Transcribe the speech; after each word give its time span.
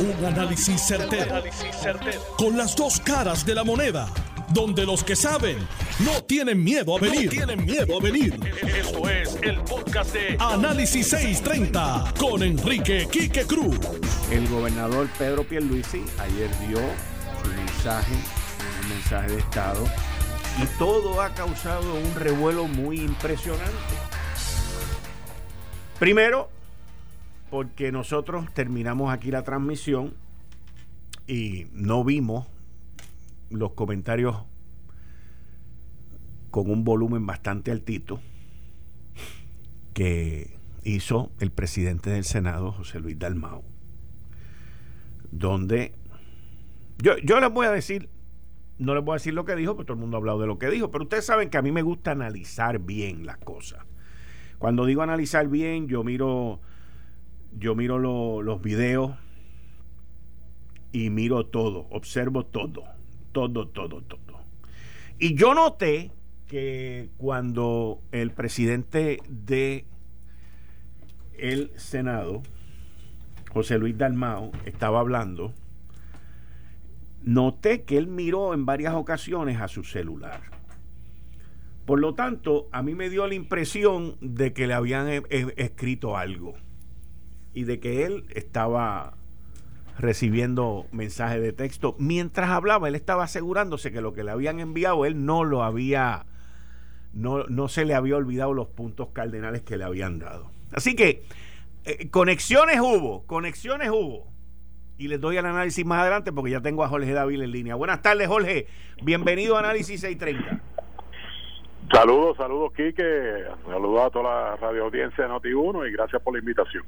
Un 0.00 0.24
análisis 0.24 0.80
certero, 0.80 1.42
Con 2.36 2.56
las 2.56 2.76
dos 2.76 3.00
caras 3.00 3.44
de 3.44 3.54
la 3.54 3.64
moneda. 3.64 4.08
Donde 4.50 4.86
los 4.86 5.02
que 5.02 5.16
saben 5.16 5.58
no 5.98 6.22
tienen 6.22 6.62
miedo 6.62 6.96
a 6.96 7.00
venir. 7.00 7.28
tienen 7.28 7.64
miedo 7.64 7.98
a 7.98 8.00
venir. 8.00 8.38
Esto 8.62 9.08
es 9.10 9.36
el 9.42 9.60
podcast 9.62 10.12
de 10.14 10.36
Análisis 10.38 11.08
630 11.08 12.14
con 12.16 12.44
Enrique 12.44 13.08
Quique 13.10 13.44
Cruz. 13.44 13.76
El 14.30 14.46
gobernador 14.48 15.08
Pedro 15.18 15.42
Pierluisi 15.42 16.04
ayer 16.20 16.48
dio 16.68 16.78
su 17.42 17.48
mensaje, 17.48 18.14
un 18.82 18.88
mensaje 18.90 19.32
de 19.32 19.38
Estado, 19.38 19.84
y 20.62 20.78
todo 20.78 21.20
ha 21.20 21.34
causado 21.34 21.94
un 21.94 22.14
revuelo 22.14 22.68
muy 22.68 23.00
impresionante. 23.00 23.74
Primero, 25.98 26.48
porque 27.50 27.92
nosotros 27.92 28.52
terminamos 28.54 29.12
aquí 29.12 29.30
la 29.30 29.42
transmisión 29.42 30.14
y 31.26 31.66
no 31.72 32.04
vimos 32.04 32.46
los 33.50 33.72
comentarios 33.72 34.36
con 36.50 36.70
un 36.70 36.84
volumen 36.84 37.26
bastante 37.26 37.70
altito 37.70 38.20
que 39.92 40.58
hizo 40.84 41.30
el 41.40 41.50
presidente 41.50 42.10
del 42.10 42.24
Senado, 42.24 42.72
José 42.72 43.00
Luis 43.00 43.18
Dalmau, 43.18 43.62
donde 45.30 45.92
yo, 46.98 47.16
yo 47.18 47.40
les 47.40 47.52
voy 47.52 47.66
a 47.66 47.70
decir, 47.70 48.08
no 48.78 48.94
les 48.94 49.04
voy 49.04 49.12
a 49.12 49.16
decir 49.16 49.34
lo 49.34 49.44
que 49.44 49.56
dijo, 49.56 49.74
porque 49.74 49.88
todo 49.88 49.94
el 49.94 50.00
mundo 50.00 50.16
ha 50.16 50.20
hablado 50.20 50.40
de 50.40 50.46
lo 50.46 50.58
que 50.58 50.70
dijo, 50.70 50.90
pero 50.90 51.04
ustedes 51.04 51.24
saben 51.24 51.50
que 51.50 51.58
a 51.58 51.62
mí 51.62 51.72
me 51.72 51.82
gusta 51.82 52.12
analizar 52.12 52.78
bien 52.78 53.26
las 53.26 53.38
cosas. 53.38 53.84
Cuando 54.58 54.86
digo 54.86 55.02
analizar 55.02 55.48
bien, 55.48 55.88
yo 55.88 56.02
miro 56.02 56.60
yo 57.56 57.74
miro 57.74 57.98
los 58.42 58.62
videos 58.62 59.12
y 60.92 61.10
miro 61.10 61.46
todo, 61.46 61.86
observo 61.90 62.44
todo, 62.46 62.84
todo, 63.32 63.68
todo, 63.68 64.02
todo. 64.02 64.40
Y 65.18 65.34
yo 65.34 65.54
noté 65.54 66.12
que 66.46 67.10
cuando 67.16 68.00
el 68.12 68.30
presidente 68.30 69.18
de 69.28 69.84
el 71.36 71.70
Senado, 71.76 72.42
José 73.50 73.78
Luis 73.78 73.96
Dalmao, 73.96 74.50
estaba 74.64 75.00
hablando, 75.00 75.52
noté 77.22 77.82
que 77.82 77.98
él 77.98 78.06
miró 78.06 78.54
en 78.54 78.64
varias 78.64 78.94
ocasiones 78.94 79.60
a 79.60 79.68
su 79.68 79.84
celular. 79.84 80.40
Por 81.84 82.00
lo 82.00 82.14
tanto, 82.14 82.68
a 82.70 82.82
mí 82.82 82.94
me 82.94 83.08
dio 83.08 83.26
la 83.26 83.34
impresión 83.34 84.16
de 84.20 84.52
que 84.52 84.66
le 84.66 84.74
habían 84.74 85.08
e, 85.08 85.22
e, 85.30 85.54
escrito 85.56 86.16
algo 86.16 86.54
y 87.54 87.64
de 87.64 87.80
que 87.80 88.04
él 88.04 88.24
estaba 88.34 89.14
recibiendo 89.98 90.86
mensajes 90.92 91.42
de 91.42 91.52
texto. 91.52 91.96
Mientras 91.98 92.50
hablaba, 92.50 92.88
él 92.88 92.94
estaba 92.94 93.24
asegurándose 93.24 93.92
que 93.92 94.00
lo 94.00 94.12
que 94.12 94.24
le 94.24 94.30
habían 94.30 94.60
enviado, 94.60 95.04
él 95.04 95.24
no 95.24 95.44
lo 95.44 95.62
había, 95.62 96.24
no, 97.12 97.44
no 97.44 97.68
se 97.68 97.84
le 97.84 97.94
había 97.94 98.16
olvidado 98.16 98.54
los 98.54 98.68
puntos 98.68 99.08
cardenales 99.12 99.62
que 99.62 99.76
le 99.76 99.84
habían 99.84 100.18
dado. 100.18 100.50
Así 100.72 100.94
que 100.94 101.24
eh, 101.84 102.10
conexiones 102.10 102.80
hubo, 102.80 103.26
conexiones 103.26 103.90
hubo. 103.90 104.28
Y 104.98 105.06
les 105.06 105.20
doy 105.20 105.36
el 105.36 105.46
análisis 105.46 105.84
más 105.86 106.00
adelante 106.00 106.32
porque 106.32 106.50
ya 106.50 106.60
tengo 106.60 106.82
a 106.82 106.88
Jorge 106.88 107.12
David 107.12 107.42
en 107.42 107.52
línea. 107.52 107.74
Buenas 107.76 108.02
tardes, 108.02 108.26
Jorge. 108.26 108.66
Bienvenido 109.02 109.56
a 109.56 109.60
Análisis 109.60 110.00
630. 110.00 110.60
Saludos, 111.92 112.36
saludos, 112.36 112.72
Quique. 112.72 113.44
Saludos 113.64 114.06
a 114.06 114.10
toda 114.10 114.24
la 114.24 114.56
radio 114.56 114.84
audiencia 114.84 115.24
de 115.24 115.30
Noti1 115.30 115.88
y 115.88 115.92
gracias 115.92 116.20
por 116.20 116.34
la 116.34 116.40
invitación 116.40 116.84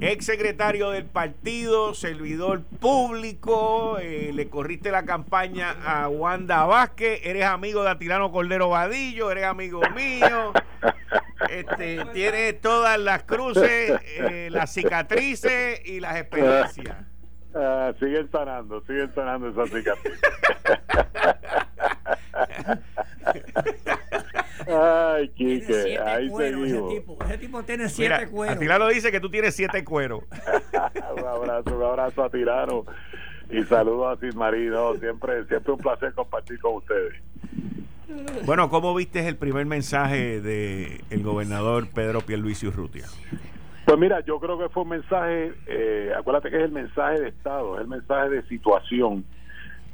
ex 0.00 0.24
secretario 0.24 0.90
del 0.90 1.04
partido, 1.04 1.94
servidor 1.94 2.62
público, 2.62 3.98
eh, 3.98 4.32
le 4.34 4.48
corriste 4.48 4.90
la 4.90 5.04
campaña 5.04 5.76
a 5.84 6.08
Wanda 6.08 6.64
Vázquez, 6.64 7.20
eres 7.24 7.44
amigo 7.44 7.82
de 7.82 7.90
Atilano 7.90 8.32
Cordero 8.32 8.70
Vadillo, 8.70 9.30
eres 9.30 9.44
amigo 9.44 9.82
mío, 9.94 10.52
este, 11.50 12.04
tienes 12.14 12.60
todas 12.60 12.98
las 12.98 13.24
cruces, 13.24 14.00
eh, 14.16 14.48
las 14.50 14.72
cicatrices 14.72 15.84
y 15.84 16.00
las 16.00 16.16
experiencias. 16.16 16.96
Ah, 17.54 17.92
siguen 17.98 18.30
sanando, 18.30 18.80
siguen 18.86 19.12
sanando 19.14 19.48
esas 19.48 19.70
cicatrices. 19.70 20.20
Ay, 24.72 25.28
Quique, 25.30 25.98
ahí 25.98 26.30
seguimos. 26.30 26.68
Ese 26.68 27.00
tipo, 27.00 27.18
ese 27.24 27.38
tipo 27.38 27.62
tiene 27.62 27.88
siete 27.88 28.28
cueros. 28.28 28.58
Tirano 28.58 28.88
dice 28.88 29.10
que 29.10 29.20
tú 29.20 29.30
tienes 29.30 29.54
siete 29.54 29.84
cueros. 29.84 30.22
un 31.16 31.24
abrazo, 31.24 31.76
un 31.76 31.82
abrazo 31.82 32.24
a 32.24 32.30
Tirano 32.30 32.84
y 33.50 33.62
saludos 33.64 34.18
a 34.18 34.20
Sid 34.20 34.34
Marino. 34.34 34.94
Siempre, 34.96 35.44
siempre 35.46 35.72
un 35.72 35.78
placer 35.78 36.12
compartir 36.14 36.58
con 36.60 36.76
ustedes. 36.76 37.14
Bueno, 38.44 38.68
¿cómo 38.70 38.94
viste 38.94 39.26
el 39.26 39.36
primer 39.36 39.66
mensaje 39.66 40.40
del 40.40 41.00
el 41.10 41.22
gobernador 41.22 41.88
Pedro 41.94 42.20
Pierluisi 42.20 42.66
Urrutia? 42.66 43.06
Pues 43.84 43.98
mira, 43.98 44.20
yo 44.20 44.38
creo 44.38 44.58
que 44.58 44.68
fue 44.68 44.82
un 44.82 44.90
mensaje, 44.90 45.52
eh, 45.66 46.12
acuérdate 46.16 46.50
que 46.50 46.56
es 46.56 46.62
el 46.64 46.72
mensaje 46.72 47.20
de 47.20 47.28
Estado, 47.28 47.76
es 47.76 47.82
el 47.82 47.88
mensaje 47.88 48.30
de 48.30 48.42
situación 48.48 49.24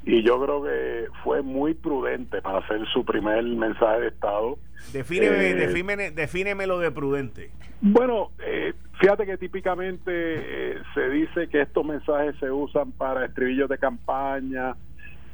y 0.07 0.23
yo 0.23 0.41
creo 0.41 0.63
que 0.63 1.09
fue 1.25 1.43
muy 1.43 1.75
prudente 1.75 2.41
para 2.41 2.59
hacer 2.59 2.81
su 2.95 3.05
primer 3.05 3.43
mensaje 3.43 4.03
de 4.03 4.09
Estado. 4.09 4.57
Defíneme, 4.93 5.51
eh, 5.51 6.13
defíneme, 6.13 6.67
lo 6.69 6.79
de 6.79 6.93
prudente. 6.93 7.51
Bueno, 7.81 8.31
eh, 8.39 8.73
fíjate 9.01 9.27
que 9.27 9.37
típicamente 9.37 10.05
eh, 10.07 10.79
se 10.95 11.11
dice 11.11 11.49
que 11.49 11.63
estos 11.63 11.85
mensajes 11.85 12.37
se 12.39 12.49
usan 12.49 12.93
para 12.93 13.27
estribillos 13.27 13.69
de 13.69 13.79
campaña. 13.79 14.77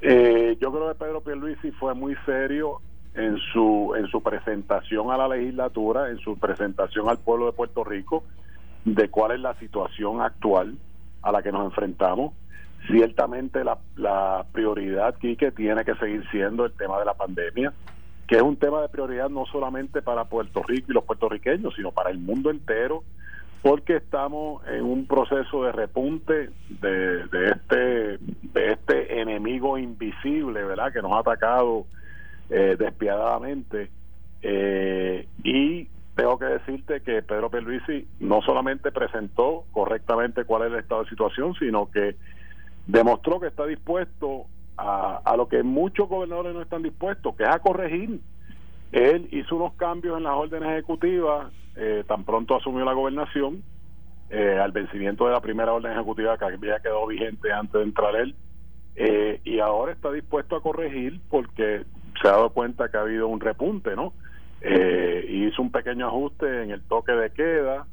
Eh, 0.01 0.57
yo 0.59 0.73
creo 0.73 0.89
que 0.89 0.95
Pedro 0.95 1.21
Pierluisi 1.21 1.71
fue 1.73 1.93
muy 1.95 2.17
serio 2.25 2.81
en 3.15 3.37
su 3.53 3.95
en 3.95 4.07
su 4.07 4.23
presentación 4.23 5.11
a 5.11 5.19
la 5.19 5.29
legislatura, 5.29 6.09
en 6.09 6.17
su 6.19 6.39
presentación 6.39 7.11
al 7.11 7.19
pueblo 7.19 7.45
de 7.45 7.53
Puerto 7.53 7.85
Rico 7.85 8.25
de 8.87 9.11
cuál 9.11 9.33
es 9.33 9.41
la 9.41 9.55
situación 9.59 10.23
actual 10.23 10.79
a 11.21 11.31
la 11.31 11.43
que 11.43 11.53
nos 11.53 11.67
enfrentamos 11.67 12.33
Ciertamente 12.87 13.65
la, 13.65 13.79
la 13.97 14.45
prioridad, 14.53 15.15
que 15.17 15.53
tiene 15.53 15.85
que 15.85 15.95
seguir 15.97 16.29
siendo 16.31 16.65
el 16.65 16.73
tema 16.73 16.99
de 16.99 17.05
la 17.05 17.15
pandemia, 17.15 17.73
que 18.27 18.37
es 18.37 18.43
un 18.43 18.57
tema 18.57 18.83
de 18.83 18.89
prioridad 18.89 19.29
no 19.29 19.47
solamente 19.47 20.03
para 20.03 20.25
Puerto 20.25 20.63
Rico 20.63 20.91
y 20.91 20.95
los 20.95 21.05
puertorriqueños, 21.05 21.75
sino 21.75 21.93
para 21.93 22.11
el 22.11 22.19
mundo 22.19 22.51
entero, 22.51 23.05
porque 23.63 23.97
estamos 23.97 24.67
en 24.67 24.83
un 24.85 25.07
proceso 25.07 25.65
de 25.65 25.73
repunte 25.73 26.51
de, 26.81 27.27
de 27.29 27.51
este 27.51 28.19
de 28.19 28.73
este 28.73 29.21
enemigo 29.21 29.79
invisible, 29.79 30.65
¿verdad? 30.65 30.93
Que 30.93 31.01
nos 31.01 31.13
ha 31.13 31.21
atacado 31.21 31.87
eh, 32.51 32.77
despiadadamente 32.77 33.91
eh, 34.43 35.29
y 35.45 35.89
tengo 36.17 36.39
que 36.39 36.45
decirte 36.47 37.01
que 37.01 37.23
Pedro 37.23 37.51
Pierluisi 37.51 38.07
no 38.21 38.43
solamente 38.43 38.91
presentó 38.93 39.65
correctamente 39.73 40.45
cuál 40.45 40.63
es 40.63 40.73
el 40.73 40.81
estado 40.81 41.05
de 41.05 41.11
situación, 41.11 41.55
sino 41.55 41.91
que 41.91 42.17
demostró 42.87 43.41
que 43.41 43.49
está 43.49 43.67
dispuesto 43.67 44.47
a, 44.77 45.21
a 45.25 45.37
lo 45.37 45.49
que 45.49 45.63
muchos 45.63 46.09
gobernadores 46.09 46.55
no 46.55 46.63
están 46.63 46.83
dispuestos, 46.83 47.35
que 47.37 47.45
es 47.45 47.49
a 47.49 47.59
corregir. 47.59 48.21
Él 48.93 49.29
hizo 49.31 49.57
unos 49.57 49.75
cambios 49.75 50.19
en 50.19 50.25
las 50.25 50.35
órdenes 50.35 50.71
ejecutivas 50.71 51.53
eh, 51.75 52.05
tan 52.07 52.25
pronto 52.25 52.57
asumió 52.57 52.85
la 52.85 52.93
gobernación, 52.93 53.63
eh, 54.29 54.59
al 54.59 54.73
vencimiento 54.73 55.27
de 55.27 55.33
la 55.33 55.41
primera 55.41 55.73
orden 55.73 55.93
ejecutiva 55.93 56.37
que 56.37 56.45
había 56.45 56.81
quedado 56.81 57.07
vigente 57.07 57.51
antes 57.51 57.73
de 57.73 57.83
entrar 57.83 58.15
él, 58.17 58.35
eh, 58.95 59.41
y 59.45 59.59
ahora 59.59 59.93
está 59.93 60.13
dispuesto 60.13 60.57
a 60.57 60.63
corregir 60.63 61.21
porque 61.31 61.85
se 62.21 62.29
ha 62.29 62.33
dado 62.33 62.51
cuenta 62.51 62.91
que 62.91 62.99
ha 62.99 63.03
habido 63.03 63.29
un 63.29 63.41
repunte, 63.41 63.97
¿no? 63.97 64.13
hizo 65.29 65.61
un 65.61 65.73
pequeño 65.73 66.07
ajuste 66.07 66.63
en 66.63 66.71
el 66.71 66.83
toque 66.83 67.11
de 67.11 67.31
queda, 67.31 67.85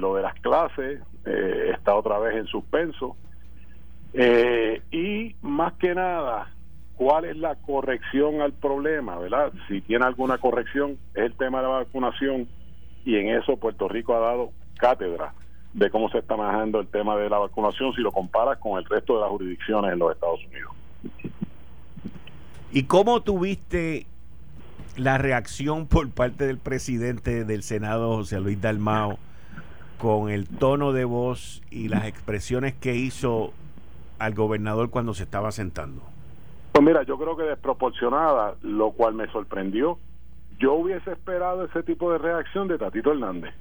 lo 0.00 0.14
de 0.16 0.22
las 0.22 0.34
clases 0.34 1.00
está 1.24 1.94
otra 1.94 2.18
vez 2.18 2.36
en 2.36 2.46
suspenso. 2.46 3.16
Eh, 4.14 4.82
y 4.90 5.34
más 5.42 5.72
que 5.74 5.94
nada, 5.94 6.52
¿cuál 6.96 7.24
es 7.24 7.36
la 7.36 7.54
corrección 7.56 8.40
al 8.40 8.52
problema? 8.52 9.18
¿verdad? 9.18 9.52
Si 9.68 9.80
tiene 9.80 10.04
alguna 10.04 10.38
corrección, 10.38 10.98
es 11.14 11.24
el 11.24 11.34
tema 11.34 11.58
de 11.58 11.68
la 11.68 11.74
vacunación 11.78 12.48
y 13.04 13.16
en 13.16 13.28
eso 13.28 13.56
Puerto 13.56 13.88
Rico 13.88 14.14
ha 14.14 14.20
dado 14.20 14.52
cátedra 14.78 15.34
de 15.72 15.90
cómo 15.90 16.10
se 16.10 16.18
está 16.18 16.36
manejando 16.36 16.80
el 16.80 16.88
tema 16.88 17.16
de 17.16 17.30
la 17.30 17.38
vacunación 17.38 17.94
si 17.94 18.02
lo 18.02 18.12
comparas 18.12 18.58
con 18.58 18.78
el 18.78 18.84
resto 18.84 19.14
de 19.14 19.20
las 19.20 19.30
jurisdicciones 19.30 19.92
en 19.92 19.98
los 19.98 20.12
Estados 20.12 20.40
Unidos. 20.46 20.72
¿Y 22.72 22.84
cómo 22.84 23.22
tuviste 23.22 24.06
la 24.96 25.18
reacción 25.18 25.86
por 25.86 26.10
parte 26.10 26.46
del 26.46 26.58
presidente 26.58 27.44
del 27.44 27.62
Senado, 27.62 28.16
José 28.16 28.40
Luis 28.40 28.60
Dalmao, 28.60 29.18
con 29.98 30.30
el 30.30 30.48
tono 30.48 30.92
de 30.92 31.04
voz 31.04 31.62
y 31.70 31.88
las 31.88 32.06
expresiones 32.06 32.74
que 32.74 32.94
hizo 32.94 33.52
al 34.18 34.34
gobernador 34.34 34.90
cuando 34.90 35.14
se 35.14 35.24
estaba 35.24 35.52
sentando? 35.52 36.02
Pues 36.72 36.84
mira, 36.84 37.02
yo 37.02 37.18
creo 37.18 37.36
que 37.36 37.42
desproporcionada, 37.44 38.54
lo 38.62 38.92
cual 38.92 39.14
me 39.14 39.26
sorprendió. 39.28 39.98
Yo 40.58 40.74
hubiese 40.74 41.12
esperado 41.12 41.64
ese 41.64 41.82
tipo 41.82 42.10
de 42.12 42.18
reacción 42.18 42.68
de 42.68 42.78
Tatito 42.78 43.12
Hernández, 43.12 43.54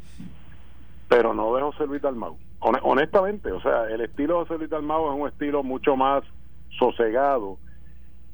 pero 1.10 1.34
no 1.34 1.54
de 1.56 1.62
José 1.62 1.88
Luis 1.88 2.02
Dalmau. 2.02 2.38
honestamente, 2.60 3.52
o 3.52 3.62
sea, 3.62 3.90
el 3.90 4.02
estilo 4.02 4.36
de 4.36 4.40
José 4.46 4.58
Luis 4.60 4.70
Dalmau 4.70 5.12
es 5.12 5.20
un 5.20 5.28
estilo 5.28 5.64
mucho 5.64 5.96
más 5.96 6.24
sosegado. 6.80 7.58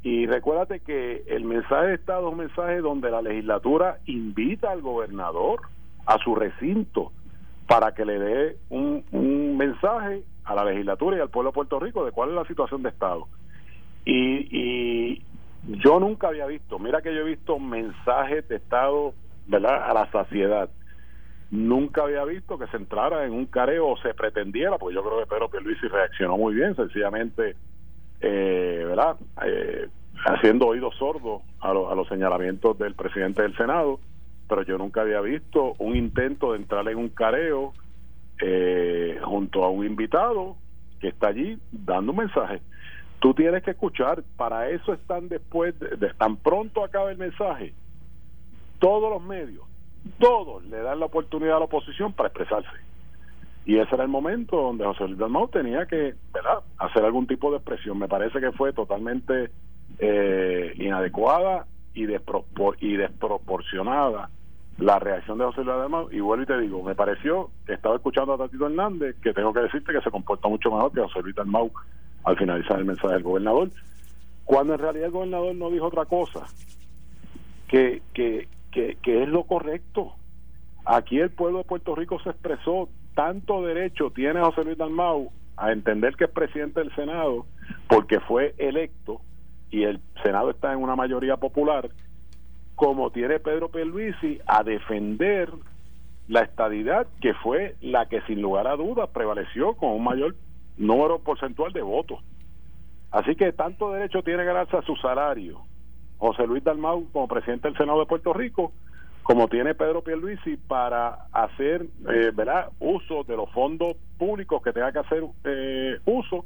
Y 0.03 0.27
recuérdate 0.27 0.79
que 0.79 1.23
el 1.27 1.43
mensaje 1.43 1.87
de 1.87 1.95
Estado 1.95 2.27
es 2.27 2.33
un 2.33 2.39
mensaje 2.39 2.81
donde 2.81 3.09
la 3.09 3.21
legislatura 3.21 3.97
invita 4.05 4.71
al 4.71 4.81
gobernador 4.81 5.61
a 6.05 6.17
su 6.19 6.35
recinto 6.35 7.11
para 7.67 7.93
que 7.93 8.05
le 8.05 8.19
dé 8.19 8.57
un, 8.69 9.03
un 9.11 9.57
mensaje 9.57 10.23
a 10.47 10.55
la 10.55 10.65
legislatura 10.65 11.17
y 11.17 11.19
al 11.19 11.29
pueblo 11.29 11.51
de 11.51 11.55
Puerto 11.55 11.79
Rico 11.79 12.05
de 12.05 12.11
cuál 12.11 12.29
es 12.29 12.35
la 12.35 12.45
situación 12.45 12.81
de 12.81 12.89
Estado. 12.89 13.27
Y, 14.05 14.47
y 14.49 15.23
yo 15.83 15.99
nunca 15.99 16.29
había 16.29 16.45
visto, 16.45 16.79
mira 16.79 17.01
que 17.01 17.13
yo 17.13 17.21
he 17.21 17.29
visto 17.29 17.59
mensajes 17.59 18.47
de 18.47 18.55
Estado, 18.55 19.13
¿verdad?, 19.47 19.89
a 19.89 19.93
la 19.93 20.09
saciedad 20.11 20.69
nunca 21.51 22.03
había 22.03 22.25
visto 22.25 22.57
que 22.57 22.67
se 22.67 22.77
entrara 22.77 23.25
en 23.25 23.31
un 23.31 23.45
careo 23.45 23.87
o 23.87 23.97
se 23.97 24.13
pretendiera, 24.13 24.77
porque 24.77 24.95
yo 24.95 25.03
creo 25.03 25.19
que 25.19 25.27
Pedro 25.27 25.49
Pierluisi 25.49 25.87
reaccionó 25.87 26.37
muy 26.37 26.53
bien, 26.53 26.75
sencillamente, 26.75 27.55
eh, 28.21 28.83
¿verdad? 28.85 29.17
Eh, 29.45 29.87
haciendo 30.25 30.67
oídos 30.67 30.95
sordos 30.97 31.41
a, 31.61 31.69
a, 31.69 31.95
los 31.95 32.07
señalamientos 32.07 32.77
del 32.77 32.95
presidente 32.95 33.43
del 33.43 33.55
Senado, 33.55 33.99
pero 34.49 34.63
yo 34.63 34.77
nunca 34.77 35.01
había 35.01 35.21
visto 35.21 35.73
un 35.79 35.95
intento 35.95 36.51
de 36.51 36.59
entrar 36.59 36.87
en 36.89 36.97
un 36.97 37.09
careo 37.09 37.73
eh, 38.41 39.19
junto 39.23 39.63
a 39.63 39.69
un 39.69 39.85
invitado 39.85 40.57
que 40.99 41.09
está 41.09 41.29
allí 41.29 41.59
dando 41.71 42.11
un 42.11 42.19
mensaje. 42.19 42.61
Tú 43.19 43.33
tienes 43.33 43.63
que 43.63 43.71
escuchar, 43.71 44.23
para 44.35 44.69
eso 44.69 44.93
están 44.93 45.27
después, 45.27 45.77
de 45.79 46.13
tan 46.13 46.37
pronto 46.37 46.83
acaba 46.83 47.11
el 47.11 47.17
mensaje, 47.17 47.73
todos 48.79 49.09
los 49.11 49.23
medios 49.23 49.67
todos 50.19 50.63
le 50.65 50.81
dan 50.81 50.99
la 50.99 51.05
oportunidad 51.07 51.57
a 51.57 51.59
la 51.59 51.65
oposición 51.65 52.13
para 52.13 52.29
expresarse. 52.29 52.69
Y 53.65 53.77
ese 53.77 53.95
era 53.95 54.03
el 54.03 54.09
momento 54.09 54.55
donde 54.55 54.85
José 54.85 55.05
Luis 55.05 55.17
Dalmau 55.17 55.49
tenía 55.49 55.85
que 55.85 56.15
¿verdad? 56.33 56.59
hacer 56.77 57.03
algún 57.03 57.27
tipo 57.27 57.51
de 57.51 57.57
expresión. 57.57 57.97
Me 57.97 58.07
parece 58.07 58.39
que 58.39 58.51
fue 58.53 58.71
totalmente 58.71 59.51
eh, 59.99 60.73
inadecuada 60.77 61.67
y, 61.93 62.03
y 62.03 62.95
desproporcionada 62.95 64.29
la 64.77 64.99
reacción 64.99 65.37
de 65.37 65.45
José 65.45 65.63
Luis 65.63 65.77
Dalmau. 65.77 66.09
Y 66.11 66.19
vuelvo 66.19 66.43
y 66.43 66.47
te 66.47 66.59
digo, 66.59 66.83
me 66.83 66.95
pareció 66.95 67.49
que 67.65 67.73
estaba 67.73 67.95
escuchando 67.95 68.33
a 68.33 68.37
Tatito 68.37 68.67
Hernández, 68.67 69.15
que 69.21 69.33
tengo 69.33 69.53
que 69.53 69.61
decirte 69.61 69.91
que 69.91 70.01
se 70.01 70.11
comporta 70.11 70.47
mucho 70.47 70.71
mejor 70.71 70.91
que 70.91 71.01
José 71.01 71.21
Luis 71.21 71.35
Dalmau 71.35 71.71
al 72.23 72.37
finalizar 72.37 72.79
el 72.79 72.85
mensaje 72.85 73.13
del 73.13 73.23
gobernador, 73.23 73.69
cuando 74.43 74.73
en 74.73 74.79
realidad 74.79 75.05
el 75.05 75.11
gobernador 75.11 75.55
no 75.55 75.69
dijo 75.69 75.85
otra 75.85 76.05
cosa 76.05 76.45
que, 77.67 78.01
que, 78.13 78.47
que, 78.71 79.23
es 79.23 79.29
lo 79.29 79.43
correcto. 79.43 80.13
Aquí 80.85 81.19
el 81.19 81.31
pueblo 81.31 81.59
de 81.59 81.63
Puerto 81.65 81.95
Rico 81.95 82.19
se 82.19 82.29
expresó, 82.29 82.89
tanto 83.15 83.63
derecho 83.63 84.11
tiene 84.11 84.41
José 84.41 84.63
Luis 84.63 84.77
Dalmau 84.77 85.31
a 85.57 85.71
entender 85.71 86.15
que 86.15 86.25
es 86.25 86.29
presidente 86.29 86.81
del 86.81 86.93
Senado 86.95 87.45
porque 87.87 88.19
fue 88.19 88.53
electo 88.57 89.21
y 89.69 89.83
el 89.83 89.99
Senado 90.23 90.51
está 90.51 90.71
en 90.71 90.79
una 90.79 90.95
mayoría 90.95 91.37
popular, 91.37 91.89
como 92.77 93.09
tiene 93.09 93.39
Pedro 93.39 93.69
Pierluisi 93.69 94.39
a 94.45 94.63
defender 94.63 95.51
la 96.27 96.41
estadidad 96.41 97.07
que 97.19 97.33
fue 97.33 97.75
la 97.81 98.05
que 98.05 98.21
sin 98.21 98.39
lugar 98.39 98.67
a 98.67 98.75
dudas 98.75 99.09
prevaleció 99.09 99.73
con 99.73 99.89
un 99.89 100.03
mayor 100.03 100.35
número 100.77 101.17
porcentual 101.17 101.73
de 101.73 101.81
votos. 101.81 102.19
Así 103.09 103.35
que 103.35 103.51
tanto 103.51 103.91
derecho 103.91 104.21
tiene 104.21 104.45
ganarse 104.45 104.77
a 104.77 104.83
su 104.83 104.95
salario 104.97 105.63
José 106.19 106.45
Luis 106.45 106.63
Dalmau 106.63 107.07
como 107.11 107.27
presidente 107.27 107.67
del 107.67 107.77
Senado 107.77 107.99
de 107.99 108.05
Puerto 108.05 108.31
Rico, 108.31 108.71
como 109.23 109.47
tiene 109.47 109.73
Pedro 109.73 110.03
Pierluisi 110.03 110.57
para 110.57 111.25
hacer 111.31 111.81
eh, 111.81 112.31
¿verdad? 112.31 112.69
uso 112.79 113.23
de 113.23 113.37
los 113.37 113.49
fondos 113.53 113.95
públicos 114.19 114.61
que 114.61 114.71
tenga 114.71 114.91
que 114.91 114.99
hacer 114.99 115.23
eh, 115.45 115.97
uso 116.05 116.45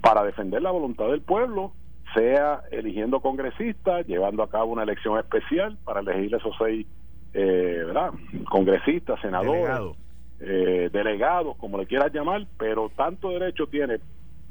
para 0.00 0.24
defender 0.24 0.62
la 0.62 0.72
voluntad 0.72 1.06
del 1.06 1.22
pueblo, 1.22 1.70
sea 2.14 2.62
eligiendo 2.70 3.20
congresistas, 3.20 4.06
llevando 4.06 4.42
a 4.42 4.50
cabo 4.50 4.72
una 4.72 4.84
elección 4.84 5.18
especial 5.18 5.76
para 5.84 6.00
elegir 6.00 6.34
esos 6.34 6.54
seis 6.58 6.86
eh, 7.34 7.82
¿verdad? 7.86 8.12
congresistas, 8.48 9.20
senadores, 9.20 9.96
eh, 10.40 10.88
delegados, 10.92 11.56
como 11.56 11.78
le 11.78 11.86
quieras 11.86 12.12
llamar, 12.12 12.46
pero 12.58 12.90
tanto 12.96 13.30
derecho 13.30 13.66
tiene 13.66 13.98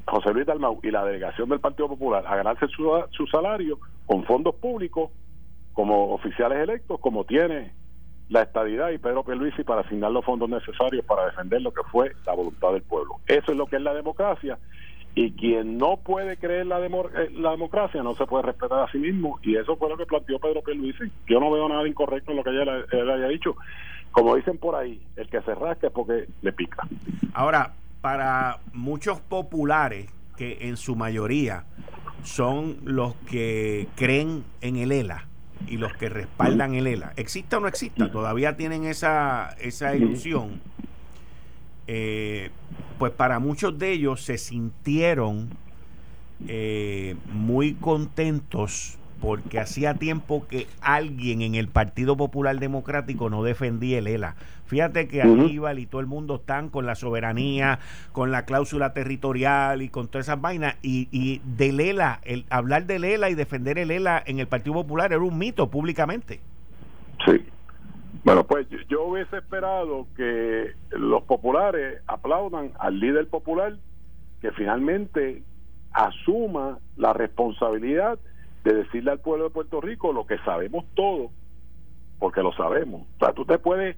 José 0.05 0.33
Luis 0.33 0.45
Dalmau 0.45 0.79
y 0.83 0.91
la 0.91 1.05
delegación 1.05 1.49
del 1.49 1.59
Partido 1.59 1.87
Popular 1.87 2.25
a 2.27 2.35
ganarse 2.35 2.67
su, 2.67 2.91
su 3.11 3.25
salario 3.27 3.79
con 4.05 4.23
fondos 4.25 4.55
públicos 4.55 5.11
como 5.71 6.13
oficiales 6.13 6.59
electos, 6.59 6.99
como 6.99 7.23
tiene 7.23 7.71
la 8.29 8.41
estadidad 8.41 8.89
y 8.91 8.97
Pedro 8.97 9.23
Pierluisi 9.23 9.63
para 9.63 9.81
asignar 9.81 10.11
los 10.11 10.25
fondos 10.25 10.49
necesarios 10.49 11.05
para 11.05 11.25
defender 11.25 11.61
lo 11.61 11.73
que 11.73 11.83
fue 11.91 12.11
la 12.25 12.33
voluntad 12.33 12.73
del 12.73 12.83
pueblo. 12.83 13.15
Eso 13.27 13.51
es 13.51 13.57
lo 13.57 13.65
que 13.67 13.77
es 13.77 13.81
la 13.81 13.93
democracia 13.93 14.57
y 15.15 15.31
quien 15.33 15.77
no 15.77 15.97
puede 15.97 16.37
creer 16.37 16.65
la, 16.65 16.83
eh, 16.83 17.29
la 17.33 17.51
democracia 17.51 18.01
no 18.01 18.15
se 18.15 18.25
puede 18.25 18.43
respetar 18.43 18.79
a 18.79 18.91
sí 18.91 18.97
mismo 18.97 19.39
y 19.43 19.55
eso 19.55 19.75
fue 19.77 19.89
lo 19.89 19.97
que 19.97 20.05
planteó 20.05 20.39
Pedro 20.39 20.61
Pierluisi. 20.61 21.11
Yo 21.27 21.39
no 21.39 21.51
veo 21.51 21.69
nada 21.69 21.87
incorrecto 21.87 22.31
en 22.31 22.37
lo 22.37 22.43
que 22.43 22.49
ella 22.49 22.85
él 22.91 23.09
haya 23.09 23.27
dicho. 23.27 23.55
Como 24.11 24.35
dicen 24.35 24.57
por 24.57 24.75
ahí, 24.75 25.01
el 25.15 25.27
que 25.27 25.41
se 25.41 25.55
rasca 25.55 25.87
es 25.87 25.93
porque 25.93 26.27
le 26.41 26.53
pica. 26.53 26.87
Ahora, 27.33 27.73
para 28.01 28.59
muchos 28.73 29.19
populares, 29.19 30.11
que 30.37 30.57
en 30.61 30.77
su 30.77 30.95
mayoría 30.95 31.65
son 32.23 32.77
los 32.83 33.15
que 33.29 33.87
creen 33.95 34.43
en 34.61 34.77
el 34.77 34.91
ELA 34.91 35.27
y 35.67 35.77
los 35.77 35.93
que 35.93 36.09
respaldan 36.09 36.73
el 36.75 36.87
ELA, 36.87 37.13
exista 37.15 37.57
o 37.57 37.59
no 37.61 37.67
exista, 37.67 38.11
todavía 38.11 38.57
tienen 38.57 38.85
esa, 38.85 39.55
esa 39.59 39.95
ilusión, 39.95 40.61
eh, 41.87 42.49
pues 42.97 43.11
para 43.11 43.39
muchos 43.39 43.77
de 43.77 43.91
ellos 43.91 44.23
se 44.23 44.37
sintieron 44.37 45.49
eh, 46.47 47.15
muy 47.31 47.73
contentos 47.73 48.97
porque 49.21 49.57
hacía 49.57 49.93
tiempo 49.93 50.45
que 50.49 50.67
alguien 50.81 51.41
en 51.41 51.55
el 51.55 51.69
Partido 51.69 52.17
Popular 52.17 52.59
Democrático 52.59 53.29
no 53.29 53.41
defendía 53.41 53.99
el 53.99 54.07
ELA. 54.07 54.35
Fíjate 54.65 55.07
que 55.07 55.21
Aníbal 55.21 55.79
y 55.79 55.85
todo 55.85 56.01
el 56.01 56.07
mundo 56.07 56.35
están 56.35 56.69
con 56.69 56.85
la 56.85 56.95
soberanía, 56.95 57.79
con 58.11 58.31
la 58.31 58.43
cláusula 58.43 58.91
territorial 58.91 59.81
y 59.81 59.87
con 59.87 60.07
todas 60.09 60.27
esas 60.27 60.41
vainas. 60.41 60.75
Y, 60.81 61.07
y 61.11 61.41
del 61.45 61.79
ELA, 61.79 62.19
el, 62.23 62.45
hablar 62.49 62.85
del 62.85 63.05
ELA 63.05 63.29
y 63.29 63.35
defender 63.35 63.77
el 63.77 63.91
ELA 63.91 64.21
en 64.25 64.39
el 64.39 64.47
Partido 64.47 64.73
Popular 64.73 65.13
era 65.13 65.21
un 65.21 65.37
mito 65.37 65.69
públicamente. 65.69 66.41
Sí. 67.25 67.45
Bueno, 68.23 68.45
pues 68.45 68.67
yo 68.87 69.03
hubiese 69.03 69.37
esperado 69.37 70.07
que 70.15 70.71
los 70.91 71.23
populares 71.23 72.01
aplaudan 72.07 72.71
al 72.79 72.99
líder 72.99 73.27
popular 73.27 73.75
que 74.41 74.51
finalmente 74.53 75.43
asuma 75.91 76.79
la 76.95 77.11
responsabilidad 77.13 78.17
de 78.63 78.73
decirle 78.75 79.11
al 79.11 79.19
pueblo 79.19 79.45
de 79.45 79.49
Puerto 79.49 79.81
Rico 79.81 80.13
lo 80.13 80.25
que 80.25 80.37
sabemos 80.39 80.85
todos, 80.95 81.31
porque 82.17 82.41
lo 82.41 82.53
sabemos. 82.53 83.01
O 83.17 83.19
sea, 83.19 83.33
tú 83.33 83.43
te 83.45 83.59
puedes 83.59 83.97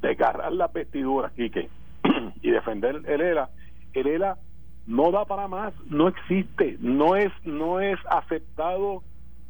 desgarrar 0.00 0.52
la 0.52 0.68
vestidura, 0.68 1.30
Quique, 1.36 1.68
y 2.42 2.50
defender 2.50 3.02
el 3.06 3.20
ELA. 3.20 3.50
El 3.92 4.06
ELA 4.06 4.38
no 4.86 5.10
da 5.10 5.26
para 5.26 5.46
más, 5.46 5.74
no 5.90 6.08
existe, 6.08 6.78
no 6.80 7.16
es, 7.16 7.30
no 7.44 7.80
es 7.80 7.98
aceptado 8.08 9.02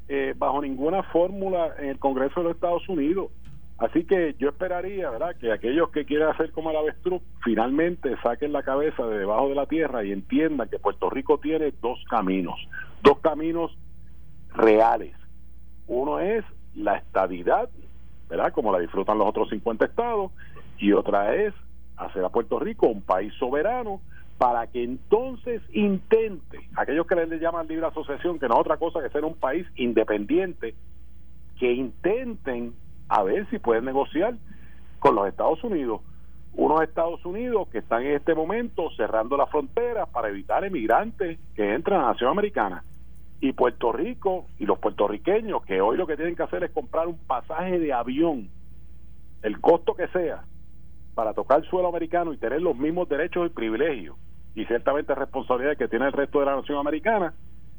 eh, 0.08 0.34
bajo 0.36 0.60
ninguna 0.60 1.04
fórmula 1.04 1.74
en 1.78 1.90
el 1.90 1.98
Congreso 2.00 2.40
de 2.40 2.44
los 2.44 2.54
Estados 2.56 2.88
Unidos. 2.88 3.30
Así 3.78 4.04
que 4.04 4.34
yo 4.38 4.48
esperaría, 4.48 5.08
¿verdad?, 5.08 5.36
que 5.36 5.52
aquellos 5.52 5.90
que 5.90 6.04
quieran 6.04 6.30
hacer 6.30 6.50
como 6.50 6.70
el 6.70 6.76
avestruz 6.76 7.22
finalmente 7.44 8.16
saquen 8.22 8.52
la 8.52 8.64
cabeza 8.64 9.06
de 9.06 9.18
debajo 9.18 9.48
de 9.48 9.54
la 9.54 9.66
tierra 9.66 10.04
y 10.04 10.10
entiendan 10.10 10.68
que 10.68 10.80
Puerto 10.80 11.08
Rico 11.08 11.38
tiene 11.38 11.72
dos 11.80 12.04
caminos, 12.10 12.58
dos 13.02 13.20
caminos 13.20 13.76
reales. 14.52 15.14
Uno 15.86 16.18
es 16.18 16.44
la 16.74 16.96
estadidad, 16.96 17.68
¿verdad? 18.28 18.52
Como 18.52 18.72
la 18.72 18.80
disfrutan 18.80 19.16
los 19.16 19.28
otros 19.28 19.48
50 19.50 19.84
estados, 19.84 20.32
y 20.78 20.92
otra 20.92 21.36
es 21.36 21.54
hacer 21.96 22.24
a 22.24 22.30
Puerto 22.30 22.58
Rico 22.58 22.88
un 22.88 23.02
país 23.02 23.32
soberano 23.34 24.00
para 24.38 24.66
que 24.66 24.82
entonces 24.82 25.62
intente, 25.72 26.58
aquellos 26.76 27.06
que 27.06 27.14
le 27.14 27.38
llaman 27.38 27.66
libre 27.68 27.86
asociación, 27.86 28.38
que 28.40 28.48
no 28.48 28.54
es 28.54 28.60
otra 28.60 28.76
cosa 28.76 29.02
que 29.02 29.10
ser 29.10 29.24
un 29.24 29.34
país 29.34 29.66
independiente, 29.76 30.74
que 31.58 31.72
intenten 31.72 32.74
a 33.08 33.22
ver 33.22 33.48
si 33.50 33.58
pueden 33.58 33.84
negociar 33.84 34.34
con 34.98 35.14
los 35.14 35.28
Estados 35.28 35.62
Unidos. 35.64 36.00
Unos 36.54 36.82
Estados 36.82 37.24
Unidos 37.24 37.68
que 37.68 37.78
están 37.78 38.02
en 38.02 38.16
este 38.16 38.34
momento 38.34 38.90
cerrando 38.96 39.36
las 39.36 39.50
fronteras 39.50 40.08
para 40.08 40.28
evitar 40.28 40.64
emigrantes 40.64 41.38
que 41.54 41.74
entran 41.74 42.00
a 42.00 42.02
la 42.04 42.08
nación 42.12 42.30
americana 42.30 42.82
y 43.40 43.52
Puerto 43.52 43.92
Rico 43.92 44.46
y 44.58 44.66
los 44.66 44.78
puertorriqueños 44.78 45.64
que 45.64 45.80
hoy 45.80 45.96
lo 45.96 46.06
que 46.06 46.16
tienen 46.16 46.34
que 46.34 46.42
hacer 46.42 46.64
es 46.64 46.72
comprar 46.72 47.06
un 47.06 47.18
pasaje 47.18 47.78
de 47.78 47.92
avión, 47.92 48.48
el 49.42 49.60
costo 49.60 49.94
que 49.94 50.08
sea, 50.08 50.44
para 51.14 51.34
tocar 51.34 51.60
el 51.60 51.68
suelo 51.68 51.88
americano 51.88 52.32
y 52.32 52.36
tener 52.36 52.60
los 52.60 52.76
mismos 52.76 53.08
derechos 53.08 53.46
y 53.46 53.50
privilegios 53.50 54.16
y 54.54 54.64
ciertamente 54.64 55.14
responsabilidades 55.14 55.78
que 55.78 55.88
tiene 55.88 56.06
el 56.06 56.12
resto 56.12 56.40
de 56.40 56.46
la 56.46 56.56
nación 56.56 56.78
americana, 56.78 57.32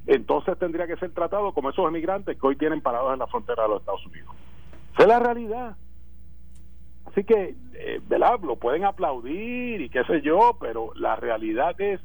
entonces 0.07 0.57
tendría 0.57 0.87
que 0.87 0.95
ser 0.95 1.11
tratado 1.11 1.51
como 1.53 1.69
esos 1.69 1.85
emigrantes 1.87 2.39
que 2.39 2.47
hoy 2.47 2.55
tienen 2.55 2.81
parados 2.81 3.11
en 3.11 3.19
la 3.19 3.27
frontera 3.27 3.63
de 3.63 3.69
los 3.69 3.79
Estados 3.81 4.05
Unidos. 4.05 4.33
Esa 4.93 5.03
es 5.03 5.07
la 5.07 5.19
realidad. 5.19 5.75
Así 7.05 7.23
que, 7.23 7.55
eh. 7.73 8.01
Lo 8.43 8.55
pueden 8.55 8.83
aplaudir 8.85 9.81
y 9.81 9.89
qué 9.89 10.03
sé 10.05 10.21
yo, 10.21 10.57
pero 10.59 10.91
la 10.95 11.15
realidad 11.15 11.79
es 11.79 11.99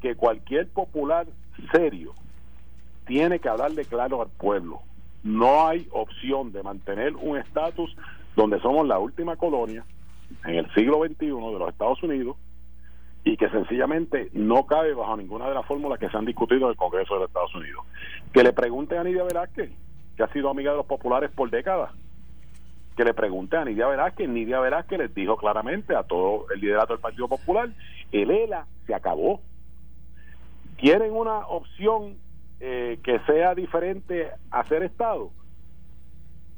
que 0.00 0.14
cualquier 0.14 0.68
popular 0.68 1.26
serio 1.72 2.14
tiene 3.06 3.38
que 3.38 3.48
hablarle 3.48 3.84
claro 3.84 4.22
al 4.22 4.28
pueblo. 4.28 4.80
No 5.22 5.66
hay 5.66 5.86
opción 5.90 6.52
de 6.52 6.62
mantener 6.62 7.14
un 7.16 7.36
estatus 7.36 7.94
donde 8.36 8.60
somos 8.60 8.86
la 8.86 8.98
última 8.98 9.36
colonia 9.36 9.84
en 10.44 10.54
el 10.54 10.72
siglo 10.74 11.04
XXI 11.04 11.26
de 11.26 11.58
los 11.58 11.68
Estados 11.68 12.02
Unidos 12.02 12.36
y 13.24 13.36
que 13.36 13.50
sencillamente 13.50 14.30
no 14.32 14.66
cabe 14.66 14.94
bajo 14.94 15.16
ninguna 15.16 15.48
de 15.48 15.54
las 15.54 15.66
fórmulas 15.66 15.98
que 15.98 16.08
se 16.08 16.16
han 16.16 16.24
discutido 16.24 16.66
en 16.66 16.70
el 16.70 16.76
Congreso 16.76 17.14
de 17.14 17.20
los 17.20 17.28
Estados 17.28 17.54
Unidos. 17.54 17.84
Que 18.32 18.42
le 18.42 18.52
pregunte 18.52 18.96
a 18.96 19.04
Nidia 19.04 19.24
Velázquez, 19.24 19.70
que 20.16 20.22
ha 20.22 20.32
sido 20.32 20.48
amiga 20.48 20.70
de 20.70 20.78
los 20.78 20.86
populares 20.86 21.30
por 21.30 21.50
décadas, 21.50 21.90
que 22.96 23.04
le 23.04 23.14
pregunte 23.14 23.56
a 23.56 23.64
Nidia 23.64 23.86
Velázquez, 23.86 24.28
Nidia 24.28 24.60
Velázquez 24.60 24.98
les 24.98 25.14
dijo 25.14 25.36
claramente 25.36 25.94
a 25.94 26.02
todo 26.02 26.46
el 26.52 26.60
liderato 26.60 26.92
del 26.92 27.00
Partido 27.00 27.28
Popular, 27.28 27.70
el 28.12 28.30
ELA 28.30 28.66
se 28.86 28.94
acabó. 28.94 29.40
¿Quieren 30.76 31.12
una 31.12 31.46
opción 31.46 32.16
eh, 32.58 32.98
que 33.02 33.20
sea 33.20 33.54
diferente 33.54 34.30
a 34.50 34.64
ser 34.64 34.82
Estado? 34.82 35.30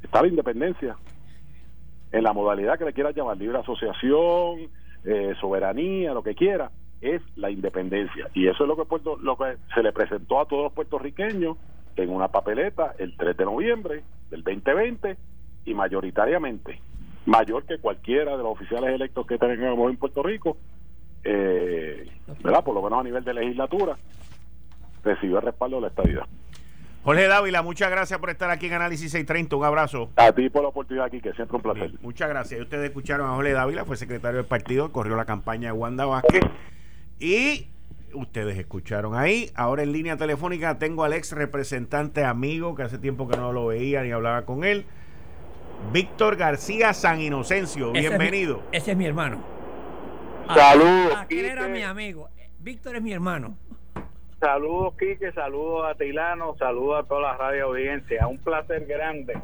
Está 0.03 0.23
la 0.23 0.29
independencia, 0.29 0.97
en 2.13 2.23
la 2.25 2.33
modalidad 2.33 2.79
que 2.79 2.85
le 2.85 2.93
quieras 2.93 3.17
llamar, 3.17 3.37
libre 3.37 3.59
asociación, 3.59 4.69
eh, 5.05 5.35
soberanía, 5.41 6.13
lo 6.13 6.23
que 6.23 6.35
quiera, 6.35 6.71
es 7.01 7.23
la 7.37 7.51
independencia. 7.51 8.29
Y 8.35 8.47
eso 8.47 8.65
es 8.65 8.69
lo 8.69 8.77
que, 8.77 8.85
Puerto, 8.85 9.17
lo 9.17 9.37
que 9.37 9.57
se 9.75 9.83
le 9.83 9.93
presentó 9.93 10.41
a 10.41 10.47
todos 10.47 10.65
los 10.65 10.73
puertorriqueños 10.73 11.57
en 11.97 12.11
una 12.11 12.29
papeleta 12.29 12.95
el 12.99 13.17
3 13.17 13.37
de 13.37 13.45
noviembre 13.45 14.03
del 14.31 14.43
2020 14.45 15.17
y 15.65 15.75
mayoritariamente, 15.75 16.81
mayor 17.27 17.65
que 17.65 17.79
cualquiera 17.79 18.37
de 18.37 18.43
los 18.43 18.53
oficiales 18.53 18.91
electos 18.91 19.27
que 19.27 19.39
tenemos 19.39 19.91
en 19.91 19.97
Puerto 19.97 20.23
Rico, 20.23 20.57
eh, 21.25 22.09
¿verdad? 22.43 22.65
Por 22.65 22.75
lo 22.75 22.83
menos 22.83 23.01
a 23.01 23.05
nivel 23.05 23.25
de 23.25 23.35
legislatura, 23.35 23.97
recibió 25.05 25.39
el 25.39 25.43
respaldo 25.43 25.77
de 25.77 25.83
la 25.83 25.89
estabilidad. 25.89 26.27
Jorge 27.05 27.27
Dávila, 27.27 27.63
muchas 27.63 27.91
gracias 27.91 28.21
por 28.21 28.31
estar 28.31 28.49
aquí 28.51 28.67
en 28.67 28.75
Análisis 28.75 29.11
630. 29.11 29.57
Un 29.57 29.65
abrazo. 29.65 30.11
A 30.15 30.31
ti 30.31 30.49
por 30.49 30.63
la 30.63 30.69
oportunidad 30.69 31.07
aquí, 31.07 31.21
que 31.21 31.33
siempre 31.33 31.57
un 31.57 31.63
placer. 31.63 31.91
muchas 32.01 32.29
gracias. 32.29 32.61
ustedes 32.61 32.85
escucharon 32.85 33.29
a 33.29 33.35
Jorge 33.35 33.53
Dávila, 33.53 33.85
fue 33.85 33.97
secretario 33.97 34.37
del 34.37 34.47
partido, 34.47 34.93
corrió 34.93 35.17
la 35.17 35.25
campaña 35.25 35.69
de 35.69 35.73
Wanda 35.73 36.07
Vázquez. 36.07 36.43
Y 37.19 37.67
ustedes 38.15 38.57
escucharon 38.57 39.17
ahí. 39.17 39.51
Ahora 39.57 39.83
en 39.83 39.91
línea 39.91 40.17
telefónica 40.17 40.79
tengo 40.79 41.03
al 41.03 41.13
ex 41.13 41.33
representante 41.33 42.25
amigo, 42.25 42.77
que 42.77 42.85
hace 42.85 42.99
tiempo 42.99 43.29
que 43.29 43.37
no 43.37 43.53
lo 43.53 43.67
veía 43.67 44.03
ni 44.05 44.13
hablaba 44.13 44.45
con 44.45 44.63
él, 44.63 44.87
Víctor 45.91 46.37
García 46.37 46.95
San 46.95 47.21
Inocencio. 47.21 47.93
Bienvenido. 47.93 48.63
ese 48.73 48.93
es 48.93 48.97
mi 48.97 49.07
hermano. 49.07 49.43
Saludos. 50.55 51.17
Aquel 51.17 51.47
era 51.47 51.69
mi 51.69 51.83
amigo. 51.83 52.29
Víctor 52.61 52.97
es 52.97 53.03
mi 53.03 53.13
hermano. 53.13 53.57
Saludos, 54.39 54.95
Quique, 54.99 55.33
saludos 55.33 55.87
a 55.89 55.95
Tilano, 55.95 56.57
saludos 56.59 57.05
a 57.05 57.09
toda 57.09 57.21
la 57.21 57.37
radio 57.37 57.67
audiencia. 57.67 58.27
Un 58.27 58.39
placer 58.39 58.87
grande. 58.87 59.35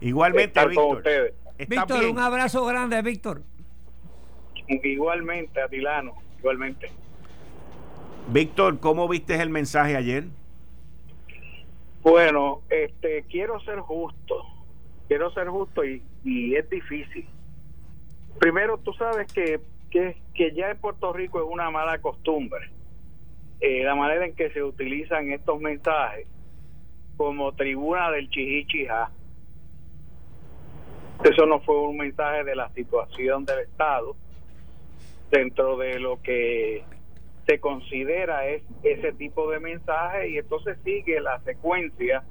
Igualmente, 0.00 0.60
estar 0.60 0.72
Con 0.74 0.96
ustedes. 0.96 1.34
Víctor, 1.68 2.04
un 2.04 2.18
abrazo 2.18 2.64
grande, 2.66 3.00
Víctor. 3.02 3.42
Igualmente, 4.68 5.60
a 5.60 5.68
Tilano, 5.68 6.14
igualmente. 6.38 6.90
Víctor, 8.28 8.80
¿cómo 8.80 9.06
viste 9.08 9.40
el 9.40 9.50
mensaje 9.50 9.96
ayer? 9.96 10.24
Bueno, 12.02 12.62
este, 12.70 13.24
quiero 13.28 13.60
ser 13.60 13.80
justo, 13.80 14.42
quiero 15.08 15.30
ser 15.32 15.48
justo 15.48 15.84
y, 15.84 16.02
y 16.24 16.54
es 16.54 16.68
difícil. 16.70 17.26
Primero, 18.38 18.78
tú 18.78 18.92
sabes 18.94 19.32
que, 19.32 19.60
que, 19.90 20.52
ya 20.54 20.70
en 20.70 20.78
Puerto 20.78 21.12
Rico 21.12 21.40
es 21.40 21.46
una 21.50 21.70
mala 21.70 21.98
costumbre 21.98 22.70
eh, 23.60 23.82
la 23.82 23.94
manera 23.94 24.26
en 24.26 24.34
que 24.34 24.50
se 24.50 24.62
utilizan 24.62 25.32
estos 25.32 25.60
mensajes 25.60 26.26
como 27.16 27.52
tribuna 27.52 28.10
del 28.10 28.28
chihichija. 28.28 29.10
Eso 31.24 31.46
no 31.46 31.60
fue 31.60 31.80
un 31.80 31.96
mensaje 31.96 32.44
de 32.44 32.54
la 32.54 32.68
situación 32.74 33.46
del 33.46 33.60
Estado 33.60 34.14
dentro 35.30 35.78
de 35.78 35.98
lo 35.98 36.20
que 36.22 36.84
se 37.46 37.60
considera 37.60 38.46
es 38.46 38.62
ese 38.82 39.12
tipo 39.12 39.50
de 39.50 39.60
mensaje 39.60 40.30
y 40.30 40.38
entonces 40.38 40.78
sigue 40.84 41.20
la 41.20 41.40
secuencia, 41.40 42.24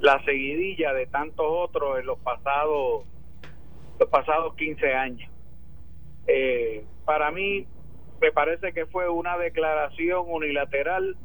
la 0.00 0.22
seguidilla 0.24 0.92
de 0.92 1.06
tantos 1.06 1.46
otros 1.48 1.98
en 1.98 2.06
los 2.06 2.18
pasados 2.18 3.04
los 3.98 4.08
pasados 4.08 4.54
15 4.56 4.92
años. 4.92 5.30
Eh, 6.26 6.84
para 7.04 7.30
mí 7.30 7.66
me 8.20 8.32
parece 8.32 8.72
que 8.72 8.86
fue 8.86 9.08
una 9.08 9.36
declaración 9.36 10.24
unilateral 10.26 11.16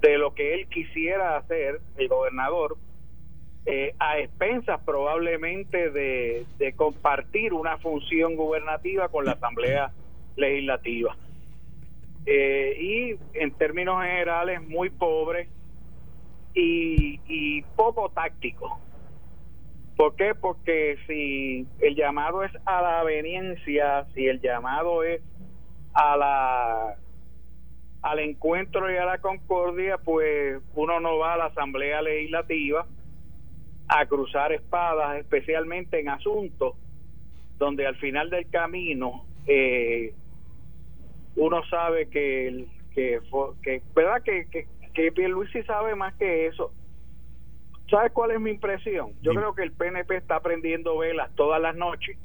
de 0.00 0.18
lo 0.18 0.34
que 0.34 0.54
él 0.54 0.68
quisiera 0.68 1.36
hacer, 1.36 1.80
el 1.96 2.08
gobernador, 2.08 2.76
eh, 3.64 3.94
a 4.00 4.18
expensas 4.18 4.80
probablemente 4.84 5.90
de, 5.90 6.44
compartir 6.74 7.52
una 7.52 7.78
función 7.78 8.34
gubernativa 8.34 9.08
con 9.08 9.24
la 9.24 9.32
Asamblea 9.32 9.92
Legislativa. 10.36 11.16
Eh, 12.26 12.76
y 12.80 13.38
en 13.38 13.52
términos 13.52 14.02
generales 14.02 14.60
muy 14.62 14.90
pobre 14.90 15.48
y, 16.54 17.20
y 17.26 17.62
poco 17.76 18.10
táctico. 18.10 18.78
¿Por 19.96 20.16
qué? 20.16 20.34
Porque 20.34 20.96
si 21.06 21.66
el 21.80 21.94
llamado 21.94 22.42
es 22.42 22.52
a 22.64 22.82
la 22.82 23.00
aveniencia, 23.00 24.06
si 24.14 24.26
el 24.26 24.40
llamado 24.40 25.02
es 25.04 25.22
a 25.94 26.16
la 26.16 26.96
al 28.02 28.18
encuentro 28.18 28.92
y 28.92 28.96
a 28.96 29.04
la 29.04 29.18
concordia, 29.18 29.96
pues 29.98 30.60
uno 30.74 30.98
no 30.98 31.18
va 31.18 31.34
a 31.34 31.36
la 31.36 31.44
Asamblea 31.46 32.02
Legislativa 32.02 32.84
a 33.86 34.06
cruzar 34.06 34.52
espadas, 34.52 35.18
especialmente 35.18 36.00
en 36.00 36.08
asuntos 36.08 36.74
donde 37.58 37.86
al 37.86 37.94
final 37.96 38.28
del 38.28 38.50
camino 38.50 39.24
eh, 39.46 40.14
uno 41.36 41.62
sabe 41.70 42.08
que 42.08 42.66
que, 42.94 43.20
que 43.62 43.82
verdad 43.94 44.22
que, 44.22 44.46
que, 44.50 44.66
que 44.92 45.12
Pierluisi 45.12 45.62
sabe 45.62 45.94
más 45.94 46.14
que 46.14 46.46
eso. 46.46 46.72
¿Sabes 47.90 48.12
cuál 48.12 48.30
es 48.30 48.40
mi 48.40 48.50
impresión? 48.50 49.12
Yo 49.20 49.34
creo 49.34 49.54
que 49.54 49.62
el 49.62 49.72
PNP 49.72 50.16
está 50.16 50.40
prendiendo 50.40 50.96
velas 50.98 51.30
todas 51.34 51.60
las 51.60 51.76
noches 51.76 52.16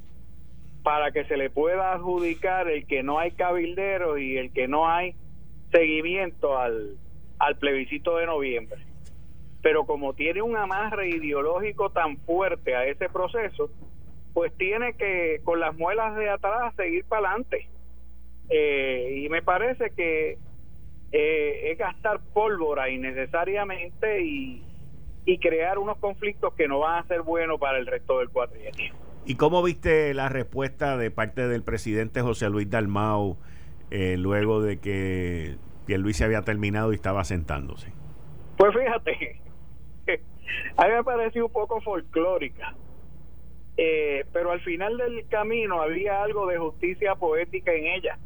para 0.84 1.12
que 1.12 1.26
se 1.26 1.36
le 1.36 1.50
pueda 1.50 1.92
adjudicar 1.94 2.70
el 2.70 2.88
que 2.88 3.04
no 3.04 3.20
hay 3.20 3.32
cabildero 3.32 4.18
y 4.18 4.38
el 4.38 4.54
que 4.54 4.70
no 4.70 4.88
hay 4.88 5.16
seguimiento 5.72 6.58
al, 6.58 6.96
al 7.40 7.58
plebiscito 7.58 8.16
de 8.18 8.26
noviembre. 8.26 8.80
Pero 9.62 9.86
como 9.86 10.14
tiene 10.14 10.42
un 10.42 10.56
amarre 10.56 11.10
ideológico 11.10 11.90
tan 11.90 12.18
fuerte 12.20 12.76
a 12.76 12.86
ese 12.86 13.10
proceso, 13.10 13.70
pues 14.34 14.56
tiene 14.56 14.94
que 14.94 15.42
con 15.44 15.60
las 15.60 15.76
muelas 15.76 16.16
de 16.16 16.30
atrás 16.30 16.74
seguir 16.76 17.04
para 17.06 17.32
adelante. 17.32 17.68
Eh, 18.50 19.24
y 19.26 19.30
me 19.30 19.42
parece 19.42 19.90
que 19.92 20.38
eh, 21.12 21.72
es 21.72 21.78
gastar 21.78 22.20
pólvora 22.34 22.90
innecesariamente 22.90 24.22
y, 24.22 24.64
y 25.26 25.38
crear 25.40 25.78
unos 25.78 25.98
conflictos 25.98 26.54
que 26.54 26.68
no 26.68 26.80
van 26.80 27.04
a 27.04 27.08
ser 27.08 27.22
buenos 27.22 27.60
para 27.60 27.78
el 27.78 27.86
resto 27.86 28.20
del 28.20 28.30
cuatrienio. 28.30 28.94
¿Y 29.26 29.36
cómo 29.36 29.62
viste 29.62 30.14
la 30.14 30.30
respuesta 30.30 30.98
de 30.98 31.12
parte 31.12 31.48
del 31.48 31.64
presidente 31.64 32.22
José 32.22 32.50
Luis 32.50 32.70
Dalmau 32.70 33.38
eh, 33.92 34.16
luego 34.18 34.62
de 34.62 34.80
que 34.80 35.58
Luis 35.88 36.18
se 36.18 36.24
había 36.24 36.44
terminado 36.44 36.94
y 36.94 36.96
estaba 36.96 37.24
sentándose? 37.26 37.92
Pues 38.58 38.74
fíjate, 38.74 39.42
a 40.78 40.88
mí 40.88 40.94
me 40.94 41.04
pareció 41.04 41.46
un 41.46 41.52
poco 41.52 41.82
folclórica. 41.82 42.74
Eh, 43.78 44.26
pero 44.34 44.52
al 44.52 44.62
final 44.62 44.98
del 44.98 45.28
camino 45.28 45.82
había 45.82 46.24
algo 46.24 46.48
de 46.48 46.58
justicia 46.58 47.14
poética 47.16 47.72
en 47.74 47.86
ella. 47.86 48.18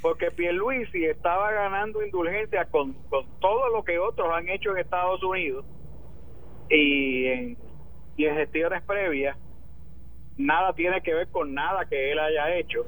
Porque 0.00 0.30
Pierluisi 0.30 1.04
estaba 1.04 1.50
ganando 1.52 2.04
indulgencia 2.04 2.64
con, 2.66 2.92
con 3.08 3.26
todo 3.40 3.68
lo 3.70 3.84
que 3.84 3.98
otros 3.98 4.28
han 4.32 4.48
hecho 4.48 4.70
en 4.70 4.78
Estados 4.78 5.22
Unidos 5.22 5.64
y 6.70 7.26
en, 7.26 7.56
gestiones 8.16 8.82
previas 8.82 9.36
nada 10.36 10.72
tiene 10.72 11.00
que 11.02 11.14
ver 11.14 11.28
con 11.28 11.54
nada 11.54 11.86
que 11.86 12.12
él 12.12 12.18
haya 12.18 12.56
hecho. 12.56 12.84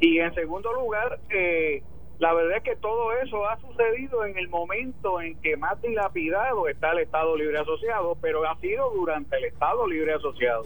Y 0.00 0.18
en 0.18 0.34
segundo 0.34 0.72
lugar, 0.72 1.20
eh, 1.30 1.82
la 2.18 2.32
verdad 2.32 2.58
es 2.58 2.62
que 2.62 2.76
todo 2.76 3.12
eso 3.12 3.46
ha 3.46 3.58
sucedido 3.60 4.24
en 4.24 4.36
el 4.38 4.48
momento 4.48 5.20
en 5.20 5.40
que 5.40 5.56
más 5.56 5.80
dilapidado 5.82 6.68
está 6.68 6.92
el 6.92 7.00
Estado 7.00 7.36
Libre 7.36 7.58
Asociado, 7.58 8.16
pero 8.20 8.48
ha 8.48 8.58
sido 8.60 8.90
durante 8.90 9.36
el 9.36 9.44
Estado 9.44 9.86
Libre 9.86 10.14
Asociado. 10.14 10.62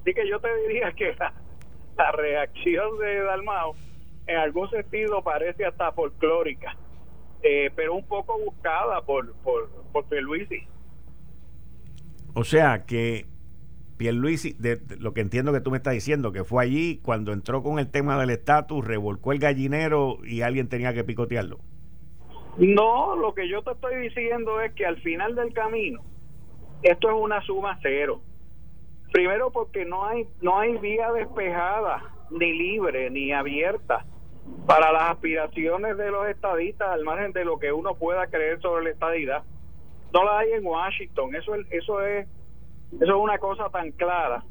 Así 0.00 0.12
que 0.12 0.28
yo 0.28 0.40
te 0.40 0.54
diría 0.62 0.92
que 0.92 1.14
la, 1.96 2.12
reacción 2.12 2.98
de 2.98 3.20
Dalmao 3.20 3.74
en 4.26 4.36
algún 4.36 4.68
sentido 4.70 5.22
parece 5.22 5.66
hasta 5.66 5.92
folclórica, 5.92 6.76
eh, 7.42 7.70
pero 7.76 7.94
un 7.94 8.06
poco 8.06 8.38
buscada 8.38 9.02
por, 9.02 9.34
por, 9.36 9.70
por 9.92 10.04
Luisi. 10.22 10.66
O 12.34 12.44
sea 12.44 12.84
que 12.86 13.26
Pierluisi, 13.96 14.54
de, 14.54 14.76
de, 14.76 14.96
lo 14.96 15.14
que 15.14 15.20
entiendo 15.20 15.52
que 15.52 15.60
tú 15.60 15.70
me 15.70 15.76
estás 15.76 15.92
diciendo, 15.92 16.32
que 16.32 16.42
fue 16.42 16.64
allí 16.64 17.00
cuando 17.02 17.32
entró 17.32 17.62
con 17.62 17.78
el 17.78 17.90
tema 17.90 18.18
del 18.18 18.30
estatus, 18.30 18.84
revolcó 18.84 19.32
el 19.32 19.38
gallinero 19.38 20.18
y 20.24 20.40
alguien 20.40 20.68
tenía 20.68 20.94
que 20.94 21.04
picotearlo. 21.04 21.60
No, 22.56 23.16
lo 23.16 23.34
que 23.34 23.48
yo 23.48 23.62
te 23.62 23.72
estoy 23.72 23.96
diciendo 23.96 24.60
es 24.60 24.72
que 24.72 24.86
al 24.86 25.00
final 25.00 25.34
del 25.34 25.52
camino, 25.52 26.02
esto 26.82 27.08
es 27.08 27.14
una 27.14 27.40
suma 27.42 27.78
cero. 27.82 28.20
Primero 29.12 29.52
porque 29.52 29.84
no 29.84 30.06
hay, 30.06 30.26
no 30.40 30.58
hay 30.58 30.76
vía 30.78 31.12
despejada, 31.12 32.02
ni 32.30 32.52
libre, 32.52 33.10
ni 33.10 33.32
abierta 33.32 34.04
para 34.66 34.92
las 34.92 35.10
aspiraciones 35.10 35.96
de 35.96 36.10
los 36.10 36.26
estadistas 36.28 36.88
al 36.88 37.04
margen 37.04 37.32
de 37.32 37.44
lo 37.44 37.58
que 37.58 37.72
uno 37.72 37.94
pueda 37.94 38.26
creer 38.26 38.60
sobre 38.60 38.84
la 38.84 38.90
estadidad. 38.90 39.42
No 40.12 40.24
la 40.24 40.38
hay 40.38 40.52
en 40.52 40.64
Washington, 40.64 41.34
eso 41.34 41.54
es, 41.54 41.66
eso 41.70 42.00
es 42.00 42.26
eso 43.00 43.16
es 43.16 43.22
una 43.22 43.38
cosa 43.38 43.68
tan 43.70 43.90
clara. 43.92 44.44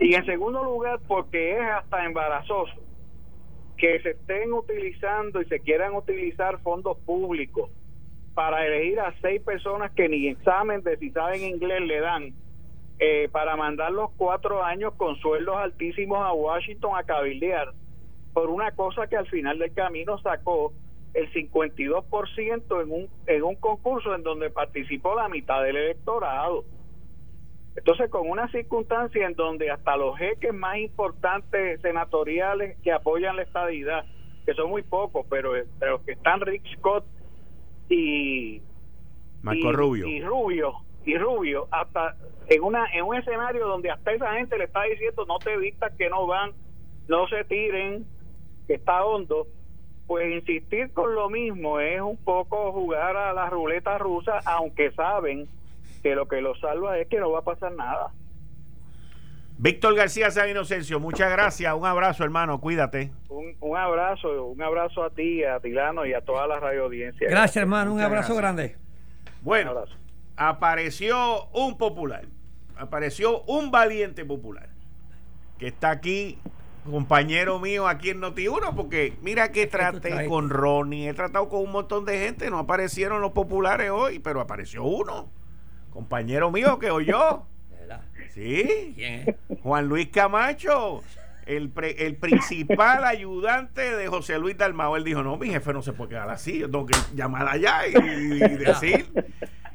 Y 0.00 0.14
en 0.14 0.26
segundo 0.26 0.64
lugar, 0.64 0.98
porque 1.06 1.52
es 1.52 1.60
hasta 1.60 2.04
embarazoso 2.04 2.74
que 3.76 4.00
se 4.00 4.10
estén 4.10 4.52
utilizando 4.52 5.40
y 5.40 5.46
se 5.46 5.60
quieran 5.60 5.94
utilizar 5.94 6.58
fondos 6.60 6.96
públicos 6.98 7.70
para 8.34 8.66
elegir 8.66 9.00
a 9.00 9.14
seis 9.20 9.40
personas 9.42 9.92
que 9.92 10.08
ni 10.08 10.28
examen 10.28 10.82
de 10.82 10.96
si 10.96 11.10
saben 11.10 11.42
inglés 11.42 11.82
le 11.82 12.00
dan 12.00 12.32
eh, 12.98 13.28
para 13.30 13.56
mandarlos 13.56 14.10
cuatro 14.16 14.62
años 14.62 14.94
con 14.94 15.16
sueldos 15.16 15.56
altísimos 15.56 16.18
a 16.18 16.32
Washington 16.32 16.92
a 16.96 17.04
cabildear 17.04 17.72
por 18.34 18.50
una 18.50 18.72
cosa 18.72 19.06
que 19.06 19.16
al 19.16 19.26
final 19.28 19.58
del 19.58 19.72
camino 19.72 20.18
sacó 20.18 20.72
el 21.14 21.32
52% 21.32 22.82
en 22.82 22.90
un, 22.90 23.08
en 23.26 23.42
un 23.44 23.54
concurso 23.54 24.14
en 24.14 24.24
donde 24.24 24.50
participó 24.50 25.14
la 25.14 25.28
mitad 25.28 25.62
del 25.62 25.76
electorado. 25.76 26.64
Entonces, 27.76 28.10
con 28.10 28.28
una 28.28 28.48
circunstancia 28.50 29.26
en 29.26 29.34
donde 29.34 29.70
hasta 29.70 29.96
los 29.96 30.18
jeques 30.18 30.52
más 30.52 30.78
importantes 30.78 31.80
senatoriales 31.80 32.76
que 32.82 32.92
apoyan 32.92 33.36
la 33.36 33.42
estadidad, 33.42 34.04
que 34.44 34.54
son 34.54 34.70
muy 34.70 34.82
pocos, 34.82 35.24
pero 35.30 35.54
los 35.54 36.00
que 36.02 36.12
están 36.12 36.40
Rick 36.40 36.62
Scott 36.76 37.04
y 37.88 38.60
Marco 39.42 39.72
Rubio 39.72 40.06
y 40.06 40.22
Rubio 40.22 40.72
y 41.04 41.16
Rubio 41.18 41.68
hasta 41.70 42.16
en 42.48 42.62
una 42.62 42.86
en 42.94 43.04
un 43.04 43.16
escenario 43.16 43.66
donde 43.66 43.90
hasta 43.90 44.12
esa 44.12 44.32
gente 44.34 44.56
le 44.56 44.64
está 44.64 44.82
diciendo 44.84 45.26
no 45.26 45.38
te 45.38 45.56
vistas 45.58 45.92
que 45.98 46.08
no 46.08 46.26
van, 46.26 46.52
no 47.08 47.28
se 47.28 47.44
tiren, 47.44 48.06
que 48.66 48.74
está 48.74 49.04
hondo, 49.04 49.46
pues 50.06 50.30
insistir 50.32 50.92
con 50.92 51.14
lo 51.14 51.30
mismo 51.30 51.80
es 51.80 52.00
un 52.00 52.16
poco 52.16 52.72
jugar 52.72 53.16
a 53.16 53.32
la 53.32 53.48
ruleta 53.48 53.98
rusa, 53.98 54.40
aunque 54.44 54.92
saben 54.92 55.48
que 56.02 56.14
lo 56.14 56.28
que 56.28 56.40
lo 56.40 56.54
salva 56.56 56.98
es 56.98 57.08
que 57.08 57.18
no 57.18 57.30
va 57.30 57.40
a 57.40 57.44
pasar 57.44 57.72
nada. 57.72 58.12
Víctor 59.56 59.94
García 59.94 60.30
San 60.30 60.50
Inocencio, 60.50 60.98
muchas 60.98 61.30
gracias, 61.30 61.72
un 61.74 61.86
abrazo 61.86 62.24
hermano, 62.24 62.60
cuídate. 62.60 63.12
Un, 63.28 63.56
un, 63.60 63.76
abrazo, 63.76 64.46
un 64.46 64.60
abrazo 64.60 65.04
a 65.04 65.10
ti, 65.10 65.44
a 65.44 65.60
Tilano 65.60 66.04
y 66.04 66.12
a 66.12 66.20
toda 66.20 66.46
la 66.46 66.58
radio 66.58 66.84
audiencia. 66.84 67.28
Gracias 67.30 67.56
hermano, 67.56 67.94
un 67.94 68.00
abrazo 68.00 68.34
gracias. 68.34 68.36
grande. 68.36 68.76
Bueno, 69.42 69.70
abrazo. 69.70 69.94
apareció 70.36 71.46
un 71.52 71.78
popular, 71.78 72.24
apareció 72.76 73.42
un 73.42 73.70
valiente 73.70 74.24
popular, 74.24 74.68
que 75.58 75.68
está 75.68 75.90
aquí 75.90 76.38
compañero 76.90 77.58
mío 77.58 77.88
aquí 77.88 78.10
en 78.10 78.20
Noti1, 78.20 78.74
porque 78.74 79.16
mira 79.22 79.50
que 79.52 79.66
traté 79.66 80.26
con 80.28 80.50
Ronnie, 80.50 81.08
he 81.08 81.14
tratado 81.14 81.48
con 81.48 81.62
un 81.62 81.72
montón 81.72 82.04
de 82.04 82.18
gente, 82.18 82.50
no 82.50 82.58
aparecieron 82.58 83.20
los 83.20 83.32
populares 83.32 83.90
hoy, 83.90 84.18
pero 84.18 84.40
apareció 84.40 84.84
uno, 84.84 85.30
compañero 85.90 86.50
mío 86.50 86.78
que 86.78 86.90
oyó. 86.90 87.46
Sí, 88.34 88.96
Juan 89.62 89.86
Luis 89.86 90.08
Camacho, 90.08 91.02
el, 91.46 91.70
pre, 91.70 92.06
el 92.06 92.16
principal 92.16 93.04
ayudante 93.04 93.94
de 93.94 94.08
José 94.08 94.40
Luis 94.40 94.58
Dalmao. 94.58 94.96
Él 94.96 95.04
dijo: 95.04 95.22
No, 95.22 95.36
mi 95.36 95.50
jefe 95.50 95.72
no 95.72 95.82
se 95.82 95.92
puede 95.92 96.10
quedar 96.10 96.28
así, 96.30 96.58
yo 96.58 96.68
tengo 96.68 96.86
que 96.86 96.96
llamar 97.14 97.46
allá 97.48 97.86
y, 97.86 97.92
y 97.92 98.38
decir. 98.58 99.06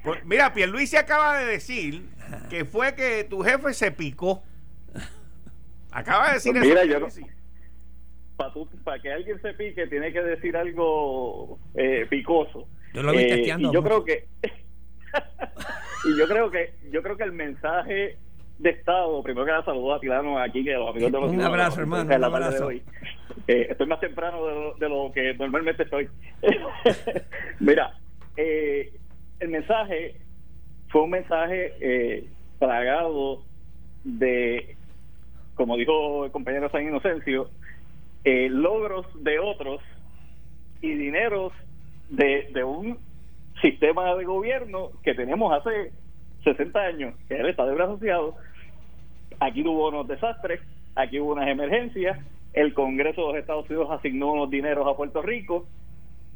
Pues, 0.03 0.25
mira, 0.25 0.53
Pierluis 0.53 0.89
se 0.89 0.97
acaba 0.97 1.37
de 1.37 1.45
decir 1.45 2.05
que 2.49 2.65
fue 2.65 2.95
que 2.95 3.23
tu 3.23 3.41
jefe 3.43 3.73
se 3.73 3.91
picó. 3.91 4.43
Acaba 5.91 6.27
de 6.27 6.33
decir 6.33 6.53
pues 6.53 6.65
mira, 6.65 6.81
eso. 6.81 6.91
Yo 6.91 6.99
no, 6.99 7.07
para, 8.37 8.53
para 8.83 9.01
que 9.01 9.11
alguien 9.11 9.41
se 9.41 9.53
pique, 9.53 9.87
tiene 9.87 10.13
que 10.13 10.21
decir 10.21 10.55
algo 10.55 11.59
eh, 11.75 12.05
picoso. 12.09 12.67
Yo 12.93 13.03
lo 13.03 13.11
vi 13.11 13.17
eh, 13.19 13.55
y 13.57 13.73
yo 13.73 13.83
creo 13.83 14.03
que 14.03 14.27
y 16.05 16.17
yo 16.17 16.27
creo 16.27 16.49
que 16.49 16.73
yo 16.91 17.03
creo 17.03 17.17
que 17.17 17.23
el 17.23 17.33
mensaje 17.33 18.17
de 18.59 18.69
Estado, 18.69 19.23
primero 19.23 19.45
que 19.45 19.51
nada 19.51 19.65
saludo 19.65 19.93
a 19.93 19.99
Tilano 19.99 20.37
aquí, 20.37 20.63
que 20.63 20.73
los 20.73 20.89
amigos 20.89 21.11
de 21.11 21.19
los 21.19 21.31
Un 21.31 21.41
abrazo, 21.41 21.79
hermano. 21.79 22.15
Un 22.15 22.23
abrazo. 22.23 22.67
Hoy. 22.67 22.83
Eh, 23.47 23.67
estoy 23.69 23.87
más 23.87 23.99
temprano 23.99 24.45
de 24.45 24.53
lo, 24.53 24.73
de 24.75 24.89
lo, 24.89 25.11
que 25.13 25.33
normalmente 25.33 25.83
estoy. 25.83 26.09
Mira, 27.59 27.93
eh, 28.35 28.91
el 29.39 29.49
mensaje 29.49 30.15
fue 30.89 31.03
un 31.03 31.11
mensaje 31.11 31.73
eh, 31.79 32.25
plagado 32.59 33.43
de 34.03 34.75
como 35.59 35.75
dijo 35.75 36.23
el 36.23 36.31
compañero 36.31 36.69
San 36.69 36.87
Inocencio, 36.87 37.49
eh, 38.23 38.47
logros 38.49 39.05
de 39.21 39.39
otros 39.39 39.81
y 40.81 40.93
dineros 40.93 41.51
de, 42.07 42.47
de, 42.53 42.63
un 42.63 42.97
sistema 43.61 44.15
de 44.15 44.23
gobierno 44.23 44.91
que 45.03 45.13
tenemos 45.15 45.51
hace 45.51 45.91
60 46.45 46.79
años, 46.79 47.13
que 47.27 47.33
es 47.33 47.41
el 47.41 47.49
Estado 47.49 47.71
Libre 47.71 47.83
Asociado. 47.83 48.35
Aquí 49.41 49.61
hubo 49.67 49.89
unos 49.89 50.07
desastres, 50.07 50.61
aquí 50.95 51.19
hubo 51.19 51.33
unas 51.33 51.49
emergencias, 51.49 52.17
el 52.53 52.73
Congreso 52.73 53.19
de 53.19 53.27
los 53.27 53.35
Estados 53.35 53.69
Unidos 53.69 53.89
asignó 53.91 54.31
unos 54.31 54.49
dineros 54.49 54.87
a 54.87 54.95
Puerto 54.95 55.21
Rico, 55.21 55.67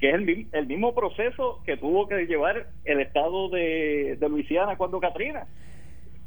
que 0.01 0.09
es 0.09 0.15
el, 0.15 0.47
el 0.51 0.67
mismo 0.67 0.93
proceso 0.93 1.61
que 1.65 1.77
tuvo 1.77 2.09
que 2.09 2.25
llevar 2.25 2.67
el 2.83 2.99
Estado 2.99 3.47
de, 3.47 4.17
de 4.19 4.27
Luisiana 4.27 4.75
cuando 4.75 4.99
Katrina 4.99 5.47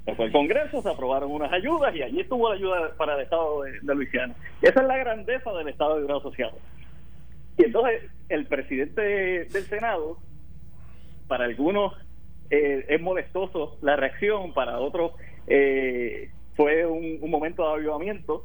se 0.06 0.14
fue 0.14 0.26
el 0.26 0.32
Congreso, 0.32 0.80
se 0.80 0.88
aprobaron 0.88 1.32
unas 1.32 1.52
ayudas 1.52 1.94
y 1.94 2.00
allí 2.00 2.20
estuvo 2.20 2.48
la 2.48 2.54
ayuda 2.54 2.94
para 2.96 3.16
el 3.16 3.22
Estado 3.22 3.62
de, 3.62 3.94
Luisiana. 3.94 4.36
Esa 4.62 4.80
es 4.80 4.86
la 4.86 4.96
grandeza 4.98 5.52
del 5.52 5.68
Estado 5.68 5.96
de 5.96 6.02
Libre 6.02 6.16
Asociado. 6.16 6.56
Y 7.58 7.64
entonces 7.64 8.08
el 8.28 8.46
presidente 8.46 9.00
del 9.02 9.64
Senado, 9.64 10.18
para 11.26 11.46
algunos 11.46 11.92
eh, 12.50 12.86
es 12.88 13.02
molestoso 13.02 13.78
la 13.82 13.96
reacción, 13.96 14.54
para 14.54 14.78
otros 14.78 15.10
eh, 15.48 16.30
fue 16.54 16.86
un, 16.86 17.18
un, 17.20 17.30
momento 17.30 17.66
de 17.66 17.74
avivamiento. 17.74 18.44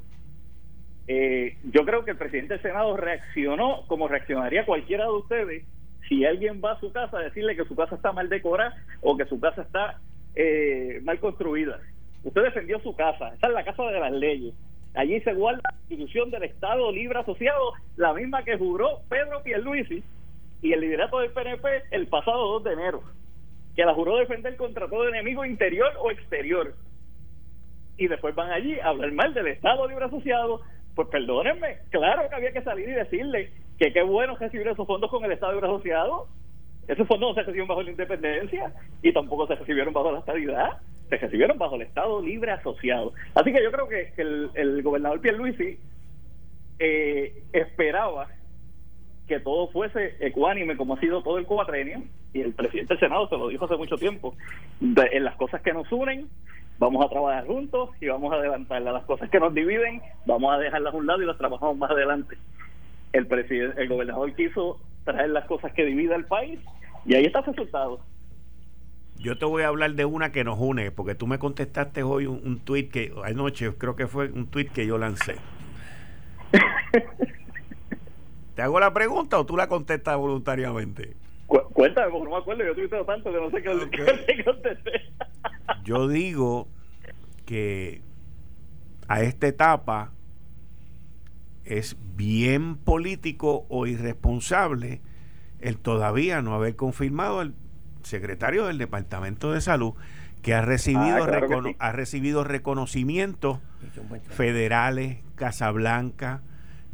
Eh, 1.08 1.58
yo 1.72 1.86
creo 1.86 2.04
que 2.04 2.12
el 2.12 2.18
presidente 2.18 2.56
del 2.56 2.64
Senado 2.64 2.98
reaccionó 2.98 3.86
como 3.86 4.08
reaccionaría 4.08 4.66
cualquiera 4.66 5.06
de 5.06 5.12
ustedes 5.12 5.66
si 6.10 6.26
alguien 6.26 6.60
va 6.64 6.72
a 6.72 6.80
su 6.80 6.92
casa 6.92 7.20
a 7.20 7.22
decirle 7.22 7.56
que 7.56 7.66
su 7.66 7.76
casa 7.76 7.96
está 7.96 8.12
mal 8.14 8.30
decorada 8.30 8.76
o 9.02 9.16
que 9.16 9.26
su 9.26 9.40
casa 9.40 9.62
está 9.62 10.00
eh, 10.36 11.00
mal 11.04 11.20
construida. 11.20 11.80
Usted 12.24 12.44
defendió 12.44 12.80
su 12.80 12.96
casa, 12.96 13.34
esa 13.34 13.48
es 13.48 13.54
la 13.54 13.64
casa 13.64 13.84
de 13.84 14.00
las 14.00 14.12
leyes. 14.12 14.54
Allí 14.94 15.20
se 15.22 15.34
guarda 15.34 15.62
la 15.64 15.78
institución 15.90 16.30
del 16.32 16.44
Estado 16.44 16.92
Libre 16.92 17.20
Asociado, 17.20 17.74
la 17.96 18.14
misma 18.14 18.44
que 18.44 18.58
juró 18.58 19.02
Pedro 19.10 19.42
Pierluisi 19.42 20.04
y 20.62 20.74
el 20.74 20.82
liderato 20.82 21.20
del 21.20 21.32
PNP 21.32 21.84
el 21.92 22.08
pasado 22.08 22.60
2 22.60 22.64
de 22.66 22.74
enero, 22.74 23.02
que 23.76 23.86
la 23.86 23.94
juró 23.94 24.18
defender 24.18 24.56
contra 24.58 24.88
todo 24.88 25.08
enemigo 25.08 25.46
interior 25.46 25.92
o 26.00 26.12
exterior. 26.12 26.76
Y 27.98 28.08
después 28.08 28.36
van 28.36 28.52
allí 28.52 28.80
a 28.80 28.90
hablar 28.90 29.12
mal 29.14 29.34
del 29.34 29.48
Estado 29.48 29.88
Libre 29.88 30.06
Asociado. 30.06 30.62
Pues 30.96 31.08
perdónenme, 31.08 31.80
claro 31.90 32.28
que 32.30 32.36
había 32.36 32.52
que 32.52 32.64
salir 32.64 32.90
y 32.90 32.94
decirle 32.94 33.52
que 33.80 33.94
qué 33.94 34.04
bueno 34.04 34.36
recibir 34.36 34.68
esos 34.68 34.86
fondos 34.86 35.10
con 35.10 35.24
el 35.24 35.32
Estado 35.32 35.54
Libre 35.54 35.68
Asociado, 35.68 36.28
esos 36.88 37.08
fondos 37.08 37.30
no 37.30 37.36
se 37.36 37.42
recibieron 37.42 37.68
bajo 37.68 37.84
la 37.84 37.92
independencia 37.92 38.74
y 39.02 39.14
tampoco 39.14 39.48
se 39.48 39.56
recibieron 39.56 39.94
bajo 39.94 40.12
la 40.12 40.20
estabilidad, 40.20 40.78
se 41.10 41.18
recibieron 41.18 41.58
bajo 41.58 41.76
el 41.76 41.84
Estado 41.84 42.22
libre 42.22 42.52
asociado. 42.52 43.14
Así 43.36 43.54
que 43.54 43.64
yo 43.64 43.72
creo 43.72 43.88
que 43.88 44.14
el, 44.18 44.50
el 44.56 44.82
gobernador 44.82 45.22
Pierluisi 45.22 45.78
eh, 46.80 47.44
esperaba 47.54 48.28
que 49.28 49.40
todo 49.40 49.68
fuese 49.70 50.16
ecuánime 50.20 50.76
como 50.76 50.96
ha 50.96 51.00
sido 51.00 51.22
todo 51.22 51.38
el 51.38 51.46
cuatrenio 51.46 52.04
y 52.34 52.42
el 52.42 52.54
presidente 52.54 52.96
del 52.96 53.00
Senado 53.00 53.30
se 53.30 53.38
lo 53.38 53.50
dijo 53.50 53.66
hace 53.66 53.78
mucho 53.78 53.96
tiempo 53.96 54.36
en 54.82 55.24
las 55.24 55.36
cosas 55.36 55.62
que 55.62 55.74
nos 55.74 55.90
unen 55.92 56.28
vamos 56.80 57.06
a 57.06 57.10
trabajar 57.10 57.46
juntos 57.46 57.92
y 58.02 58.08
vamos 58.08 58.34
a 58.34 58.38
adelantarlas 58.38 58.94
las 58.94 59.06
cosas 59.06 59.30
que 59.30 59.40
nos 59.40 59.54
dividen 59.54 60.02
vamos 60.26 60.54
a 60.54 60.58
dejarlas 60.58 60.94
a 60.94 60.98
un 60.98 61.06
lado 61.08 61.22
y 61.22 61.28
las 61.28 61.38
trabajamos 61.38 61.78
más 61.78 61.92
adelante 61.92 62.36
el 63.14 63.28
presidente 63.28 63.82
el 63.82 63.90
gobernador 63.90 64.34
quiso 64.34 64.80
traer 65.04 65.30
las 65.30 65.46
cosas 65.46 65.72
que 65.74 65.86
divide 65.86 66.16
al 66.16 66.26
país 66.26 66.60
y 67.06 67.16
ahí 67.16 67.26
está 67.26 67.40
el 67.40 67.46
resultado. 67.46 68.00
Yo 69.18 69.38
te 69.38 69.46
voy 69.46 69.64
a 69.64 69.68
hablar 69.68 69.94
de 69.94 70.06
una 70.06 70.32
que 70.32 70.44
nos 70.44 70.58
une, 70.60 70.92
porque 70.92 71.14
tú 71.14 71.28
me 71.28 71.38
contestaste 71.38 72.02
hoy 72.02 72.26
un, 72.26 72.42
un 72.44 72.60
tuit 72.60 72.92
que 72.92 73.14
anoche 73.24 73.72
creo 73.78 73.96
que 73.96 74.08
fue 74.08 74.32
un 74.32 74.48
tuit 74.48 74.72
que 74.72 74.88
yo 74.88 74.98
lancé. 74.98 75.36
¿Te 78.56 78.62
hago 78.62 78.80
la 78.80 78.94
pregunta 78.94 79.40
o 79.40 79.46
tú 79.46 79.56
la 79.56 79.68
contestas 79.68 80.18
voluntariamente? 80.18 81.16
Cu 81.48 81.60
cuéntame, 81.74 82.12
porque 82.12 82.26
no 82.26 82.32
me 82.32 82.38
acuerdo, 82.38 82.64
yo 82.64 82.76
tuiteo 82.76 83.06
tanto 83.06 83.32
que 83.32 83.38
no 83.38 83.50
sé 83.50 83.62
qué, 83.62 83.70
okay. 83.70 84.26
qué 84.38 84.44
contesté. 84.44 84.92
yo 85.84 86.08
digo 86.08 86.68
que 87.46 88.02
a 89.08 89.22
esta 89.22 89.48
etapa 89.48 90.12
es 91.66 91.98
bien 92.16 92.76
político 92.76 93.66
o 93.70 93.88
irresponsable 93.88 95.02
el 95.60 95.78
todavía 95.78 96.42
no 96.42 96.56
haber 96.56 96.76
confirmado 96.76 97.42
el 97.42 97.54
secretario 98.04 98.66
del 98.66 98.78
Departamento 98.78 99.52
de 99.52 99.62
Salud 99.62 99.94
que 100.42 100.56
ha 100.56 100.62
recibido, 100.62 101.24
ah, 101.24 101.76
ha 101.78 101.92
recibido 101.92 102.44
reconocimientos 102.44 103.60
federales, 104.30 105.20
Casablanca, 105.36 106.42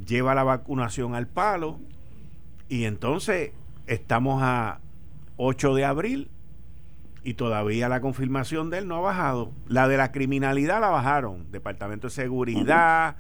lleva 0.05 0.35
la 0.35 0.43
vacunación 0.43 1.15
al 1.15 1.27
palo 1.27 1.79
y 2.67 2.83
entonces 2.83 3.51
estamos 3.87 4.41
a 4.43 4.79
8 5.37 5.75
de 5.75 5.85
abril 5.85 6.29
y 7.23 7.35
todavía 7.35 7.89
la 7.89 8.01
confirmación 8.01 8.69
de 8.69 8.79
él 8.79 8.87
no 8.87 8.97
ha 8.97 9.01
bajado. 9.01 9.51
La 9.67 9.87
de 9.87 9.97
la 9.97 10.11
criminalidad 10.11 10.81
la 10.81 10.89
bajaron, 10.89 11.51
Departamento 11.51 12.07
de 12.07 12.11
Seguridad, 12.11 13.17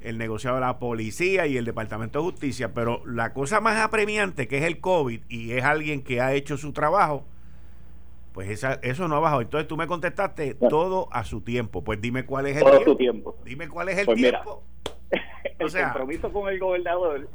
el 0.00 0.18
negociado 0.18 0.56
de 0.56 0.62
la 0.62 0.78
policía 0.78 1.46
y 1.46 1.56
el 1.56 1.64
Departamento 1.64 2.20
de 2.20 2.30
Justicia, 2.30 2.72
pero 2.74 3.02
la 3.06 3.32
cosa 3.32 3.60
más 3.60 3.78
apremiante 3.78 4.48
que 4.48 4.58
es 4.58 4.64
el 4.64 4.80
COVID 4.80 5.22
y 5.28 5.52
es 5.52 5.64
alguien 5.64 6.02
que 6.02 6.20
ha 6.20 6.34
hecho 6.34 6.56
su 6.56 6.72
trabajo, 6.72 7.24
pues 8.32 8.50
esa, 8.50 8.74
eso 8.82 9.08
no 9.08 9.16
ha 9.16 9.20
bajado. 9.20 9.40
Entonces 9.40 9.66
tú 9.66 9.76
me 9.76 9.86
contestaste 9.86 10.54
todo 10.54 11.08
a 11.10 11.24
su 11.24 11.40
tiempo. 11.40 11.82
Pues 11.82 12.00
dime 12.00 12.24
cuál 12.24 12.46
es 12.46 12.56
el 12.56 12.64
tiempo. 12.64 12.96
tiempo. 12.96 13.36
Dime 13.44 13.68
cuál 13.68 13.88
es 13.88 13.98
el 13.98 14.06
pues 14.06 14.18
tiempo. 14.18 14.62
el 15.58 15.72
compromiso 15.72 16.32
con 16.32 16.48
el 16.48 16.58
gobernador 16.58 17.28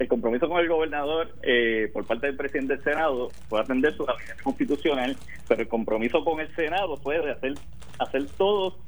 el 0.00 0.08
compromiso 0.08 0.48
con 0.48 0.58
el 0.58 0.68
gobernador 0.68 1.34
eh, 1.42 1.90
por 1.92 2.06
parte 2.06 2.26
del 2.26 2.36
presidente 2.36 2.74
del 2.74 2.82
Senado 2.82 3.28
puede 3.50 3.64
atender 3.64 3.94
su 3.94 4.04
gabinete 4.04 4.42
constitucional, 4.42 5.16
pero 5.46 5.60
el 5.60 5.68
compromiso 5.68 6.24
con 6.24 6.40
el 6.40 6.54
Senado 6.56 6.96
puede 6.96 7.30
hacer, 7.30 7.54
hacer 7.98 8.26
todos, 8.38 8.78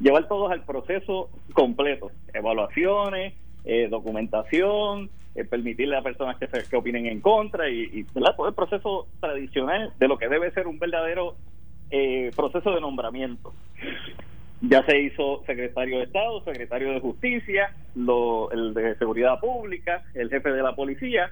llevar 0.00 0.28
todos 0.28 0.50
al 0.50 0.64
proceso 0.64 1.30
completo, 1.52 2.10
evaluaciones, 2.32 3.34
eh, 3.64 3.88
documentación, 3.88 5.10
eh, 5.34 5.44
permitirle 5.44 5.96
a 5.96 6.02
personas 6.02 6.36
que, 6.38 6.46
se, 6.46 6.76
opinen 6.76 7.06
en 7.06 7.20
contra 7.20 7.68
y, 7.68 8.04
todo 8.36 8.48
el 8.48 8.54
proceso 8.54 9.06
tradicional 9.20 9.92
de 9.98 10.08
lo 10.08 10.18
que 10.18 10.28
debe 10.28 10.50
ser 10.52 10.66
un 10.66 10.78
verdadero 10.78 11.36
proceso 12.34 12.72
de 12.72 12.80
nombramiento. 12.80 13.52
Ya 14.62 14.84
se 14.86 14.98
hizo 14.98 15.44
secretario 15.46 15.98
de 15.98 16.04
Estado, 16.04 16.42
secretario 16.42 16.92
de 16.92 17.00
Justicia, 17.00 17.74
lo, 17.94 18.50
el 18.50 18.72
de 18.72 18.96
Seguridad 18.96 19.38
Pública, 19.38 20.02
el 20.14 20.30
jefe 20.30 20.50
de 20.50 20.62
la 20.62 20.74
policía, 20.74 21.30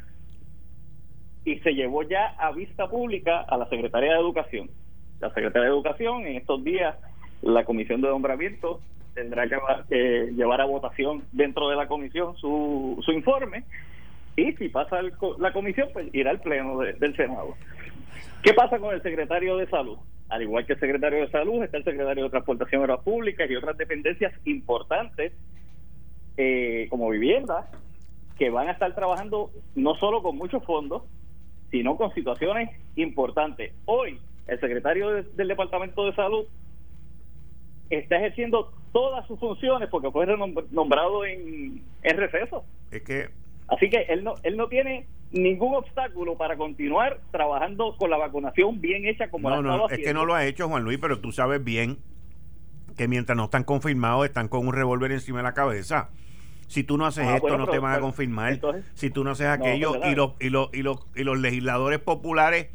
y 1.44 1.59
se 1.61 1.74
llevó 1.74 2.03
ya 2.03 2.35
a 2.38 2.53
vista 2.53 2.88
pública 2.88 3.40
a 3.40 3.57
la 3.57 3.68
Secretaría 3.68 4.12
de 4.12 4.20
Educación. 4.20 4.70
La 5.20 5.29
Secretaría 5.29 5.68
de 5.68 5.74
Educación, 5.74 6.27
en 6.27 6.37
estos 6.37 6.62
días, 6.64 6.96
la 7.44 7.64
Comisión 7.64 8.00
de 8.00 8.09
Nombramiento 8.09 8.80
tendrá 9.14 9.46
que, 9.48 10.33
llevar 10.35 10.61
a 10.61 10.64
votación 10.64 11.22
dentro 11.33 11.68
de 11.68 11.76
la 11.76 11.87
comisión 11.87 12.37
su, 12.37 13.00
su 13.04 13.12
informe, 13.12 13.64
y 14.37 14.52
si 14.54 14.68
pasa 14.68 14.98
la 15.38 15.52
comisión, 15.52 15.88
pues 15.92 16.12
irá 16.12 16.33
al 16.33 16.40
Pleno 16.40 16.78
del 16.80 17.16
Senado. 17.16 17.54
¿Qué 18.42 18.52
pasa 18.52 18.78
con 18.80 18.92
el 18.92 19.02
secretario 19.02 19.57
de 19.57 19.68
Salud? 19.68 19.98
al 20.28 20.42
igual 20.42 20.66
que 20.66 20.72
el 20.72 20.80
secretario 20.80 21.20
de 21.20 21.30
Salud, 21.30 21.62
está 21.62 21.76
el 21.76 21.85
secretario 21.85 22.24
de 22.24 22.30
Transportación 22.30 22.80
Aérea 22.80 22.96
Pública 22.96 23.46
y 23.46 23.54
otras 23.54 23.76
dependencias 23.76 24.33
importantes 24.44 25.33
eh, 26.37 26.87
como 26.90 27.11
vivienda 27.11 27.70
que 28.38 28.50
van 28.50 28.68
a 28.68 28.72
estar 28.72 28.92
trabajando 28.94 29.50
no 29.76 29.94
solo 29.94 30.22
con 30.22 30.37
muchos 30.37 30.64
fondos, 30.64 31.04
sino 31.70 31.96
con 31.96 32.12
situaciones 32.14 32.70
importantes. 32.96 33.72
Hoy, 33.85 34.18
el 34.46 34.59
secretario 34.59 35.22
del 35.22 35.48
Departamento 35.48 36.04
de 36.07 36.14
Salud 36.14 36.46
está 37.94 38.16
ejerciendo 38.16 38.72
todas 38.92 39.26
sus 39.26 39.38
funciones 39.38 39.88
porque 39.88 40.11
fue 40.11 40.26
nombrado 40.70 41.24
en, 41.24 41.83
en 42.02 42.16
receso. 42.16 42.64
Es 42.90 43.02
que 43.02 43.28
Así 43.68 43.88
que 43.88 44.02
él 44.09 44.24
no, 44.24 44.35
él 44.42 44.57
no 44.57 44.68
tiene 44.68 45.07
ningún 45.33 45.74
obstáculo 45.74 46.37
para 46.37 46.57
continuar 46.57 47.20
trabajando 47.30 47.96
con 47.96 48.11
la 48.11 48.16
vacunación 48.16 48.80
bien 48.80 49.07
hecha 49.07 49.30
como 49.30 49.50
no, 49.50 49.62
no, 49.62 49.88
es 49.88 49.98
que 49.98 50.14
no 50.14 50.24
lo 50.24 50.35
ha 50.35 50.44
hecho 50.44 50.68
Juan 50.68 50.85
Luis, 50.85 50.98
pero 51.00 51.18
tú 51.20 51.33
sabes 51.33 51.62
bien 51.64 51.98
que 52.96 53.09
mientras 53.09 53.37
no 53.37 53.44
están 53.44 53.64
confirmados 53.64 54.26
están 54.26 54.48
con 54.48 54.66
un 54.66 54.72
revólver 54.72 55.11
encima 55.12 55.38
de 55.38 55.44
la 55.44 55.54
cabeza. 55.54 56.11
Si 56.68 56.85
tú 56.85 56.96
no 56.96 57.07
haces 57.07 57.26
ah, 57.26 57.37
esto, 57.37 57.59
no 57.59 57.66
te 57.66 57.78
van 57.78 57.94
a 57.94 58.00
confirmar. 58.00 58.61
si 58.94 59.11
tú 59.11 59.24
no 59.24 59.33
haces 59.33 59.48
aquello, 59.48 59.96
y, 60.04 60.14
los, 60.14 60.33
y, 60.40 60.50
los, 60.50 60.70
y, 60.72 60.83
los, 60.83 61.07
y 61.14 61.24
los 61.24 61.38
legisladores 61.38 61.98
populares 61.98 62.68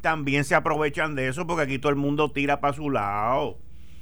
también 0.00 0.44
se 0.44 0.54
aprovechan 0.54 1.14
de 1.14 1.28
eso 1.28 1.46
porque 1.46 1.64
aquí 1.64 1.78
todo 1.78 1.90
el 1.90 1.96
mundo 1.96 2.30
tira 2.30 2.60
para 2.60 2.74
su 2.74 2.90
lado. 2.90 3.58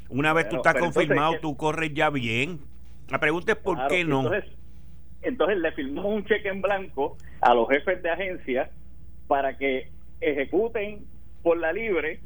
Una 0.09 0.33
vez 0.33 0.49
tú 0.49 0.57
estás 0.57 0.75
confirmado, 0.75 1.38
tú 1.40 1.57
corres 1.57 1.92
ya 1.94 2.11
bien. 2.11 2.61
La 3.09 3.18
pregunta 3.18 3.53
es 3.53 3.59
por 3.59 3.87
qué 3.88 4.05
no 4.05 4.31
entonces 5.23 5.59
le 5.59 5.73
firmó 5.73 6.09
un 6.09 6.25
cheque 6.25 6.49
en 6.49 6.62
blanco 6.62 7.16
a 7.40 7.55
los 7.55 7.68
jefes 7.68 8.03
de 8.03 8.11
agencia 8.11 8.71
para 9.27 9.57
que 9.57 9.90
ejecuten 10.21 11.05
por 11.42 11.59
la 11.59 11.73
libre 11.73 12.21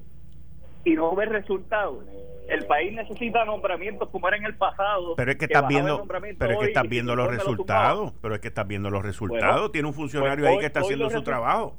y 0.84 0.94
no 0.94 1.14
ver 1.14 1.30
resultados. 1.30 2.04
El 2.48 2.66
país 2.66 2.92
necesita 2.92 3.44
nombramientos 3.44 4.08
como 4.10 4.28
era 4.28 4.36
en 4.36 4.44
el 4.44 4.56
pasado. 4.56 5.14
Pero 5.16 5.30
es 5.30 5.38
que, 5.38 5.44
estás 5.44 5.66
viendo, 5.68 6.04
pero 6.38 6.52
es 6.52 6.58
que 6.58 6.66
estás 6.66 6.88
viendo 6.88 7.14
los 7.14 7.28
resultados. 7.28 8.12
Pero 8.20 8.34
es 8.34 8.40
que 8.40 8.48
estás 8.48 8.66
viendo 8.66 8.90
los 8.90 9.02
resultados. 9.02 9.70
Tiene 9.72 9.88
un 9.88 9.94
funcionario 9.94 10.44
pues 10.44 10.52
ahí 10.52 10.58
que 10.58 10.66
está 10.66 10.80
haciendo 10.80 11.08
su 11.08 11.22
trabajo. 11.22 11.76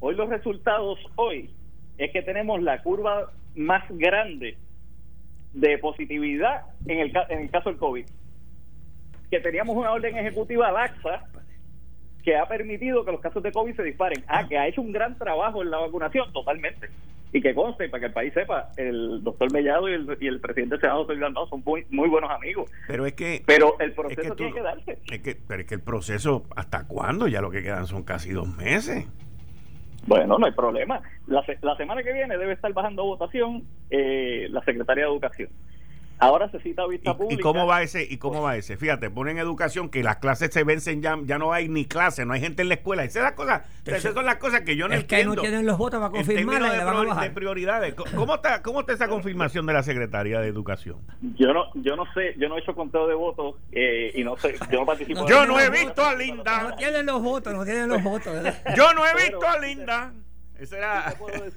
Hoy 0.00 0.14
los 0.14 0.28
resultados 0.28 0.98
hoy 1.16 1.50
es 1.98 2.12
que 2.12 2.22
tenemos 2.22 2.62
la 2.62 2.82
curva 2.82 3.32
más 3.56 3.84
grande 3.90 4.56
de 5.52 5.78
positividad 5.78 6.66
en 6.86 6.98
el, 6.98 7.12
en 7.28 7.40
el 7.40 7.50
caso 7.50 7.70
del 7.70 7.78
COVID 7.78 8.06
que 9.30 9.40
teníamos 9.40 9.76
una 9.76 9.92
orden 9.92 10.16
ejecutiva 10.16 10.70
laxa 10.72 11.24
que 12.22 12.36
ha 12.36 12.46
permitido 12.46 13.04
que 13.04 13.12
los 13.12 13.20
casos 13.20 13.42
de 13.42 13.52
COVID 13.52 13.74
se 13.74 13.82
disparen. 13.82 14.22
Ah, 14.26 14.46
que 14.46 14.58
ha 14.58 14.66
hecho 14.66 14.82
un 14.82 14.92
gran 14.92 15.16
trabajo 15.16 15.62
en 15.62 15.70
la 15.70 15.78
vacunación, 15.78 16.32
totalmente. 16.32 16.88
Y 17.32 17.40
que 17.40 17.54
conste, 17.54 17.88
para 17.88 18.00
que 18.00 18.06
el 18.06 18.12
país 18.12 18.32
sepa, 18.34 18.70
el 18.76 19.22
doctor 19.22 19.52
Mellado 19.52 19.88
y 19.88 19.92
el, 19.92 20.16
y 20.20 20.26
el 20.26 20.40
presidente 20.40 20.74
del 20.74 20.80
Senado, 20.80 21.04
doctor 21.04 21.48
son 21.48 21.62
muy, 21.64 21.86
muy 21.90 22.08
buenos 22.08 22.30
amigos. 22.30 22.70
Pero 22.86 23.06
es 23.06 23.12
que... 23.12 23.42
Pero 23.46 23.78
el 23.80 23.92
proceso 23.92 24.34
tiene 24.34 24.52
que 24.52 24.62
darse. 24.62 24.98
Es 25.10 25.20
que, 25.20 25.36
pero 25.46 25.60
es 25.60 25.66
que 25.66 25.74
el 25.74 25.82
proceso, 25.82 26.44
¿hasta 26.56 26.86
cuándo? 26.86 27.28
Ya 27.28 27.40
lo 27.40 27.50
que 27.50 27.62
quedan 27.62 27.86
son 27.86 28.02
casi 28.02 28.30
dos 28.30 28.48
meses. 28.56 29.06
Bueno, 30.08 30.38
no 30.38 30.46
hay 30.46 30.52
problema. 30.52 31.02
La, 31.26 31.44
la 31.60 31.76
semana 31.76 32.02
que 32.02 32.14
viene 32.14 32.38
debe 32.38 32.54
estar 32.54 32.72
bajando 32.72 33.04
votación 33.04 33.64
eh, 33.90 34.48
la 34.50 34.64
Secretaría 34.64 35.04
de 35.04 35.10
Educación. 35.10 35.50
Ahora 36.20 36.50
se 36.50 36.58
cita 36.60 36.86
vista 36.86 37.16
pública. 37.16 37.40
¿Y 37.40 37.42
cómo 37.42 37.66
va 37.66 37.82
ese? 37.82 38.06
¿Y 38.08 38.18
cómo 38.18 38.42
va 38.42 38.56
ese? 38.56 38.76
Fíjate, 38.76 39.10
ponen 39.10 39.38
educación 39.38 39.88
que 39.88 40.02
las 40.02 40.16
clases 40.16 40.50
se 40.52 40.64
vencen 40.64 41.00
ya, 41.00 41.16
ya 41.24 41.38
no 41.38 41.52
hay 41.52 41.68
ni 41.68 41.84
clases, 41.84 42.26
no 42.26 42.32
hay 42.32 42.40
gente 42.40 42.62
en 42.62 42.68
la 42.68 42.74
escuela. 42.74 43.04
Esas, 43.04 43.22
las 43.22 43.32
cosas, 43.32 43.62
esas 43.84 44.14
son 44.14 44.24
las 44.24 44.36
cosas 44.36 44.62
que 44.62 44.76
yo 44.76 44.88
no 44.88 44.94
es 44.94 45.02
entiendo. 45.02 45.32
que 45.32 45.36
no 45.36 45.42
tienen 45.42 45.66
los 45.66 45.78
votos 45.78 46.00
para 46.00 46.10
confirmar 46.10 46.62
de, 46.62 47.30
prioridades. 47.30 47.94
¿Cómo 47.94 48.34
está, 48.36 48.62
¿Cómo 48.62 48.80
está 48.80 48.92
esa 48.92 49.08
confirmación 49.08 49.66
de 49.66 49.72
la 49.72 49.82
Secretaría 49.82 50.40
de 50.40 50.48
Educación? 50.48 50.98
Yo 51.36 51.52
no, 51.52 51.66
yo 51.74 51.94
no 51.94 52.04
sé, 52.12 52.34
yo 52.36 52.48
no 52.48 52.56
he 52.56 52.60
hecho 52.60 52.74
conteo 52.74 53.06
de 53.06 53.14
votos 53.14 53.56
eh, 53.70 54.12
y 54.14 54.24
no 54.24 54.36
sé, 54.36 54.56
yo 54.70 54.80
no 54.80 54.86
participo. 54.86 55.26
yo 55.28 55.46
no 55.46 55.60
he 55.60 55.70
visto 55.70 56.04
a 56.04 56.14
Linda. 56.14 56.62
No 56.62 56.76
tienen 56.76 57.06
los 57.06 57.22
votos, 57.22 57.54
no 57.54 57.64
tienen 57.64 57.88
los 57.88 58.02
votos. 58.02 58.34
yo 58.76 58.92
no 58.92 59.06
he 59.06 59.14
visto 59.14 59.46
a 59.46 59.58
Linda. 59.58 60.12
Ese 60.58 60.78
era. 60.78 61.14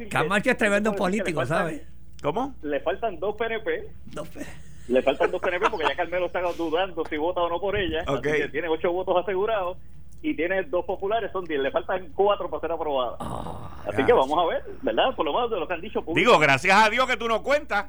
Camacho 0.09 0.51
es 0.51 0.57
tremendo 0.57 0.93
político, 0.93 1.45
¿sabes? 1.45 1.81
¿Cómo? 2.21 2.55
Le 2.61 2.79
faltan 2.81 3.19
dos 3.19 3.35
PNP. 3.35 3.89
Dos 4.05 4.27
PNP 4.29 4.71
le 4.87 5.01
faltan 5.01 5.31
dos 5.31 5.41
PNP 5.41 5.69
porque 5.69 5.85
ya 5.87 5.95
Carmelo 5.95 6.25
está 6.27 6.41
dudando 6.41 7.03
si 7.05 7.17
vota 7.17 7.41
o 7.41 7.49
no 7.49 7.59
por 7.59 7.77
ella. 7.77 8.03
tiene 8.51 8.67
ocho 8.67 8.91
votos 8.91 9.17
asegurados 9.17 9.77
y 10.21 10.35
tiene 10.35 10.63
dos 10.63 10.85
populares, 10.85 11.31
son 11.31 11.45
diez. 11.45 11.59
Le 11.59 11.71
faltan 11.71 12.11
cuatro 12.13 12.49
para 12.49 12.61
ser 12.61 12.71
aprobadas. 12.71 13.17
Ah, 13.19 13.83
así 13.87 14.03
que 14.03 14.13
vamos 14.13 14.37
a 14.37 14.45
ver, 14.45 14.63
¿verdad? 14.81 15.15
Por 15.15 15.25
lo 15.25 15.33
menos 15.33 15.49
de 15.49 15.59
lo 15.59 15.67
que 15.67 15.73
han 15.73 15.81
dicho 15.81 16.03
Digo, 16.13 16.37
gracias 16.37 16.77
a 16.77 16.89
Dios 16.89 17.07
que 17.07 17.17
tú 17.17 17.27
no 17.27 17.41
cuentas. 17.41 17.87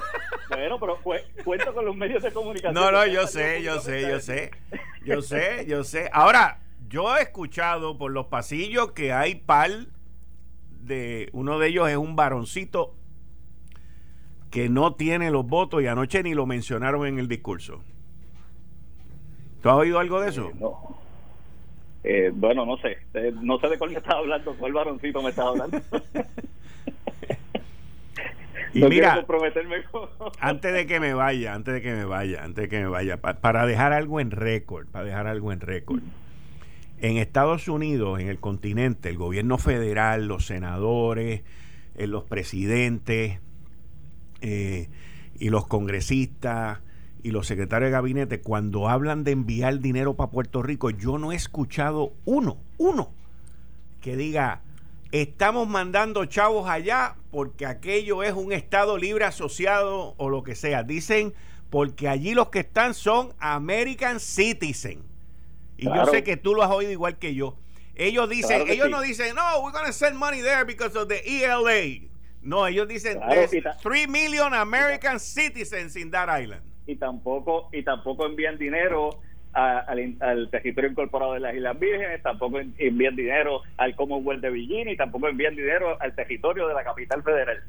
bueno, 0.50 0.78
pero 0.78 0.98
cuento 1.44 1.74
con 1.74 1.84
los 1.84 1.96
medios 1.96 2.22
de 2.22 2.32
comunicación. 2.32 2.74
No, 2.74 2.90
no, 2.90 3.06
yo 3.06 3.26
sé, 3.26 3.62
yo 3.62 3.80
sé, 3.80 4.02
yo 4.02 4.20
sé. 4.20 4.50
Yo 5.04 5.22
sé, 5.22 5.64
yo 5.66 5.84
sé. 5.84 6.10
Ahora, 6.12 6.60
yo 6.88 7.16
he 7.16 7.22
escuchado 7.22 7.96
por 7.96 8.10
los 8.10 8.26
pasillos 8.26 8.92
que 8.92 9.12
hay 9.12 9.36
par 9.36 9.70
de. 10.70 11.30
Uno 11.32 11.58
de 11.58 11.68
ellos 11.68 11.88
es 11.88 11.96
un 11.96 12.14
varoncito 12.14 12.94
que 14.50 14.68
no 14.68 14.94
tiene 14.94 15.30
los 15.30 15.46
votos 15.46 15.82
y 15.82 15.86
anoche 15.86 16.22
ni 16.22 16.34
lo 16.34 16.46
mencionaron 16.46 17.06
en 17.06 17.18
el 17.18 17.28
discurso. 17.28 17.82
¿Tú 19.62 19.68
has 19.68 19.76
oído 19.76 19.98
algo 19.98 20.20
de 20.20 20.30
eso? 20.30 20.48
Eh, 20.48 20.54
no. 20.58 20.98
Eh, 22.02 22.32
bueno, 22.34 22.66
no 22.66 22.76
sé. 22.78 22.98
Eh, 23.14 23.32
no 23.40 23.58
sé 23.60 23.68
de 23.68 23.78
cuál 23.78 23.90
me 23.90 23.98
estaba 23.98 24.20
hablando, 24.20 24.54
cuál 24.56 24.72
varoncito 24.72 25.22
me 25.22 25.30
estaba 25.30 25.50
hablando. 25.50 25.80
y 28.74 28.82
mira, 28.84 29.24
antes 30.40 30.72
de 30.72 30.86
que 30.86 30.98
me 30.98 31.14
vaya, 31.14 31.54
antes 31.54 31.74
de 31.74 31.82
que 31.82 31.92
me 31.92 32.04
vaya, 32.04 32.42
antes 32.42 32.64
de 32.64 32.68
que 32.68 32.80
me 32.80 32.88
vaya, 32.88 33.18
para 33.18 33.66
dejar 33.66 33.92
algo 33.92 34.18
en 34.18 34.30
récord, 34.30 34.88
para 34.88 35.04
dejar 35.04 35.26
algo 35.26 35.52
en 35.52 35.60
récord. 35.60 36.00
En 36.98 37.16
Estados 37.16 37.68
Unidos, 37.68 38.20
en 38.20 38.28
el 38.28 38.40
continente, 38.40 39.08
el 39.08 39.16
gobierno 39.16 39.58
federal, 39.58 40.26
los 40.26 40.46
senadores, 40.46 41.42
los 41.96 42.24
presidentes, 42.24 43.40
eh, 44.40 44.88
y 45.38 45.50
los 45.50 45.66
congresistas 45.66 46.80
y 47.22 47.30
los 47.30 47.46
secretarios 47.46 47.88
de 47.88 47.92
gabinete, 47.92 48.40
cuando 48.40 48.88
hablan 48.88 49.24
de 49.24 49.32
enviar 49.32 49.80
dinero 49.80 50.14
para 50.14 50.30
Puerto 50.30 50.62
Rico, 50.62 50.90
yo 50.90 51.18
no 51.18 51.32
he 51.32 51.36
escuchado 51.36 52.12
uno, 52.24 52.58
uno, 52.78 53.12
que 54.00 54.16
diga, 54.16 54.62
estamos 55.12 55.68
mandando 55.68 56.24
chavos 56.24 56.68
allá 56.68 57.16
porque 57.30 57.66
aquello 57.66 58.22
es 58.22 58.32
un 58.32 58.52
Estado 58.52 58.96
libre 58.96 59.24
asociado 59.24 60.14
o 60.16 60.28
lo 60.28 60.42
que 60.42 60.54
sea. 60.54 60.82
Dicen, 60.82 61.34
porque 61.68 62.08
allí 62.08 62.34
los 62.34 62.48
que 62.48 62.60
están 62.60 62.94
son 62.94 63.32
American 63.38 64.20
Citizen. 64.20 65.02
Y 65.76 65.86
yo 65.86 66.06
sé 66.06 66.22
que 66.24 66.36
tú 66.36 66.54
lo 66.54 66.62
has 66.62 66.70
oído 66.70 66.92
igual 66.92 67.18
que 67.18 67.34
yo. 67.34 67.56
Ellos 67.94 68.28
dicen, 68.28 68.64
ellos 68.68 68.90
no 68.90 69.00
dicen, 69.00 69.34
no, 69.34 69.60
we're 69.62 69.72
going 69.72 69.86
to 69.86 69.92
send 69.92 70.16
money 70.16 70.42
there 70.42 70.64
because 70.64 70.96
of 70.96 71.08
the 71.08 71.22
ELA. 71.26 72.09
No, 72.42 72.66
ellos 72.66 72.88
dicen, 72.88 73.20
there's 73.28 73.50
3 73.82 74.06
million 74.06 74.54
American 74.54 75.20
citizens 75.20 75.96
in 75.96 76.10
that 76.10 76.28
island. 76.28 76.62
Y 76.86 76.96
tampoco, 76.96 77.68
y 77.72 77.82
tampoco 77.82 78.26
envían 78.26 78.56
dinero 78.58 79.20
al, 79.52 80.48
territorio 80.50 80.90
incorporado 80.90 81.34
de 81.34 81.40
las 81.40 81.54
Islas 81.54 81.78
Vírgenes, 81.78 82.22
tampoco 82.22 82.60
envían 82.78 83.16
dinero 83.16 83.62
al 83.76 83.94
Commonwealth 83.94 84.40
de 84.40 84.50
Virginia 84.50 84.92
y 84.92 84.96
tampoco 84.96 85.28
envían 85.28 85.54
dinero 85.54 86.00
al 86.00 86.14
territorio 86.14 86.68
de 86.68 86.74
la 86.74 86.84
capital 86.84 87.22
federal. 87.22 87.62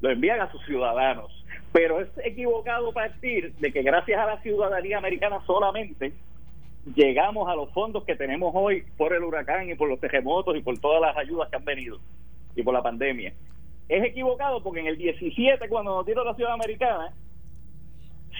Lo 0.00 0.10
envían 0.10 0.40
a 0.40 0.50
sus 0.50 0.64
ciudadanos. 0.64 1.32
Pero 1.72 2.00
es 2.00 2.08
equivocado 2.24 2.92
partir 2.92 3.52
de 3.54 3.72
que 3.72 3.82
gracias 3.82 4.20
a 4.20 4.26
la 4.26 4.40
ciudadanía 4.42 4.98
americana 4.98 5.40
solamente 5.44 6.12
llegamos 6.94 7.48
a 7.48 7.56
los 7.56 7.72
fondos 7.72 8.04
que 8.04 8.14
tenemos 8.14 8.52
hoy 8.54 8.84
por 8.96 9.12
el 9.12 9.24
huracán 9.24 9.68
y 9.68 9.74
por 9.74 9.88
los 9.88 9.98
terremotos 9.98 10.56
y 10.56 10.60
por 10.60 10.78
todas 10.78 11.00
las 11.00 11.16
ayudas 11.16 11.48
que 11.48 11.56
han 11.56 11.64
venido 11.64 11.98
y 12.54 12.62
por 12.62 12.74
la 12.74 12.82
pandemia. 12.82 13.32
Es 13.88 14.04
equivocado 14.04 14.62
porque 14.62 14.80
en 14.80 14.86
el 14.86 14.96
17, 14.96 15.68
cuando 15.68 15.96
nos 15.96 16.06
dieron 16.06 16.26
la 16.26 16.34
ciudad 16.34 16.52
americana, 16.52 17.12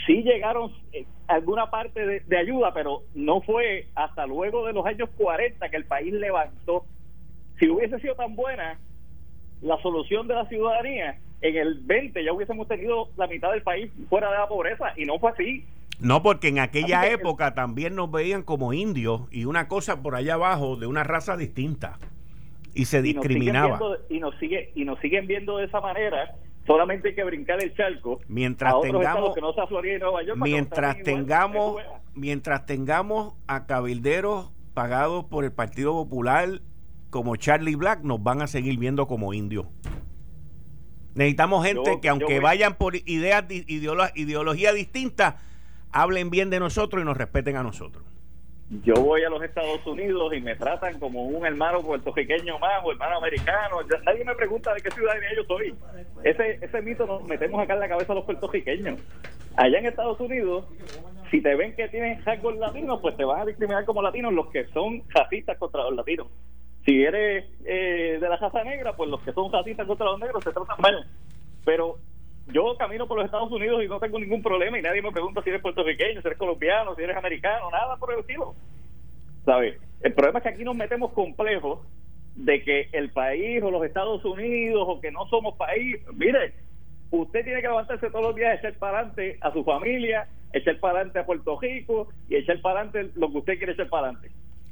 sí 0.07 0.22
llegaron 0.22 0.72
eh, 0.92 1.07
alguna 1.26 1.70
parte 1.70 2.20
de, 2.20 2.38
ayuda, 2.38 2.72
pero 2.72 3.02
no 3.14 3.40
fue 3.42 3.88
hasta 3.94 4.26
luego 4.26 4.66
de 4.66 4.72
los 4.72 4.85
años 4.87 5.09
40 5.16 5.68
que 5.68 5.76
el 5.76 5.85
país 5.85 6.12
levantó. 6.12 6.85
Si 7.59 7.68
hubiese 7.68 7.98
sido 8.00 8.14
tan 8.14 8.35
buena 8.35 8.78
la 9.62 9.80
solución 9.83 10.26
de 10.28 10.35
la 10.35 10.46
ciudadanía, 10.48 11.18
en 11.40 11.57
el 11.57 11.80
20 11.80 12.24
ya 12.24 12.33
hubiésemos 12.33 12.66
tenido 12.66 13.09
la 13.16 13.26
mitad 13.26 13.52
del 13.52 13.62
país 13.62 13.90
fuera 14.09 14.30
de 14.30 14.38
la 14.38 14.48
pobreza 14.48 14.92
y 14.96 15.04
no 15.04 15.18
fue 15.18 15.30
así. 15.30 15.64
No, 16.00 16.22
porque 16.22 16.48
en 16.48 16.59
aquella 16.59 17.09
época 17.09 17.54
también 17.54 17.94
nos 17.94 18.11
veían 18.11 18.42
como 18.42 18.72
indios 18.72 19.22
y 19.30 19.44
una 19.44 19.68
cosa 19.68 20.02
por 20.02 20.16
allá 20.16 20.35
abajo 20.35 20.76
de 20.76 20.87
una 20.87 21.04
raza 21.04 21.37
distinta 21.37 21.98
y 22.75 22.85
se 22.87 23.03
discriminaba. 23.03 23.79
Y 24.09 24.19
nos, 24.19 24.37
sigue, 24.39 24.73
y 24.75 24.85
nos 24.85 24.99
siguen 25.01 25.27
viendo 25.27 25.59
de 25.59 25.67
esa 25.67 25.81
manera 25.81 26.35
solamente 26.67 27.09
hay 27.09 27.15
que 27.15 27.25
brincar 27.25 27.63
el 27.63 27.75
charco 27.75 28.21
mientras 28.27 28.75
tengamos 28.81 29.35
mientras 30.37 31.03
tengamos 31.03 31.83
mientras 32.15 32.65
tengamos 32.65 33.35
a 33.47 33.67
cabilderos 33.67 34.51
pagados 34.73 35.27
por 35.27 35.45
el 35.45 35.53
Partido 35.53 35.93
Popular 35.93 36.63
como 37.11 37.37
Charlie 37.37 37.77
Black 37.77 38.03
nos 38.03 38.23
van 38.23 38.43
a 38.43 38.49
seguir 38.49 38.77
viendo 38.77 39.07
como 39.07 39.35
indios. 39.35 39.67
Necesitamos 41.15 41.65
gente 41.65 42.01
que 42.01 42.09
aunque 42.09 42.41
vayan 42.41 42.75
por 42.75 42.97
ideas 42.97 43.45
ideología 43.49 44.73
distintas 44.73 45.37
hablen 45.93 46.31
bien 46.31 46.51
de 46.51 46.59
nosotros 46.59 47.03
y 47.03 47.05
nos 47.05 47.17
respeten 47.17 47.57
a 47.57 47.63
nosotros 47.63 48.05
yo 48.70 48.94
voy 48.94 49.22
a 49.22 49.29
los 49.29 49.42
Estados 49.42 49.87
Unidos 49.87 50.33
y 50.35 50.40
me 50.40 50.57
tratan 50.57 50.98
como 50.98 51.24
un 51.24 51.44
hermano 51.44 51.83
puertorriqueño 51.83 52.59
más 52.59 52.83
o 52.85 52.92
hermano 52.92 53.18
americano. 53.18 53.77
Nadie 54.05 54.24
me 54.24 54.35
pregunta 54.35 54.72
de 54.72 54.81
qué 54.81 54.90
ciudadanía 54.90 55.29
yo 55.37 55.44
soy. 55.44 55.74
Ese, 56.22 56.59
ese 56.62 56.83
mito 56.83 57.07
nos 57.07 57.24
metemos 57.24 57.61
acá 57.62 57.74
en 57.74 57.81
la 57.81 57.88
cabeza 57.88 58.12
a 58.12 58.16
los 58.16 58.24
puertorriqueños. 58.24 58.98
Allá 59.57 59.79
en 59.79 59.87
Estados 59.87 60.18
Unidos, 60.18 60.64
si 61.31 61.40
te 61.40 61.55
ven 61.55 61.77
que 61.77 61.88
tienes 61.88 62.24
rasgos 62.24 62.57
latinos, 62.57 63.00
pues 63.00 63.16
te 63.16 63.24
van 63.24 63.42
a 63.42 63.44
discriminar 63.44 63.85
como 63.85 64.03
latinos 64.03 64.33
los 64.33 64.48
que 64.50 64.64
son 64.68 65.03
racistas 65.11 65.59
contra 65.59 65.85
los 65.85 65.94
latinos. 65.94 66.27
Si 66.85 67.03
eres 67.03 67.44
eh, 67.64 68.18
de 68.20 68.29
la 68.29 68.37
raza 68.37 68.64
negra, 68.64 68.94
pues 68.94 69.11
los 69.11 69.20
que 69.22 69.33
son 69.33 69.53
racistas 69.53 69.87
contra 69.87 70.07
los 70.07 70.20
negros 70.20 70.42
se 70.42 70.53
tratan 70.53 70.81
mal. 70.81 71.07
Pero 71.64 71.98
yo 72.46 72.76
camino 72.76 73.07
por 73.07 73.16
los 73.16 73.26
Estados 73.26 73.50
Unidos 73.50 73.83
y 73.83 73.88
no 73.88 73.98
tengo 73.98 74.18
ningún 74.18 74.42
problema 74.42 74.78
y 74.78 74.83
nadie 74.83 75.02
me 75.02 75.12
pregunta 75.12 75.42
si 75.42 75.50
eres 75.50 75.62
puertorriqueño, 75.62 76.20
si 76.20 76.26
eres 76.26 76.38
colombiano, 76.38 76.94
si 76.94 77.02
eres 77.02 77.16
americano, 77.16 77.70
nada 77.70 77.96
por 77.96 78.12
el 78.12 78.20
estilo. 78.20 78.54
¿Sabes? 79.44 79.78
El 80.02 80.12
problema 80.12 80.38
es 80.38 80.42
que 80.42 80.48
aquí 80.50 80.64
nos 80.64 80.76
metemos 80.76 81.12
complejos 81.12 81.80
de 82.37 82.62
que 82.62 82.88
el 82.92 83.11
país 83.11 83.62
o 83.62 83.70
los 83.70 83.85
Estados 83.85 84.24
Unidos 84.24 84.85
o 84.87 85.00
que 85.00 85.11
no 85.11 85.26
somos 85.28 85.57
país, 85.57 85.96
mire, 86.14 86.54
usted 87.11 87.44
tiene 87.44 87.62
que 87.62 87.68
levantarse 87.68 88.11
todos 88.11 88.26
los 88.26 88.35
días, 88.35 88.59
echar 88.59 88.74
para 88.74 88.98
adelante 88.98 89.38
a 89.40 89.52
su 89.52 89.64
familia, 89.64 90.28
echar 90.52 90.78
para 90.80 90.98
adelante 90.98 91.18
a 91.20 91.26
Puerto 91.26 91.59
Rico 91.61 92.09
y 92.28 92.37
echar 92.37 92.61
para 92.61 92.80
adelante 92.80 93.18
lo 93.18 93.30
que 93.30 93.38
usted 93.38 93.59
quiere 93.59 93.72
echar 93.72 93.88
para 93.88 94.09
adelante. 94.09 94.30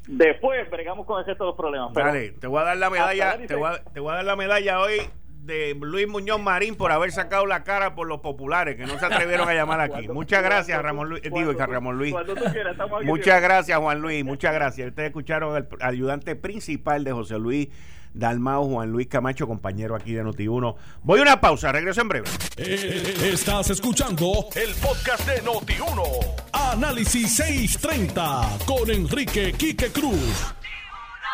Después 0.08 0.68
bregamos 0.68 1.06
con 1.06 1.20
el 1.20 1.26
resto 1.26 1.44
de 1.44 1.48
los 1.48 1.56
problemas. 1.56 1.92
Dale, 1.92 2.32
te 2.32 2.48
voy 2.48 2.60
a 2.60 2.64
dar 2.64 2.76
la 2.76 2.90
medalla, 2.90 3.38
te 3.46 3.54
voy 3.54 3.70
te 3.94 4.00
voy 4.00 4.12
a 4.12 4.16
dar 4.16 4.24
la 4.24 4.36
medalla 4.36 4.80
hoy 4.80 5.00
de 5.42 5.74
Luis 5.74 6.06
Muñoz 6.06 6.40
Marín 6.40 6.76
por 6.76 6.92
haber 6.92 7.10
sacado 7.10 7.46
la 7.46 7.64
cara 7.64 7.94
por 7.94 8.06
los 8.06 8.20
populares 8.20 8.76
que 8.76 8.86
no 8.86 8.98
se 8.98 9.06
atrevieron 9.06 9.48
a 9.48 9.54
llamar 9.54 9.80
aquí. 9.80 10.08
Muchas 10.08 10.42
gracias, 10.42 10.80
Ramón 10.80 11.08
Luis. 11.08 11.22
Digo, 11.22 11.52
Ramón 11.52 11.98
Luis. 11.98 12.14
Muchas 13.04 13.42
gracias, 13.42 13.78
Juan 13.78 14.00
Luis. 14.00 14.24
Muchas 14.24 14.54
gracias. 14.54 14.88
Ustedes 14.88 15.08
escucharon 15.08 15.56
al 15.56 15.68
ayudante 15.80 16.36
principal 16.36 17.02
de 17.04 17.12
José 17.12 17.38
Luis 17.38 17.68
Dalmao, 18.14 18.66
Juan 18.66 18.90
Luis 18.90 19.08
Camacho, 19.08 19.46
compañero 19.46 19.96
aquí 19.96 20.12
de 20.12 20.24
Noti1. 20.24 20.76
Voy 21.02 21.18
a 21.18 21.22
una 21.22 21.40
pausa, 21.40 21.72
regreso 21.72 22.02
en 22.02 22.08
breve. 22.08 22.28
Eh, 22.56 23.30
estás 23.32 23.70
escuchando 23.70 24.48
el 24.54 24.74
podcast 24.74 25.26
de 25.26 25.42
Noti1. 25.42 26.02
Análisis 26.52 27.34
630 27.36 28.58
con 28.66 28.90
Enrique 28.90 29.52
Quique 29.54 29.90
Cruz. 29.90 30.54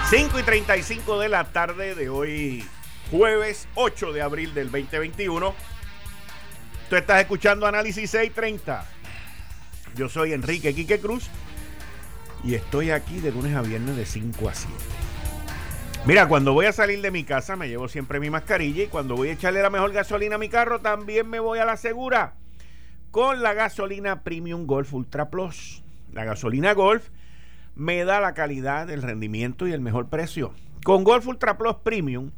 5 0.08 0.38
y 0.38 0.42
35 0.44 1.18
de 1.18 1.28
la 1.28 1.44
tarde 1.44 1.94
de 1.94 2.08
hoy 2.08 2.64
jueves 3.10 3.68
8 3.74 4.12
de 4.12 4.22
abril 4.22 4.54
del 4.54 4.70
2021. 4.70 5.54
Tú 6.88 6.96
estás 6.96 7.20
escuchando 7.20 7.66
Análisis 7.66 8.10
630. 8.10 8.84
Yo 9.94 10.08
soy 10.08 10.32
Enrique 10.32 10.74
Quique 10.74 11.00
Cruz 11.00 11.28
y 12.44 12.54
estoy 12.54 12.90
aquí 12.90 13.20
de 13.20 13.32
lunes 13.32 13.54
a 13.56 13.62
viernes 13.62 13.96
de 13.96 14.06
5 14.06 14.48
a 14.48 14.54
7. 14.54 14.74
Mira, 16.06 16.28
cuando 16.28 16.52
voy 16.52 16.66
a 16.66 16.72
salir 16.72 17.02
de 17.02 17.10
mi 17.10 17.24
casa 17.24 17.56
me 17.56 17.68
llevo 17.68 17.88
siempre 17.88 18.20
mi 18.20 18.30
mascarilla 18.30 18.84
y 18.84 18.86
cuando 18.86 19.16
voy 19.16 19.28
a 19.28 19.32
echarle 19.32 19.62
la 19.62 19.70
mejor 19.70 19.92
gasolina 19.92 20.36
a 20.36 20.38
mi 20.38 20.48
carro 20.48 20.80
también 20.80 21.28
me 21.28 21.40
voy 21.40 21.58
a 21.58 21.64
la 21.64 21.76
segura 21.76 22.34
con 23.10 23.42
la 23.42 23.54
gasolina 23.54 24.22
Premium 24.22 24.66
Golf 24.66 24.92
Ultra 24.94 25.30
Plus. 25.30 25.82
La 26.12 26.24
gasolina 26.24 26.72
Golf 26.74 27.08
me 27.74 28.04
da 28.04 28.20
la 28.20 28.34
calidad, 28.34 28.90
el 28.90 29.02
rendimiento 29.02 29.66
y 29.66 29.72
el 29.72 29.80
mejor 29.80 30.08
precio. 30.08 30.52
Con 30.84 31.04
Golf 31.04 31.26
Ultra 31.26 31.58
Plus 31.58 31.76
Premium 31.82 32.30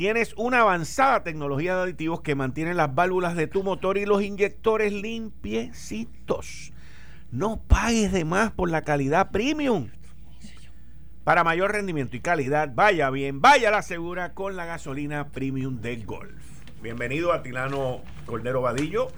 tienes 0.00 0.32
una 0.38 0.62
avanzada 0.62 1.24
tecnología 1.24 1.76
de 1.76 1.82
aditivos 1.82 2.22
que 2.22 2.34
mantienen 2.34 2.78
las 2.78 2.94
válvulas 2.94 3.36
de 3.36 3.46
tu 3.46 3.62
motor 3.62 3.98
y 3.98 4.06
los 4.06 4.22
inyectores 4.22 4.94
limpiecitos. 4.94 6.72
No 7.30 7.60
pagues 7.68 8.10
de 8.10 8.24
más 8.24 8.50
por 8.50 8.70
la 8.70 8.80
calidad 8.80 9.30
premium. 9.30 9.88
Para 11.22 11.44
mayor 11.44 11.72
rendimiento 11.72 12.16
y 12.16 12.20
calidad, 12.20 12.72
vaya 12.74 13.10
bien, 13.10 13.42
vaya 13.42 13.70
la 13.70 13.82
segura 13.82 14.32
con 14.32 14.56
la 14.56 14.64
gasolina 14.64 15.28
premium 15.28 15.82
de 15.82 15.96
Golf. 15.96 16.32
Bienvenido 16.80 17.34
a 17.34 17.42
Tilano 17.42 18.00
Cordero 18.24 18.62
Vadillo. 18.62 19.08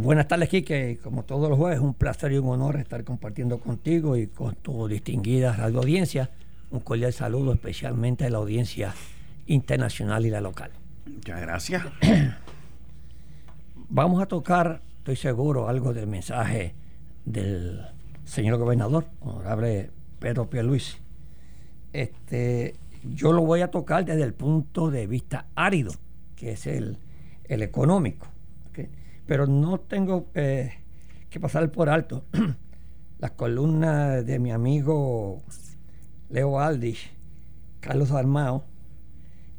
buenas 0.00 0.28
tardes, 0.28 0.50
Kike. 0.50 0.98
Como 1.02 1.22
todos 1.22 1.48
los 1.48 1.58
jueves, 1.58 1.80
un 1.80 1.94
placer 1.94 2.32
y 2.32 2.36
un 2.36 2.50
honor 2.50 2.76
estar 2.76 3.02
compartiendo 3.04 3.60
contigo 3.60 4.18
y 4.18 4.26
con 4.26 4.56
tu 4.56 4.88
distinguida 4.88 5.56
radio 5.56 5.78
audiencia. 5.78 6.28
Un 6.70 6.80
cordial 6.80 7.14
saludo 7.14 7.54
especialmente 7.54 8.26
a 8.26 8.28
la 8.28 8.36
audiencia 8.36 8.92
internacional 9.46 10.26
y 10.26 10.30
la 10.30 10.40
local. 10.40 10.70
Muchas 11.06 11.40
gracias. 11.40 11.84
Vamos 13.88 14.22
a 14.22 14.26
tocar, 14.26 14.82
estoy 14.98 15.16
seguro, 15.16 15.68
algo 15.68 15.92
del 15.92 16.06
mensaje 16.06 16.74
del 17.24 17.82
señor 18.24 18.58
gobernador, 18.58 19.06
honorable 19.20 19.90
Pedro 20.18 20.48
Pierluisi. 20.48 20.96
Este, 21.92 22.76
yo 23.04 23.32
lo 23.32 23.42
voy 23.42 23.60
a 23.60 23.70
tocar 23.70 24.04
desde 24.04 24.22
el 24.22 24.32
punto 24.32 24.90
de 24.90 25.06
vista 25.06 25.46
árido, 25.54 25.92
que 26.36 26.52
es 26.52 26.66
el, 26.66 26.98
el 27.44 27.62
económico. 27.62 28.28
Pero 29.26 29.46
no 29.46 29.78
tengo 29.78 30.26
eh, 30.34 30.72
que 31.30 31.38
pasar 31.38 31.70
por 31.70 31.88
alto 31.88 32.24
las 33.18 33.30
columnas 33.30 34.26
de 34.26 34.38
mi 34.38 34.50
amigo 34.50 35.42
Leo 36.28 36.58
Aldich, 36.58 37.12
Carlos 37.80 38.10
Armao, 38.10 38.64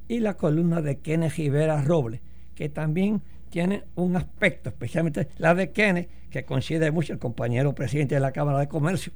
y 0.08 0.20
la 0.20 0.36
columna 0.36 0.82
de 0.82 1.00
Kenneth 1.00 1.36
Rivera 1.36 1.82
Robles, 1.82 2.22
que 2.56 2.70
también 2.70 3.22
tiene 3.50 3.84
un 3.96 4.16
aspecto, 4.16 4.70
especialmente 4.70 5.30
la 5.38 5.54
de 5.54 5.72
Kenneth, 5.72 6.10
que 6.30 6.44
coincide 6.44 6.92
mucho 6.92 7.13
el 7.13 7.20
compañero 7.20 7.76
presidente 7.76 8.16
de 8.16 8.22
la 8.22 8.32
Cámara 8.32 8.60
de 8.60 8.68
Comercio, 8.68 9.13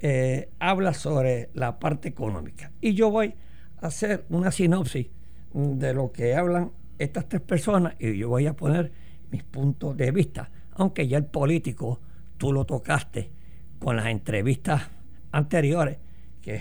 eh, 0.00 0.50
habla 0.58 0.92
sobre 0.92 1.50
la 1.54 1.78
parte 1.78 2.08
económica. 2.08 2.72
Y 2.80 2.94
yo 2.94 3.10
voy 3.10 3.34
a 3.80 3.86
hacer 3.86 4.24
una 4.28 4.50
sinopsis 4.50 5.08
de 5.52 5.94
lo 5.94 6.12
que 6.12 6.34
hablan 6.34 6.72
estas 6.98 7.28
tres 7.28 7.42
personas 7.42 7.94
y 7.98 8.16
yo 8.16 8.28
voy 8.28 8.46
a 8.46 8.54
poner 8.54 8.92
mis 9.30 9.42
puntos 9.42 9.96
de 9.96 10.10
vista, 10.10 10.50
aunque 10.72 11.08
ya 11.08 11.18
el 11.18 11.26
político 11.26 12.00
tú 12.36 12.52
lo 12.52 12.64
tocaste 12.64 13.30
con 13.78 13.96
las 13.96 14.06
entrevistas 14.06 14.82
anteriores, 15.32 15.98
que 16.42 16.60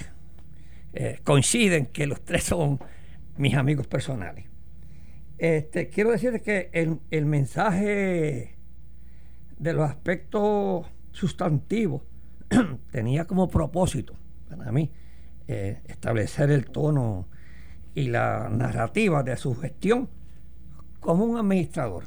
eh, 0.93 1.19
coinciden 1.23 1.87
que 1.87 2.07
los 2.07 2.21
tres 2.21 2.43
son 2.43 2.79
mis 3.37 3.55
amigos 3.55 3.87
personales. 3.87 4.45
Este, 5.37 5.89
quiero 5.89 6.11
decirte 6.11 6.41
que 6.41 6.69
el, 7.11 7.25
mensaje 7.25 8.55
de 9.57 9.73
los 9.73 9.89
aspectos 9.89 10.85
sustantivos 11.11 12.03
tenía 12.91 13.25
como 13.25 13.49
propósito 13.49 14.15
para 14.49 14.71
mí 14.71 14.91
eh, 15.47 15.81
establecer 15.85 16.51
el 16.51 16.65
tono 16.65 17.27
y 17.93 18.07
la 18.07 18.49
narrativa 18.49 19.23
de 19.23 19.35
su 19.35 19.55
gestión 19.55 20.09
como 20.99 21.25
un 21.25 21.37
administrador. 21.37 22.05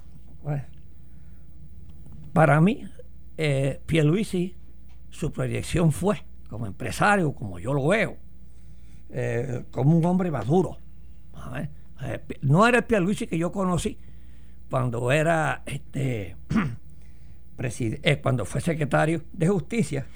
para 2.33 2.61
mí, 2.61 2.85
eh, 3.37 3.81
Pierluisi, 3.87 4.57
su 5.11 5.33
proyección 5.33 5.93
fue 5.93 6.25
como 6.49 6.67
empresario, 6.67 7.33
como 7.33 7.59
yo 7.59 7.73
lo 7.75 7.89
veo, 7.89 8.17
eh, 9.11 9.65
como 9.71 9.97
un 9.97 10.05
hombre 10.05 10.31
maduro. 10.31 10.79
Eh, 12.03 12.21
no 12.43 12.67
era 12.67 12.79
el 12.79 12.85
Pierluisi 12.85 13.27
que 13.27 13.39
yo 13.39 13.51
conocí 13.51 13.99
cuando 14.71 15.11
era 15.11 15.63
este 15.67 16.37
eh, 17.59 18.21
cuando 18.23 18.45
fue 18.45 18.61
secretario 18.61 19.23
de 19.33 19.49
justicia, 19.49 20.07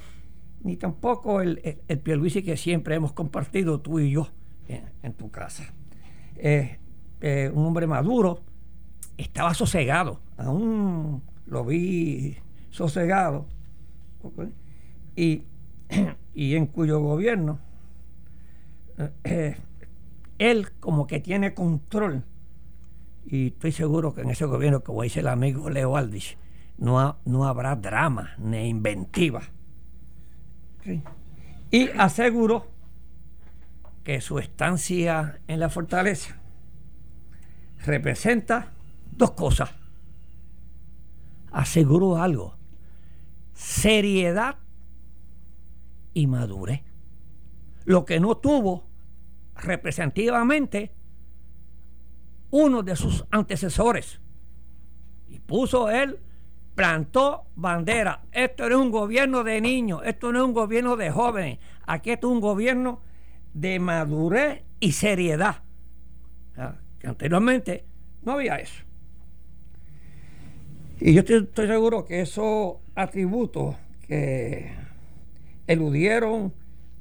ni 0.62 0.76
tampoco 0.76 1.40
el, 1.40 1.80
el, 1.88 1.98
Pierluisi 1.98 2.42
que 2.42 2.56
siempre 2.56 2.94
hemos 2.94 3.12
compartido 3.12 3.80
tú 3.80 3.98
y 3.98 4.12
yo 4.12 4.28
en, 4.68 5.12
tu 5.14 5.30
casa. 5.30 5.74
un 6.38 7.66
hombre 7.66 7.86
maduro, 7.86 8.40
estaba 9.18 9.54
sosegado, 9.54 10.20
aún 10.36 11.22
lo 11.46 11.64
vi 11.64 12.36
sosegado, 12.70 13.46
y 15.16 15.44
en 16.54 16.66
cuyo 16.66 17.00
gobierno 17.00 17.58
él 20.50 20.72
como 20.80 21.06
que 21.06 21.20
tiene 21.20 21.54
control. 21.54 22.24
Y 23.24 23.48
estoy 23.48 23.72
seguro 23.72 24.14
que 24.14 24.22
en 24.22 24.30
ese 24.30 24.44
gobierno, 24.44 24.82
como 24.82 25.02
dice 25.02 25.20
el 25.20 25.28
amigo 25.28 25.70
Leo 25.70 25.96
Aldrich, 25.96 26.36
no, 26.78 27.16
no 27.24 27.44
habrá 27.46 27.76
drama 27.76 28.34
ni 28.38 28.68
inventiva. 28.68 29.42
Y 31.70 31.88
aseguró 31.90 32.66
que 34.02 34.20
su 34.20 34.38
estancia 34.38 35.40
en 35.46 35.60
la 35.60 35.68
fortaleza 35.68 36.36
representa 37.84 38.72
dos 39.12 39.32
cosas. 39.32 39.70
Aseguró 41.52 42.16
algo, 42.16 42.56
seriedad 43.54 44.56
y 46.14 46.26
madurez. 46.26 46.82
Lo 47.84 48.04
que 48.04 48.18
no 48.20 48.36
tuvo 48.36 48.91
representativamente 49.56 50.92
uno 52.50 52.82
de 52.82 52.96
sus 52.96 53.24
antecesores. 53.30 54.20
Y 55.28 55.40
puso 55.40 55.90
él, 55.90 56.20
plantó 56.74 57.46
bandera. 57.56 58.22
Esto 58.30 58.68
no 58.68 58.76
es 58.76 58.80
un 58.82 58.90
gobierno 58.90 59.42
de 59.42 59.60
niños, 59.60 60.02
esto 60.04 60.32
no 60.32 60.40
es 60.40 60.44
un 60.44 60.52
gobierno 60.52 60.96
de 60.96 61.10
jóvenes, 61.10 61.58
aquí 61.86 62.10
esto 62.10 62.28
es 62.28 62.32
un 62.34 62.40
gobierno 62.40 63.00
de 63.54 63.78
madurez 63.78 64.62
y 64.80 64.92
seriedad. 64.92 65.62
que 66.98 67.08
anteriormente 67.08 67.84
no 68.22 68.32
había 68.32 68.56
eso. 68.56 68.84
Y 71.00 71.14
yo 71.14 71.20
estoy, 71.20 71.38
estoy 71.38 71.66
seguro 71.66 72.04
que 72.04 72.20
esos 72.20 72.76
atributos 72.94 73.74
que 74.06 74.72
eludieron 75.66 76.52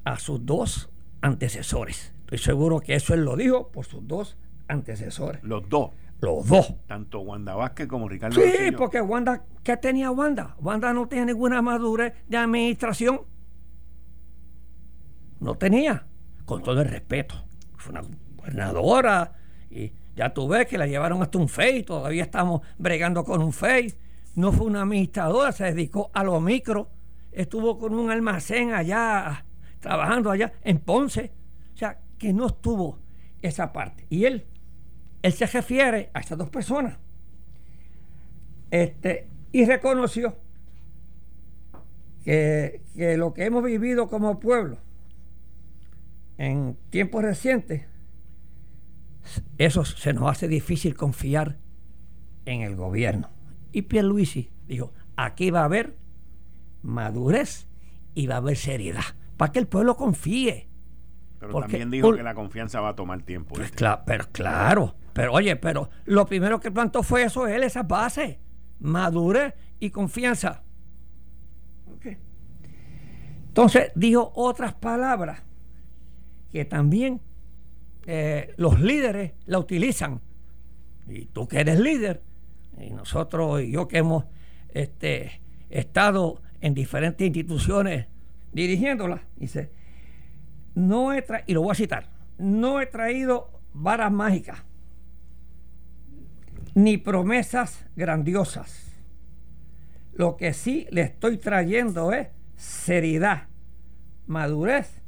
a 0.04 0.18
sus 0.18 0.44
dos 0.44 0.90
antecesores 1.20 2.12
Estoy 2.32 2.46
seguro 2.54 2.80
que 2.80 2.94
eso 2.94 3.12
él 3.12 3.26
lo 3.26 3.36
dijo 3.36 3.68
por 3.68 3.84
sus 3.84 4.08
dos 4.08 4.38
antecesores. 4.66 5.44
Los 5.44 5.68
dos. 5.68 5.90
Los 6.18 6.48
dos. 6.48 6.74
Tanto 6.86 7.20
Wanda 7.20 7.54
Vázquez 7.54 7.86
como 7.86 8.08
Ricardo 8.08 8.40
Sí, 8.40 8.70
porque 8.74 9.02
Wanda, 9.02 9.44
¿qué 9.62 9.76
tenía 9.76 10.10
Wanda? 10.10 10.56
Wanda 10.58 10.94
no 10.94 11.06
tiene 11.08 11.26
ninguna 11.26 11.60
madurez 11.60 12.14
de 12.26 12.38
administración. 12.38 13.20
No 15.40 15.56
tenía. 15.56 16.06
Con 16.46 16.62
todo 16.62 16.80
el 16.80 16.88
respeto. 16.88 17.34
Fue 17.76 17.92
una 17.92 18.02
gobernadora 18.34 19.34
y 19.68 19.92
ya 20.16 20.32
tú 20.32 20.48
ves 20.48 20.66
que 20.66 20.78
la 20.78 20.86
llevaron 20.86 21.20
hasta 21.20 21.36
un 21.36 21.50
FEI, 21.50 21.82
todavía 21.82 22.22
estamos 22.22 22.62
bregando 22.78 23.24
con 23.24 23.42
un 23.42 23.52
FEI. 23.52 23.92
No 24.36 24.52
fue 24.52 24.68
una 24.68 24.80
administradora, 24.80 25.52
se 25.52 25.64
dedicó 25.64 26.10
a 26.14 26.24
lo 26.24 26.40
micro. 26.40 26.88
Estuvo 27.30 27.76
con 27.76 27.92
un 27.92 28.10
almacén 28.10 28.72
allá, 28.72 29.44
trabajando 29.80 30.30
allá 30.30 30.54
en 30.62 30.78
Ponce. 30.78 31.41
Que 32.22 32.32
no 32.32 32.46
estuvo 32.46 33.00
esa 33.42 33.72
parte. 33.72 34.06
Y 34.08 34.26
él, 34.26 34.46
él 35.22 35.32
se 35.32 35.44
refiere 35.44 36.10
a 36.14 36.20
estas 36.20 36.38
dos 36.38 36.50
personas. 36.50 36.98
Este, 38.70 39.26
y 39.50 39.64
reconoció 39.64 40.38
que, 42.22 42.80
que 42.94 43.16
lo 43.16 43.34
que 43.34 43.44
hemos 43.44 43.64
vivido 43.64 44.08
como 44.08 44.38
pueblo 44.38 44.78
en 46.38 46.78
tiempos 46.90 47.22
recientes, 47.22 47.86
eso 49.58 49.84
se 49.84 50.12
nos 50.12 50.30
hace 50.30 50.46
difícil 50.46 50.94
confiar 50.94 51.58
en 52.44 52.60
el 52.60 52.76
gobierno. 52.76 53.30
Y 53.72 53.82
Pierluisi 53.82 54.52
dijo, 54.68 54.92
aquí 55.16 55.50
va 55.50 55.62
a 55.62 55.64
haber 55.64 55.96
madurez 56.82 57.66
y 58.14 58.28
va 58.28 58.36
a 58.36 58.38
haber 58.38 58.56
seriedad, 58.56 59.16
para 59.36 59.50
que 59.50 59.58
el 59.58 59.66
pueblo 59.66 59.96
confíe. 59.96 60.68
Pero 61.42 61.60
también 61.60 61.90
dijo 61.90 62.14
que 62.14 62.22
la 62.22 62.34
confianza 62.34 62.80
va 62.80 62.90
a 62.90 62.94
tomar 62.94 63.22
tiempo. 63.22 63.56
Pues 63.56 63.72
pero 64.06 64.24
claro, 64.30 64.94
pero 65.12 65.32
oye, 65.32 65.56
pero 65.56 65.90
lo 66.04 66.24
primero 66.24 66.60
que 66.60 66.70
plantó 66.70 67.02
fue 67.02 67.24
eso, 67.24 67.48
él, 67.48 67.64
esa 67.64 67.82
base, 67.82 68.38
madurez 68.78 69.54
y 69.80 69.90
confianza. 69.90 70.62
Entonces 73.48 73.92
dijo 73.94 74.32
otras 74.34 74.72
palabras 74.72 75.42
que 76.52 76.64
también 76.64 77.20
eh, 78.06 78.54
los 78.56 78.80
líderes 78.80 79.32
la 79.44 79.58
utilizan. 79.58 80.20
Y 81.08 81.26
tú 81.26 81.48
que 81.48 81.58
eres 81.60 81.80
líder, 81.80 82.22
y 82.80 82.90
nosotros 82.90 83.62
y 83.62 83.72
yo 83.72 83.88
que 83.88 83.98
hemos 83.98 84.24
este, 84.70 85.42
estado 85.68 86.40
en 86.60 86.72
diferentes 86.72 87.26
instituciones 87.26 88.06
dirigiéndolas, 88.52 89.20
dice, 89.36 89.70
no 90.74 91.12
he 91.12 91.22
traído, 91.22 91.44
y 91.46 91.54
lo 91.54 91.62
voy 91.62 91.72
a 91.72 91.76
citar, 91.76 92.08
no 92.38 92.80
he 92.80 92.86
traído 92.86 93.50
varas 93.74 94.12
mágicas, 94.12 94.62
ni 96.74 96.96
promesas 96.96 97.84
grandiosas. 97.96 98.92
Lo 100.14 100.36
que 100.36 100.52
sí 100.52 100.86
le 100.90 101.02
estoy 101.02 101.38
trayendo 101.38 102.12
es 102.12 102.28
seriedad, 102.56 103.48
madurez 104.26 105.00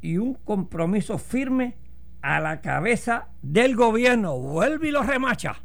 y 0.00 0.18
un 0.18 0.34
compromiso 0.34 1.18
firme 1.18 1.76
a 2.22 2.40
la 2.40 2.60
cabeza 2.60 3.28
del 3.42 3.76
gobierno. 3.76 4.38
Vuelve 4.38 4.88
y 4.88 4.90
lo 4.92 5.02
remacha. 5.02 5.62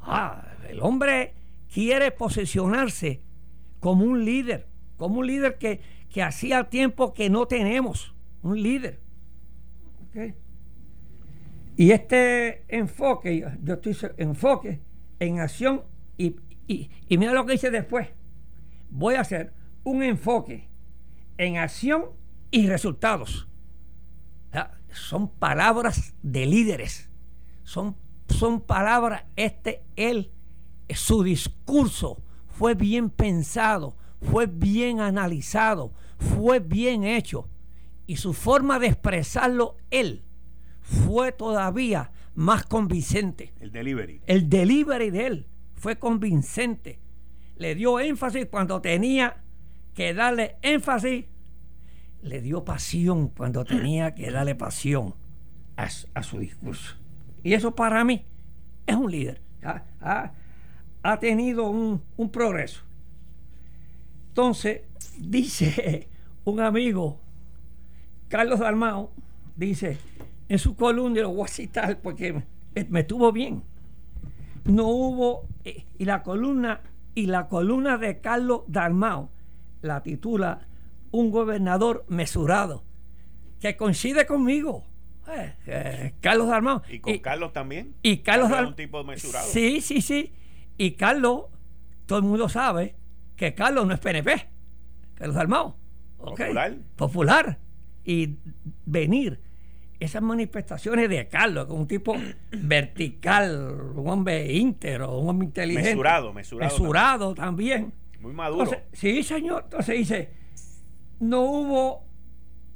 Ah, 0.00 0.48
el 0.68 0.80
hombre 0.80 1.34
quiere 1.72 2.10
posicionarse 2.10 3.22
como 3.80 4.04
un 4.04 4.24
líder, 4.24 4.66
como 4.96 5.20
un 5.20 5.26
líder 5.26 5.58
que, 5.58 5.80
que 6.10 6.22
hacía 6.22 6.64
tiempo 6.70 7.12
que 7.14 7.30
no 7.30 7.46
tenemos 7.46 8.15
un 8.46 8.62
líder. 8.62 9.00
Y 11.76 11.90
este 11.90 12.64
enfoque, 12.68 13.44
yo 13.62 13.74
estoy 13.74 13.96
enfoque 14.16 14.80
en 15.18 15.40
acción 15.40 15.82
y, 16.16 16.36
mira 17.10 17.32
lo 17.32 17.44
que 17.44 17.52
dice 17.52 17.70
después. 17.70 18.08
Voy 18.88 19.16
a 19.16 19.20
hacer 19.20 19.52
un 19.84 20.02
enfoque 20.02 20.68
en 21.36 21.58
acción 21.58 22.06
y 22.50 22.66
resultados. 22.66 23.48
son 24.90 25.28
palabras 25.28 26.14
de 26.22 26.46
líderes. 26.46 27.10
Son, 27.64 27.96
son 28.28 28.60
palabras, 28.60 29.24
este, 29.34 29.82
él, 29.96 30.30
su 30.88 31.24
discurso 31.24 32.22
fue 32.46 32.74
bien 32.74 33.10
pensado, 33.10 33.96
fue 34.22 34.46
bien 34.46 35.00
analizado, 35.00 35.92
fue 36.18 36.60
bien 36.60 37.02
hecho 37.02 37.48
y 38.06 38.16
su 38.16 38.32
forma 38.32 38.78
de 38.78 38.88
expresarlo 38.88 39.76
él 39.90 40.22
fue 40.80 41.32
todavía 41.32 42.12
más 42.34 42.64
convincente. 42.64 43.52
El 43.60 43.72
delivery. 43.72 44.20
El 44.26 44.48
delivery 44.48 45.10
de 45.10 45.26
él 45.26 45.46
fue 45.74 45.98
convincente. 45.98 47.00
Le 47.56 47.74
dio 47.74 47.98
énfasis 47.98 48.46
cuando 48.46 48.80
tenía 48.80 49.42
que 49.94 50.14
darle 50.14 50.56
énfasis. 50.62 51.24
Le 52.22 52.40
dio 52.40 52.64
pasión 52.64 53.28
cuando 53.28 53.64
tenía 53.64 54.14
que 54.14 54.30
darle 54.30 54.54
pasión 54.54 55.14
a, 55.76 55.88
su 56.22 56.38
discurso. 56.38 56.96
Y 57.42 57.54
eso 57.54 57.74
para 57.74 58.04
mí 58.04 58.24
es 58.86 58.96
un 58.96 59.10
líder. 59.10 59.40
A, 60.00 60.32
ha 61.02 61.18
tenido 61.18 61.68
un, 61.68 62.02
un 62.16 62.30
progreso. 62.30 62.82
Entonces, 64.28 64.82
dice 65.18 66.08
un 66.44 66.60
amigo, 66.60 67.20
Carlos 68.28 68.60
Dalmao, 68.60 69.10
dice 69.56 69.98
en 70.48 70.58
su 70.58 70.76
columna, 70.76 71.22
lo 71.22 71.30
voy 71.30 71.44
a 71.44 71.48
citar 71.48 72.00
porque 72.00 72.42
me, 72.88 73.00
estuvo 73.00 73.32
bien. 73.32 73.62
No 74.64 74.88
hubo, 74.88 75.46
eh, 75.64 75.84
y 75.98 76.04
la 76.04 76.22
columna, 76.22 76.80
y 77.14 77.26
la 77.26 77.48
columna 77.48 77.98
de 77.98 78.20
Carlos 78.20 78.62
Dalmao 78.66 79.30
la 79.82 80.02
titula 80.02 80.66
Un 81.10 81.30
gobernador 81.30 82.04
mesurado, 82.08 82.84
que 83.60 83.76
coincide 83.76 84.26
conmigo. 84.26 84.84
Eh, 85.28 85.54
eh, 85.66 86.14
Carlos 86.20 86.48
Dalmao. 86.48 86.82
¿Y 86.88 87.00
con 87.00 87.18
Carlos 87.18 87.52
también? 87.52 87.94
Y 88.02 88.18
Carlos 88.18 88.50
Dalmao. 88.50 88.70
un 88.70 88.76
tipo 88.76 89.02
mesurado. 89.04 89.46
Sí, 89.48 89.80
sí, 89.80 90.00
sí. 90.00 90.32
Y 90.78 90.92
Carlos, 90.92 91.46
todo 92.06 92.18
el 92.18 92.24
mundo 92.24 92.48
sabe 92.48 92.94
que 93.36 93.54
Carlos 93.54 93.86
no 93.86 93.94
es 93.94 94.00
PNP. 94.00 94.48
Carlos 95.14 95.34
Dalmao. 95.34 95.76
Popular. 96.18 96.74
Popular. 96.96 97.58
Y 98.06 98.36
venir 98.86 99.40
esas 99.98 100.22
manifestaciones 100.22 101.08
de 101.08 101.26
Carlos, 101.28 101.68
un 101.70 101.86
tipo 101.86 102.14
vertical, 102.52 103.92
un 103.94 104.08
hombre 104.08 104.52
íntegro, 104.52 105.18
un 105.18 105.28
hombre 105.28 105.46
inteligente. 105.46 105.90
Mesurado, 105.90 106.32
mesurado. 106.32 106.72
Mesurado 106.72 107.34
también. 107.34 107.92
Muy 108.20 108.32
maduro. 108.32 108.70
sí, 108.92 109.22
señor. 109.22 109.62
Entonces 109.64 109.98
dice, 109.98 110.30
no 111.20 111.42
hubo 111.42 112.04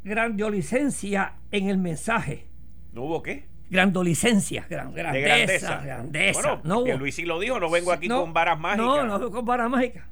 grandiolicencia 0.03 1.35
en 1.51 1.69
el 1.69 1.79
mensaje. 1.79 2.47
¿No 2.93 3.03
hubo 3.03 3.23
qué? 3.23 3.49
Grandolicencia, 3.71 4.67
gran, 4.69 4.93
grandeza, 4.93 5.81
grandeza. 5.81 6.55
Bueno, 6.65 6.85
no 6.85 6.97
Luis 6.99 7.15
sí 7.15 7.25
lo 7.25 7.39
dijo, 7.39 7.61
no 7.61 7.71
vengo 7.71 7.93
aquí 7.93 8.09
con 8.09 8.33
varas 8.33 8.59
mágicas. 8.59 8.85
No, 8.85 9.19
no 9.19 9.31
con 9.31 9.45
varas 9.45 9.71
mágicas. 9.71 10.05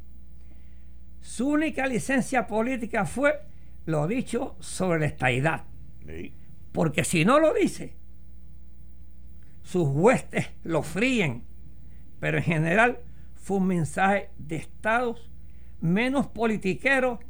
Su 1.21 1.49
única 1.49 1.87
licencia 1.87 2.47
política 2.47 3.05
fue 3.05 3.35
lo 3.89 4.07
dicho 4.07 4.55
sobre 4.61 5.01
la 5.01 5.07
estaidad. 5.07 5.65
Sí. 6.07 6.35
Porque 6.73 7.05
si 7.05 7.25
no 7.25 7.41
lo 7.41 7.55
dice, 7.55 7.97
sus 9.63 9.89
huestes 9.89 10.49
lo 10.63 10.83
fríen. 10.83 11.45
Pero 12.21 12.37
en 12.37 12.45
general 12.45 12.99
fue 13.35 13.57
un 13.57 13.69
mensaje 13.69 14.29
de 14.37 14.57
estados 14.57 15.31
menos 15.81 16.27
politiqueros 16.27 17.21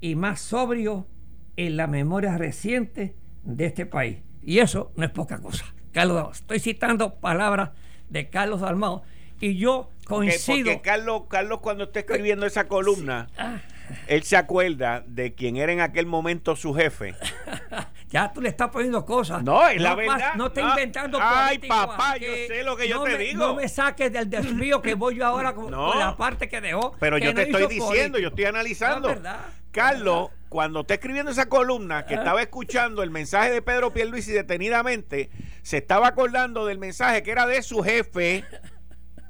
y 0.00 0.16
más 0.16 0.40
sobrio 0.40 1.06
en 1.56 1.76
la 1.76 1.86
memoria 1.86 2.36
reciente 2.36 3.14
de 3.44 3.66
este 3.66 3.86
país. 3.86 4.18
Y 4.42 4.58
eso 4.58 4.90
no 4.96 5.04
es 5.04 5.10
poca 5.12 5.40
cosa. 5.40 5.64
Carlos, 5.92 6.38
estoy 6.40 6.58
citando 6.58 7.20
palabras 7.20 7.70
de 8.08 8.28
Carlos 8.30 8.62
Dalmao 8.62 9.04
y 9.40 9.56
yo 9.56 9.90
coincido. 10.06 10.72
Porque, 10.72 10.80
Carlos, 10.80 11.22
Carlos 11.28 11.60
cuando 11.60 11.84
está 11.84 12.00
escribiendo 12.00 12.46
esa 12.46 12.66
columna, 12.66 13.28
ah. 13.38 13.60
Él 14.06 14.22
se 14.22 14.36
acuerda 14.36 15.02
de 15.06 15.34
quien 15.34 15.56
era 15.56 15.72
en 15.72 15.80
aquel 15.80 16.06
momento 16.06 16.56
su 16.56 16.74
jefe 16.74 17.14
Ya 18.10 18.32
tú 18.32 18.40
le 18.40 18.48
estás 18.48 18.70
poniendo 18.70 19.04
cosas. 19.04 19.42
No, 19.44 19.66
es 19.68 19.80
la 19.80 19.94
verdad. 19.94 20.34
No 20.34 20.48
está 20.48 20.62
inventando 20.62 21.18
Ay, 21.22 21.58
papá, 21.58 22.16
yo 22.16 22.26
sé 22.48 22.64
lo 22.64 22.76
que 22.76 22.88
yo 22.88 23.04
te 23.04 23.16
digo. 23.16 23.38
No 23.38 23.54
me 23.54 23.68
saques 23.68 24.12
del 24.12 24.28
desvío 24.28 24.82
que 24.82 24.94
voy 24.94 25.16
yo 25.16 25.26
ahora 25.26 25.54
con, 25.54 25.70
la 25.70 26.16
parte 26.16 26.48
que 26.48 26.60
dejó. 26.60 26.92
Pero 26.98 27.18
yo 27.18 27.32
te 27.32 27.42
estoy 27.42 27.68
diciendo, 27.68 28.18
yo 28.18 28.28
estoy 28.28 28.46
analizando. 28.46 29.14
Carlos, 29.70 30.30
cuando 30.48 30.80
está 30.80 30.94
escribiendo 30.94 31.30
esa 31.30 31.48
columna, 31.48 32.04
que 32.04 32.14
estaba 32.14 32.42
escuchando 32.42 33.04
el 33.04 33.10
mensaje 33.10 33.52
de 33.52 33.62
Pedro 33.62 33.92
Pierluisi 33.92 34.32
detenidamente, 34.32 35.30
se 35.62 35.76
estaba 35.76 36.08
acordando 36.08 36.66
del 36.66 36.78
mensaje 36.78 37.22
que 37.22 37.30
era 37.30 37.46
de 37.46 37.62
su 37.62 37.80
jefe, 37.80 38.44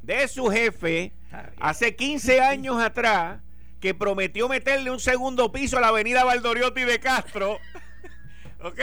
de 0.02 0.26
su 0.28 0.46
jefe, 0.46 1.12
hace 1.61 1.94
15 1.94 2.40
años 2.40 2.82
atrás, 2.82 3.40
que 3.81 3.95
prometió 3.95 4.49
meterle 4.49 4.91
un 4.91 5.01
segundo 5.01 5.53
piso 5.53 5.78
a 5.78 5.81
la 5.81 5.89
avenida 5.89 6.24
Valdoriotti 6.24 6.83
de 6.83 7.01
Castro. 7.01 7.59
¿ok? 8.62 8.81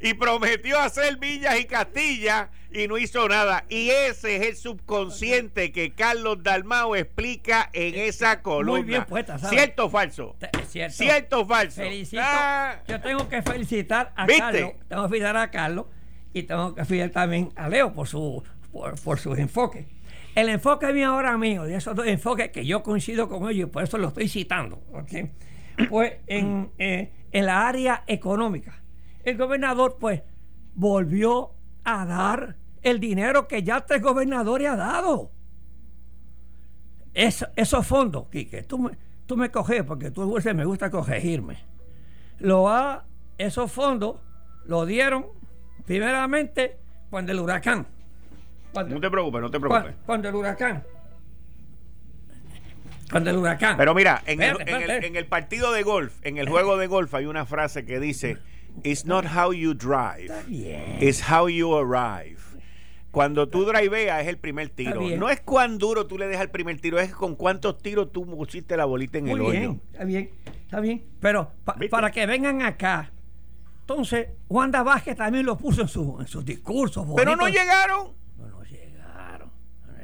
Y 0.00 0.14
prometió 0.14 0.78
hacer 0.78 1.16
villas 1.16 1.58
y 1.58 1.64
castillas 1.64 2.48
y 2.72 2.88
no 2.88 2.98
hizo 2.98 3.28
nada. 3.28 3.64
Y 3.68 3.90
ese 3.90 4.36
es 4.36 4.42
el 4.42 4.56
subconsciente 4.56 5.72
que 5.72 5.92
Carlos 5.92 6.42
Dalmao 6.42 6.96
explica 6.96 7.70
en 7.72 7.94
esa 7.94 8.42
columna. 8.42 8.80
Muy 8.80 8.82
bien 8.88 9.04
puesta, 9.04 9.38
¿Cierto 9.38 9.86
o 9.86 9.90
falso? 9.90 10.36
cierto. 10.68 10.96
¿Cierto 10.96 11.40
o 11.40 11.46
falso? 11.46 11.82
Felicito. 11.82 12.22
Ah. 12.24 12.80
Yo 12.88 13.00
tengo 13.00 13.28
que 13.28 13.42
felicitar 13.42 14.12
a 14.16 14.26
Carlos. 14.26 14.72
Tengo 14.88 15.02
que 15.02 15.08
felicitar 15.08 15.36
a 15.36 15.50
Carlos 15.50 15.86
y 16.32 16.42
tengo 16.44 16.74
que 16.74 16.84
felicitar 16.84 17.22
también 17.22 17.52
a 17.56 17.68
Leo 17.68 17.92
por 17.92 18.06
su 18.06 18.42
por, 18.72 19.00
por 19.00 19.18
sus 19.18 19.38
enfoques. 19.38 19.86
El 20.34 20.48
enfoque 20.48 20.92
mío 20.92 21.10
ahora 21.10 21.36
mío, 21.36 21.64
de 21.64 21.76
esos 21.76 21.94
dos 21.96 22.06
enfoques 22.06 22.50
que 22.50 22.64
yo 22.64 22.82
coincido 22.82 23.28
con 23.28 23.48
ellos, 23.50 23.70
por 23.70 23.82
eso 23.82 23.98
lo 23.98 24.08
estoy 24.08 24.28
citando, 24.28 24.82
pues 25.88 26.14
en, 26.26 26.70
eh, 26.78 27.10
en 27.32 27.46
la 27.46 27.66
área 27.66 28.04
económica 28.06 28.80
el 29.24 29.36
gobernador 29.36 29.96
pues 29.98 30.22
volvió 30.74 31.52
a 31.84 32.04
dar 32.06 32.56
el 32.82 33.00
dinero 33.00 33.48
que 33.48 33.62
ya 33.62 33.84
tres 33.84 34.02
gobernadores 34.02 34.68
ha 34.68 34.76
dado. 34.76 35.32
esos 37.12 37.86
fondos, 37.86 38.28
Quique, 38.28 38.62
tú 38.62 38.78
me, 38.78 38.96
tú 39.26 39.36
me 39.36 39.50
coges 39.50 39.82
porque 39.82 40.10
tú 40.10 40.22
me 40.54 40.64
gusta 40.64 40.90
corregirme. 40.90 41.58
Lo 42.38 42.68
ha, 42.68 43.04
esos 43.36 43.70
fondos 43.70 44.20
lo 44.64 44.86
dieron 44.86 45.26
primeramente 45.84 46.78
cuando 47.10 47.32
el 47.32 47.40
huracán. 47.40 47.86
No 48.74 49.00
te 49.00 49.10
preocupes, 49.10 49.40
no 49.40 49.50
te 49.50 49.60
preocupes. 49.60 49.94
Cuando, 50.06 50.28
el 50.28 50.34
huracán. 50.34 50.84
Cuando 53.10 53.30
el 53.30 53.36
huracán. 53.36 53.76
Pero 53.76 53.94
mira, 53.94 54.22
en, 54.26 54.42
el, 54.42 54.56
en 54.68 55.16
el 55.16 55.26
partido 55.26 55.72
de 55.72 55.82
golf, 55.82 56.14
en 56.22 56.38
el 56.38 56.48
juego 56.48 56.76
de 56.76 56.86
golf 56.86 57.14
hay 57.14 57.26
una 57.26 57.46
frase 57.46 57.84
que 57.84 57.98
dice 57.98 58.38
It's 58.82 59.04
not 59.04 59.26
how 59.26 59.52
you 59.52 59.74
drive, 59.74 60.30
it's 60.48 61.20
how 61.30 61.48
you 61.48 61.74
arrive. 61.76 62.38
Cuando 63.10 63.48
tú 63.48 63.64
driveas 63.64 64.22
es 64.22 64.28
el 64.28 64.38
primer 64.38 64.68
tiro. 64.68 65.02
No 65.16 65.28
es 65.28 65.40
cuán 65.40 65.78
duro 65.78 66.06
tú 66.06 66.16
le 66.16 66.28
dejas 66.28 66.42
el 66.42 66.50
primer 66.50 66.80
tiro, 66.80 66.98
es 66.98 67.12
con 67.12 67.34
cuántos 67.34 67.78
tiros 67.78 68.12
tú 68.12 68.24
pusiste 68.24 68.76
la 68.76 68.84
bolita 68.84 69.18
en 69.18 69.28
el 69.28 69.40
hoyo. 69.40 69.76
Está 69.92 70.04
bien, 70.04 70.30
está 70.46 70.80
bien. 70.80 71.04
Pero 71.20 71.52
para 71.90 72.10
que 72.12 72.24
vengan 72.26 72.62
acá, 72.62 73.10
entonces 73.80 74.28
Wanda 74.48 74.82
Vázquez 74.84 75.16
también 75.16 75.44
lo 75.44 75.58
puso 75.58 75.82
en, 75.82 75.88
su, 75.88 76.18
en 76.20 76.28
sus 76.28 76.44
discursos. 76.44 77.04
Pero 77.16 77.34
no 77.34 77.48
llegaron. 77.48 78.19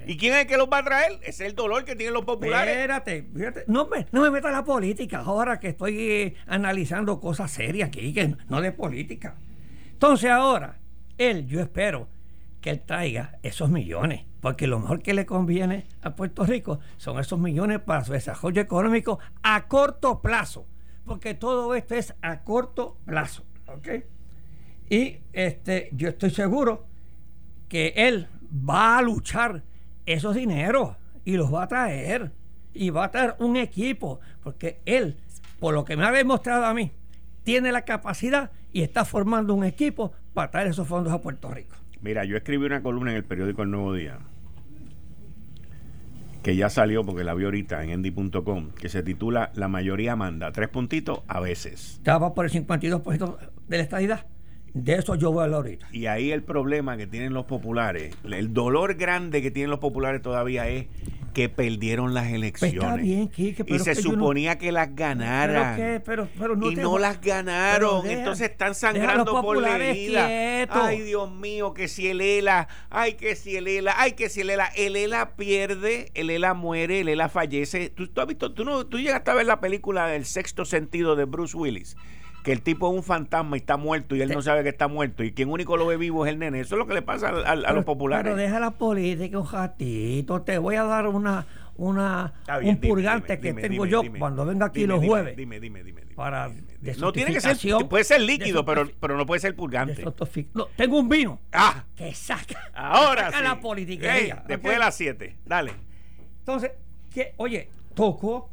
¿Y 0.06 0.16
quién 0.16 0.34
es 0.34 0.42
el 0.42 0.46
que 0.46 0.56
los 0.56 0.68
va 0.68 0.78
a 0.78 0.84
traer? 0.84 1.18
Es 1.24 1.40
el 1.40 1.56
dolor 1.56 1.84
que 1.84 1.96
tienen 1.96 2.14
los 2.14 2.24
populares. 2.24 2.76
Espérate, 2.76 3.28
fíjate. 3.34 3.64
No 3.66 3.88
me, 3.88 4.06
no 4.12 4.22
me 4.22 4.30
metas 4.30 4.52
la 4.52 4.64
política 4.64 5.18
ahora 5.18 5.58
que 5.58 5.68
estoy 5.68 5.98
eh, 5.98 6.34
analizando 6.46 7.20
cosas 7.20 7.50
serias 7.50 7.88
aquí, 7.88 8.14
que 8.14 8.36
no 8.48 8.60
de 8.60 8.70
política. 8.70 9.34
Entonces 9.90 10.30
ahora, 10.30 10.78
él, 11.18 11.48
yo 11.48 11.60
espero 11.60 12.08
que 12.60 12.70
él 12.70 12.82
traiga 12.82 13.38
esos 13.42 13.68
millones, 13.68 14.24
porque 14.40 14.68
lo 14.68 14.78
mejor 14.78 15.02
que 15.02 15.12
le 15.12 15.26
conviene 15.26 15.86
a 16.02 16.14
Puerto 16.14 16.44
Rico 16.44 16.78
son 16.98 17.18
esos 17.18 17.40
millones 17.40 17.80
para 17.80 18.04
su 18.04 18.12
desarrollo 18.12 18.62
económico 18.62 19.18
a 19.42 19.66
corto 19.66 20.22
plazo, 20.22 20.68
porque 21.04 21.34
todo 21.34 21.74
esto 21.74 21.96
es 21.96 22.14
a 22.22 22.44
corto 22.44 22.98
plazo, 23.04 23.44
¿ok? 23.66 23.88
Y 24.88 25.18
este, 25.32 25.88
yo 25.92 26.10
estoy 26.10 26.30
seguro 26.30 26.86
que 27.68 27.92
él 27.96 28.28
va 28.52 28.98
a 28.98 29.02
luchar 29.02 29.62
esos 30.06 30.34
dineros 30.34 30.96
y 31.24 31.36
los 31.36 31.52
va 31.52 31.64
a 31.64 31.68
traer. 31.68 32.32
Y 32.72 32.90
va 32.90 33.04
a 33.04 33.10
traer 33.10 33.34
un 33.38 33.56
equipo, 33.56 34.20
porque 34.42 34.80
él, 34.84 35.16
por 35.58 35.74
lo 35.74 35.84
que 35.84 35.96
me 35.96 36.04
ha 36.04 36.12
demostrado 36.12 36.66
a 36.66 36.74
mí, 36.74 36.92
tiene 37.42 37.72
la 37.72 37.82
capacidad 37.82 38.50
y 38.72 38.82
está 38.82 39.04
formando 39.04 39.54
un 39.54 39.64
equipo 39.64 40.12
para 40.34 40.50
traer 40.50 40.68
esos 40.68 40.86
fondos 40.86 41.12
a 41.12 41.20
Puerto 41.20 41.50
Rico. 41.50 41.76
Mira, 42.02 42.24
yo 42.24 42.36
escribí 42.36 42.66
una 42.66 42.82
columna 42.82 43.10
en 43.12 43.16
el 43.16 43.24
periódico 43.24 43.62
El 43.62 43.70
Nuevo 43.70 43.94
Día, 43.94 44.18
que 46.42 46.54
ya 46.54 46.68
salió 46.68 47.02
porque 47.04 47.24
la 47.24 47.34
vi 47.34 47.44
ahorita 47.44 47.82
en 47.82 47.90
endy.com, 47.90 48.72
que 48.72 48.88
se 48.88 49.02
titula 49.02 49.50
La 49.54 49.68
mayoría 49.68 50.14
manda, 50.14 50.52
tres 50.52 50.68
puntitos 50.68 51.20
a 51.26 51.40
veces. 51.40 51.94
Estaba 51.94 52.34
por 52.34 52.44
el 52.44 52.52
52% 52.52 53.38
de 53.66 53.76
la 53.76 53.82
estadidad. 53.82 54.26
De 54.76 54.96
eso 54.96 55.14
yo 55.14 55.32
voy 55.32 55.40
a 55.40 55.44
hablar 55.44 55.56
ahorita. 55.58 55.88
Y 55.90 56.04
ahí 56.04 56.32
el 56.32 56.42
problema 56.42 56.98
que 56.98 57.06
tienen 57.06 57.32
los 57.32 57.46
populares, 57.46 58.14
el 58.24 58.52
dolor 58.52 58.96
grande 58.96 59.40
que 59.40 59.50
tienen 59.50 59.70
los 59.70 59.78
populares 59.78 60.20
todavía 60.20 60.68
es 60.68 60.86
que 61.32 61.48
perdieron 61.48 62.12
las 62.12 62.24
pues 62.24 62.34
elecciones. 62.34 63.30
y 63.38 63.78
se 63.78 63.94
suponía 63.94 64.58
que 64.58 64.72
las 64.72 64.94
ganaran. 64.94 66.02
y 66.70 66.74
no 66.76 66.98
las 66.98 67.22
ganaron. 67.22 68.06
Entonces 68.06 68.50
están 68.50 68.74
sangrando 68.74 69.40
por 69.40 69.56
la 69.56 69.78
herida. 69.78 70.66
Ay, 70.68 71.00
Dios 71.00 71.32
mío, 71.32 71.72
que 71.72 71.88
si 71.88 72.08
el 72.08 72.20
ELA, 72.20 72.68
ay, 72.90 73.14
que 73.14 73.34
si 73.34 73.56
el 73.56 73.68
ELA, 73.68 73.94
ay, 73.96 74.12
que 74.12 74.28
si 74.28 74.42
el 74.42 74.50
ELA. 74.50 74.66
El 74.76 74.94
ELA 74.94 75.36
pierde, 75.36 76.10
el 76.12 76.28
ELA 76.28 76.52
muere, 76.52 77.00
el 77.00 77.08
ELA 77.08 77.30
fallece. 77.30 77.88
¿Tú, 77.88 78.10
has 78.14 78.26
visto, 78.26 78.52
tú, 78.52 78.66
no, 78.66 78.84
tú 78.84 78.98
llegaste 78.98 79.30
a 79.30 79.34
ver 79.34 79.46
la 79.46 79.58
película 79.58 80.06
del 80.08 80.26
sexto 80.26 80.66
sentido 80.66 81.16
de 81.16 81.24
Bruce 81.24 81.56
Willis 81.56 81.96
que 82.46 82.52
el 82.52 82.62
tipo 82.62 82.88
es 82.88 82.96
un 82.96 83.02
fantasma 83.02 83.56
y 83.56 83.58
está 83.58 83.76
muerto 83.76 84.14
y 84.14 84.22
él 84.22 84.28
no 84.28 84.40
sabe 84.40 84.62
que 84.62 84.68
está 84.68 84.86
muerto 84.86 85.24
y 85.24 85.32
quien 85.32 85.50
único 85.50 85.76
lo 85.76 85.84
ve 85.84 85.96
vivo 85.96 86.24
es 86.24 86.32
el 86.32 86.38
nene. 86.38 86.60
Eso 86.60 86.76
es 86.76 86.78
lo 86.78 86.86
que 86.86 86.94
le 86.94 87.02
pasa 87.02 87.30
a, 87.30 87.56
los 87.72 87.84
populares. 87.84 88.22
Pero 88.22 88.36
deja 88.36 88.60
la 88.60 88.70
política 88.70 89.40
un 89.40 89.50
ratito. 89.50 90.42
Te 90.42 90.56
voy 90.58 90.76
a 90.76 90.84
dar 90.84 91.08
una, 91.08 91.44
una 91.74 92.34
un 92.62 92.76
purgante 92.76 93.40
que 93.40 93.52
tengo 93.52 93.84
yo 93.84 94.00
cuando 94.16 94.46
venga 94.46 94.66
aquí 94.66 94.86
los 94.86 95.04
jueves. 95.04 95.36
Dime, 95.36 95.58
dime, 95.58 95.82
dime. 95.82 96.02
Para 96.14 96.52
no 97.00 97.12
tiene 97.12 97.32
que 97.32 97.40
ser, 97.40 97.58
puede 97.88 98.04
ser 98.04 98.20
líquido, 98.20 98.64
pero, 98.64 98.88
pero 99.00 99.16
no 99.16 99.26
puede 99.26 99.40
ser 99.40 99.56
purgante. 99.56 100.04
No, 100.54 100.66
tengo 100.76 101.00
un 101.00 101.08
vino 101.08 101.40
ah, 101.52 101.82
que 101.96 102.14
saca, 102.14 102.70
ahora 102.74 103.32
sí. 103.32 103.42
la 103.42 103.58
política. 103.58 104.44
después 104.46 104.72
de 104.72 104.78
las 104.78 104.94
7, 104.94 105.36
dale. 105.44 105.72
Entonces, 106.38 106.70
que, 107.12 107.34
oye, 107.38 107.70
tocó 107.92 108.50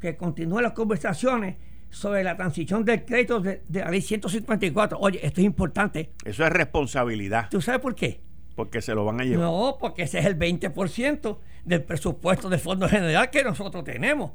que 0.00 0.16
continúen 0.16 0.64
las 0.64 0.72
conversaciones 0.72 1.54
sobre 1.90 2.24
la 2.24 2.36
transición 2.36 2.84
del 2.84 3.04
crédito 3.04 3.40
de, 3.40 3.62
la 3.70 3.90
ley 3.90 4.00
154. 4.00 4.98
Oye, 4.98 5.24
esto 5.24 5.40
es 5.40 5.46
importante. 5.46 6.12
Eso 6.24 6.44
es 6.44 6.52
responsabilidad. 6.52 7.48
¿Tú 7.50 7.60
sabes 7.60 7.80
por 7.80 7.94
qué? 7.94 8.20
Porque 8.54 8.82
se 8.82 8.94
lo 8.94 9.04
van 9.04 9.20
a 9.20 9.24
llevar. 9.24 9.46
No, 9.46 9.76
porque 9.80 10.02
ese 10.02 10.18
es 10.18 10.26
el 10.26 10.38
20% 10.38 11.38
del 11.64 11.82
presupuesto 11.82 12.48
del 12.48 12.60
Fondo 12.60 12.88
General 12.88 13.30
que 13.30 13.44
nosotros 13.44 13.84
tenemos. 13.84 14.32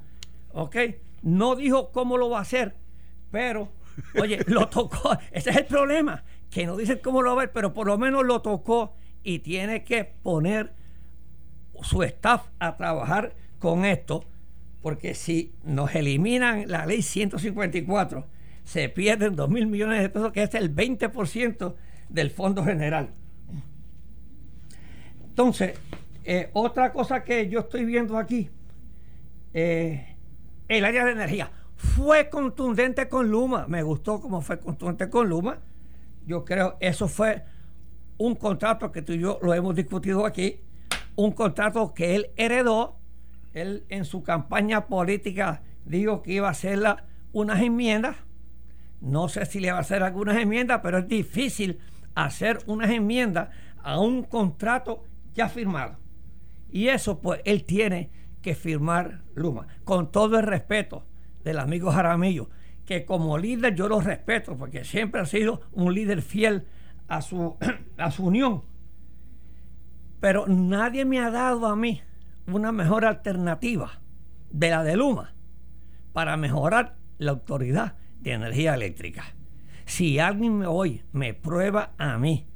¿Ok? 0.53 0.75
No 1.23 1.55
dijo 1.55 1.91
cómo 1.91 2.17
lo 2.17 2.29
va 2.29 2.39
a 2.39 2.41
hacer, 2.41 2.75
pero, 3.31 3.71
oye, 4.19 4.39
lo 4.47 4.67
tocó. 4.67 5.17
Ese 5.31 5.51
es 5.51 5.57
el 5.57 5.65
problema, 5.65 6.23
que 6.49 6.65
no 6.65 6.75
dicen 6.75 6.99
cómo 7.03 7.21
lo 7.21 7.35
va 7.35 7.41
a 7.41 7.45
ver, 7.45 7.51
pero 7.51 7.73
por 7.73 7.87
lo 7.87 7.97
menos 7.97 8.25
lo 8.25 8.41
tocó 8.41 8.95
y 9.23 9.39
tiene 9.39 9.83
que 9.83 10.03
poner 10.03 10.73
su 11.83 12.03
staff 12.03 12.47
a 12.59 12.75
trabajar 12.77 13.35
con 13.59 13.85
esto 13.85 14.25
porque 14.81 15.13
si 15.13 15.53
nos 15.63 15.93
eliminan 15.95 16.65
la 16.67 16.85
ley 16.85 17.01
154, 17.01 18.25
se 18.63 18.89
pierden 18.89 19.35
2 19.35 19.49
mil 19.49 19.67
millones 19.67 20.01
de 20.01 20.09
pesos, 20.09 20.31
que 20.31 20.43
es 20.43 20.53
el 20.55 20.75
20% 20.75 21.75
del 22.09 22.31
Fondo 22.31 22.63
General. 22.63 23.09
Entonces, 25.23 25.79
eh, 26.23 26.49
otra 26.53 26.91
cosa 26.91 27.23
que 27.23 27.47
yo 27.49 27.61
estoy 27.61 27.85
viendo 27.85 28.17
aquí, 28.17 28.49
eh, 29.53 30.15
el 30.67 30.85
área 30.85 31.05
de 31.05 31.11
energía. 31.11 31.51
Fue 31.75 32.29
contundente 32.29 33.09
con 33.09 33.29
Luma, 33.29 33.65
me 33.67 33.81
gustó 33.81 34.21
como 34.21 34.41
fue 34.41 34.59
contundente 34.59 35.09
con 35.09 35.27
Luma. 35.27 35.59
Yo 36.25 36.45
creo 36.45 36.77
eso 36.79 37.07
fue 37.07 37.43
un 38.17 38.35
contrato 38.35 38.91
que 38.91 39.01
tú 39.01 39.13
y 39.13 39.19
yo 39.19 39.39
lo 39.41 39.53
hemos 39.53 39.75
discutido 39.75 40.25
aquí, 40.25 40.61
un 41.15 41.31
contrato 41.31 41.93
que 41.93 42.15
él 42.15 42.31
heredó 42.37 43.00
él 43.53 43.85
en 43.89 44.05
su 44.05 44.23
campaña 44.23 44.87
política 44.87 45.63
dijo 45.85 46.21
que 46.21 46.33
iba 46.33 46.47
a 46.47 46.51
hacer 46.51 46.79
unas 47.31 47.61
enmiendas. 47.61 48.17
No 49.01 49.29
sé 49.29 49.45
si 49.45 49.59
le 49.59 49.71
va 49.71 49.79
a 49.79 49.81
hacer 49.81 50.03
algunas 50.03 50.37
enmiendas, 50.37 50.81
pero 50.83 50.99
es 50.99 51.07
difícil 51.07 51.79
hacer 52.15 52.59
unas 52.67 52.89
enmiendas 52.91 53.49
a 53.83 53.99
un 53.99 54.23
contrato 54.23 55.03
ya 55.33 55.49
firmado. 55.49 55.97
Y 56.69 56.87
eso 56.87 57.19
pues 57.19 57.41
él 57.45 57.63
tiene 57.63 58.09
que 58.41 58.55
firmar 58.55 59.21
Luma, 59.35 59.67
con 59.83 60.11
todo 60.11 60.39
el 60.39 60.45
respeto 60.45 61.05
del 61.43 61.59
amigo 61.59 61.91
Jaramillo, 61.91 62.49
que 62.85 63.05
como 63.05 63.37
líder 63.37 63.75
yo 63.75 63.87
lo 63.87 63.99
respeto, 63.99 64.57
porque 64.57 64.83
siempre 64.83 65.21
ha 65.21 65.25
sido 65.25 65.61
un 65.71 65.93
líder 65.93 66.21
fiel 66.21 66.65
a 67.07 67.21
su, 67.21 67.57
a 67.97 68.11
su 68.11 68.25
unión. 68.25 68.63
Pero 70.19 70.45
nadie 70.47 71.05
me 71.05 71.19
ha 71.19 71.31
dado 71.31 71.65
a 71.65 71.75
mí 71.75 72.01
una 72.55 72.71
mejor 72.71 73.05
alternativa 73.05 74.01
de 74.49 74.69
la 74.69 74.83
de 74.83 74.95
Luma 74.95 75.33
para 76.13 76.37
mejorar 76.37 76.97
la 77.17 77.31
autoridad 77.31 77.95
de 78.19 78.33
energía 78.33 78.73
eléctrica. 78.75 79.23
Si 79.85 80.19
alguien 80.19 80.63
hoy 80.65 81.03
me 81.11 81.33
prueba 81.33 81.93
a 81.97 82.17
mí 82.17 82.47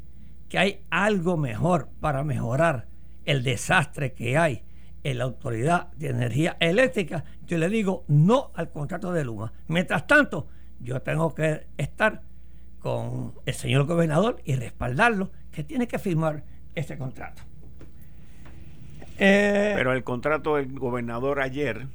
que 0.49 0.59
hay 0.59 0.85
algo 0.89 1.37
mejor 1.37 1.89
para 1.99 2.23
mejorar 2.23 2.87
el 3.25 3.43
desastre 3.43 4.13
que 4.13 4.37
hay 4.37 4.63
en 5.03 5.17
la 5.19 5.25
autoridad 5.25 5.91
de 5.93 6.09
energía 6.09 6.57
eléctrica, 6.59 7.23
yo 7.45 7.57
le 7.57 7.69
digo 7.69 8.05
no 8.07 8.51
al 8.55 8.71
contrato 8.71 9.11
de 9.11 9.25
Luma. 9.25 9.53
Mientras 9.67 10.07
tanto, 10.07 10.47
yo 10.79 11.01
tengo 11.01 11.33
que 11.33 11.67
estar 11.77 12.21
con 12.79 13.33
el 13.45 13.53
señor 13.53 13.85
gobernador 13.85 14.41
y 14.45 14.55
respaldarlo, 14.55 15.31
que 15.51 15.63
tiene 15.63 15.87
que 15.87 15.97
firmar 15.99 16.43
ese 16.75 16.97
contrato. 16.97 17.41
Eh, 19.17 19.73
Pero 19.75 19.93
el 19.93 20.03
contrato 20.03 20.55
del 20.55 20.77
gobernador 20.77 21.39
ayer 21.39 21.87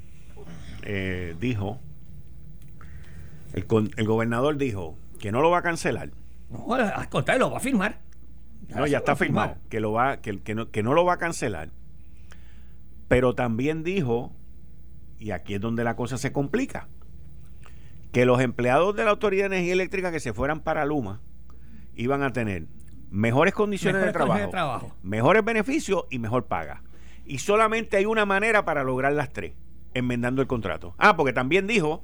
eh, 0.83 1.35
dijo, 1.39 1.79
el, 3.53 3.65
el, 3.95 4.07
gobernador 4.07 4.57
dijo 4.57 4.97
que 5.19 5.31
no 5.31 5.41
lo 5.41 5.51
va 5.51 5.59
a 5.59 5.61
cancelar. 5.61 6.09
No, 6.49 6.73
al 6.73 7.09
contrario, 7.09 7.45
lo 7.45 7.51
va 7.51 7.57
a 7.57 7.61
firmar. 7.61 7.99
no, 8.69 8.87
ya 8.87 8.99
está 8.99 9.15
firmado, 9.15 9.55
que, 9.69 9.79
lo 9.79 9.91
va, 9.91 10.17
que, 10.17 10.41
que, 10.41 10.55
no, 10.55 10.71
que 10.71 10.83
no 10.83 10.93
lo 10.93 11.05
va 11.05 11.13
a 11.13 11.17
cancelar. 11.17 11.69
Pero 13.07 13.35
también 13.35 13.83
dijo, 13.83 14.31
y 15.19 15.31
aquí 15.31 15.55
es 15.55 15.61
donde 15.61 15.83
la 15.83 15.95
cosa 15.95 16.17
se 16.17 16.31
complica, 16.31 16.87
que 18.11 18.25
los 18.25 18.41
empleados 18.41 18.95
de 18.95 19.05
la 19.05 19.11
Autoridad 19.11 19.49
de 19.49 19.57
Energía 19.57 19.73
Eléctrica 19.73 20.11
que 20.11 20.19
se 20.19 20.33
fueran 20.33 20.61
para 20.61 20.85
Luma 20.85 21.21
iban 21.95 22.23
a 22.23 22.33
tener 22.33 22.67
mejores 23.09 23.53
condiciones, 23.53 24.03
de, 24.03 24.11
trabajo, 24.11 24.39
de 24.39 24.47
trabajo, 24.47 24.95
mejores 25.03 25.43
beneficios 25.43 26.05
y 26.09 26.19
mejor 26.19 26.45
paga. 26.45 26.81
Y 27.31 27.37
solamente 27.37 27.95
hay 27.95 28.05
una 28.05 28.25
manera 28.25 28.65
para 28.65 28.83
lograr 28.83 29.13
las 29.13 29.31
tres, 29.31 29.53
enmendando 29.93 30.41
el 30.41 30.49
contrato. 30.49 30.95
Ah, 30.97 31.15
porque 31.15 31.31
también 31.31 31.65
dijo 31.65 32.03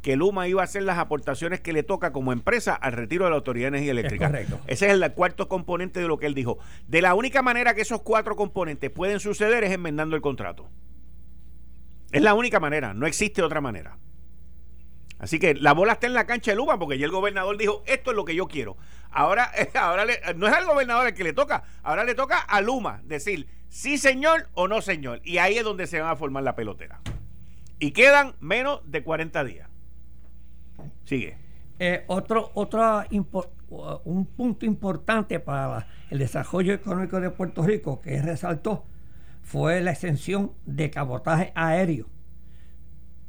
que 0.00 0.14
Luma 0.14 0.46
iba 0.46 0.60
a 0.60 0.64
hacer 0.64 0.84
las 0.84 0.96
aportaciones 0.96 1.60
que 1.60 1.72
le 1.72 1.82
toca 1.82 2.12
como 2.12 2.32
empresa 2.32 2.76
al 2.76 2.92
retiro 2.92 3.24
de 3.24 3.30
la 3.30 3.36
Autoridad 3.38 3.64
de 3.64 3.78
Energía 3.78 3.90
Eléctrica. 3.90 4.26
correcto. 4.28 4.60
Ese 4.68 4.86
es 4.86 4.92
el 4.92 5.12
cuarto 5.12 5.48
componente 5.48 5.98
de 5.98 6.06
lo 6.06 6.20
que 6.20 6.26
él 6.26 6.34
dijo. 6.34 6.60
De 6.86 7.02
la 7.02 7.16
única 7.16 7.42
manera 7.42 7.74
que 7.74 7.80
esos 7.80 8.02
cuatro 8.02 8.36
componentes 8.36 8.92
pueden 8.92 9.18
suceder 9.18 9.64
es 9.64 9.72
enmendando 9.72 10.14
el 10.14 10.22
contrato. 10.22 10.68
Es 12.12 12.22
la 12.22 12.34
única 12.34 12.60
manera, 12.60 12.94
no 12.94 13.08
existe 13.08 13.42
otra 13.42 13.60
manera. 13.60 13.98
Así 15.20 15.38
que 15.38 15.54
la 15.54 15.74
bola 15.74 15.92
está 15.92 16.06
en 16.06 16.14
la 16.14 16.26
cancha 16.26 16.50
de 16.50 16.56
Luma 16.56 16.78
porque 16.78 16.98
ya 16.98 17.04
el 17.04 17.12
gobernador 17.12 17.56
dijo, 17.58 17.82
esto 17.86 18.10
es 18.10 18.16
lo 18.16 18.24
que 18.24 18.34
yo 18.34 18.48
quiero. 18.48 18.76
Ahora, 19.10 19.52
ahora 19.80 20.04
no 20.34 20.46
es 20.46 20.52
al 20.52 20.64
gobernador 20.64 21.06
el 21.06 21.14
que 21.14 21.24
le 21.24 21.34
toca, 21.34 21.62
ahora 21.82 22.04
le 22.04 22.14
toca 22.14 22.38
a 22.38 22.60
Luma 22.60 23.02
decir, 23.04 23.46
sí 23.68 23.98
señor 23.98 24.48
o 24.54 24.66
no 24.66 24.80
señor. 24.80 25.20
Y 25.22 25.38
ahí 25.38 25.58
es 25.58 25.64
donde 25.64 25.86
se 25.86 26.00
van 26.00 26.10
a 26.10 26.16
formar 26.16 26.42
la 26.42 26.56
pelotera. 26.56 27.00
Y 27.78 27.92
quedan 27.92 28.34
menos 28.40 28.80
de 28.90 29.02
40 29.02 29.44
días. 29.44 29.68
Sigue. 31.04 31.36
Eh, 31.78 32.04
otro, 32.08 32.50
otro 32.54 33.02
un 34.04 34.26
punto 34.26 34.66
importante 34.66 35.38
para 35.38 35.86
el 36.10 36.18
desarrollo 36.18 36.74
económico 36.74 37.20
de 37.20 37.30
Puerto 37.30 37.62
Rico 37.62 38.00
que 38.00 38.20
resaltó 38.20 38.84
fue 39.42 39.80
la 39.80 39.92
extensión 39.92 40.52
de 40.66 40.90
cabotaje 40.90 41.52
aéreo 41.54 42.08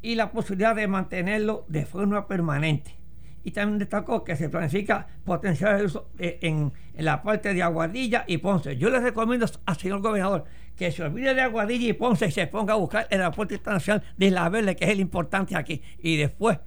y 0.02 0.16
la 0.16 0.32
posibilidad 0.32 0.76
de 0.76 0.88
mantenerlo 0.88 1.66
de 1.68 1.86
forma 1.86 2.28
permanente 2.28 3.02
y 3.44 3.52
también 3.52 3.80
destacó 3.80 4.24
que 4.24 4.36
se 4.36 4.50
planifica 4.50 5.08
potenciar 5.24 5.80
el 5.80 5.86
uso 5.86 6.10
en, 6.18 6.72
la 6.96 7.24
parte 7.24 7.54
de 7.54 7.64
Aguadilla 7.64 8.24
y 8.28 8.38
Ponce. 8.38 8.78
Yo 8.78 8.90
les 8.90 9.02
recomiendo 9.02 9.48
al 9.66 9.78
señor 9.78 10.02
gobernador 10.02 10.46
que 10.76 10.92
se 10.92 11.04
olvide 11.04 11.34
de 11.34 11.42
Aguadilla 11.42 11.88
y 11.88 11.94
Ponce 11.94 12.28
y 12.28 12.32
se 12.32 12.48
ponga 12.48 12.74
a 12.74 12.78
buscar 12.78 13.08
el 13.10 13.22
aeropuerto 13.22 13.54
internacional 13.54 14.04
de 14.18 14.32
La 14.32 14.50
Verde, 14.50 14.76
que 14.76 14.86
es 14.86 14.92
el 14.92 15.00
importante 15.00 15.56
aquí. 15.56 15.82
Y 16.00 16.18
después 16.18 16.60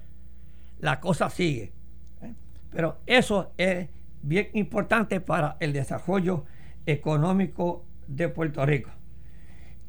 la 0.79 0.99
cosa 0.99 1.29
sigue. 1.29 1.71
¿eh? 2.21 2.33
Pero 2.71 2.97
eso 3.05 3.53
es 3.57 3.87
bien 4.21 4.49
importante 4.53 5.21
para 5.21 5.57
el 5.59 5.71
desarrollo 5.71 6.45
económico 6.85 7.85
de 8.07 8.27
Puerto 8.29 8.65
Rico. 8.65 8.91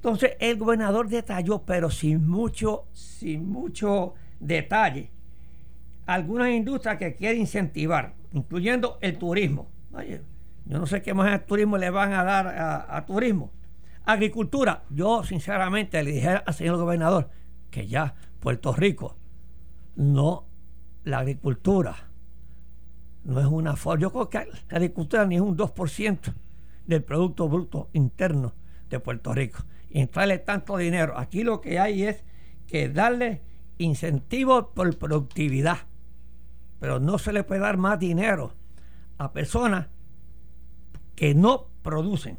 Entonces 0.07 0.37
el 0.39 0.57
gobernador 0.57 1.09
detalló, 1.09 1.65
pero 1.67 1.91
sin 1.91 2.29
mucho, 2.29 2.85
sin 2.93 3.49
mucho 3.49 4.15
detalle, 4.39 5.11
algunas 6.07 6.51
industrias 6.51 6.97
que 6.97 7.17
quiere 7.17 7.39
incentivar, 7.39 8.15
incluyendo 8.33 8.99
el 9.01 9.19
turismo. 9.19 9.69
yo 10.65 10.79
no 10.79 10.87
sé 10.87 11.03
qué 11.03 11.13
más 11.13 11.45
turismo 11.45 11.77
le 11.77 11.91
van 11.91 12.13
a 12.13 12.23
dar 12.23 12.47
a, 12.89 13.05
turismo. 13.05 13.51
Agricultura, 14.05 14.85
yo 14.91 15.25
sinceramente 15.25 16.01
le 16.05 16.13
dije 16.13 16.41
al 16.47 16.55
señor 16.55 16.77
gobernador 16.77 17.29
que 17.69 17.89
ya 17.89 18.15
Puerto 18.39 18.73
Rico 18.75 19.17
no, 19.97 20.47
la 21.03 21.19
agricultura 21.19 21.97
no 23.25 23.41
es 23.41 23.47
una 23.47 23.75
forma. 23.75 24.03
Yo 24.03 24.13
creo 24.13 24.31
que 24.31 24.39
la 24.39 24.77
agricultura 24.77 25.27
ni 25.27 25.35
es 25.35 25.41
un 25.41 25.57
2% 25.57 26.33
del 26.87 27.03
Producto 27.03 27.49
Bruto 27.49 27.89
Interno 27.93 28.55
de 28.91 29.01
Puerto 29.01 29.35
Rico. 29.35 29.65
Y 29.91 30.01
entrarle 30.01 30.39
tanto 30.39 30.77
dinero. 30.77 31.19
Aquí 31.19 31.45
lo 31.45 31.61
que 31.61 31.79
hay 31.79 32.05
es 32.05 32.25
que 32.67 32.89
darle 32.89 33.43
incentivos 33.79 34.67
por 34.75 34.97
productividad 34.99 35.79
pero 36.81 37.01
no 37.01 37.19
se 37.19 37.33
le 37.33 37.45
puede 37.45 37.61
dar 37.61 37.77
más 37.77 37.99
dinero 37.99 38.53
a 39.19 39.33
personas 39.33 39.89
que 41.15 41.35
no 41.35 41.69
producen. 41.83 42.39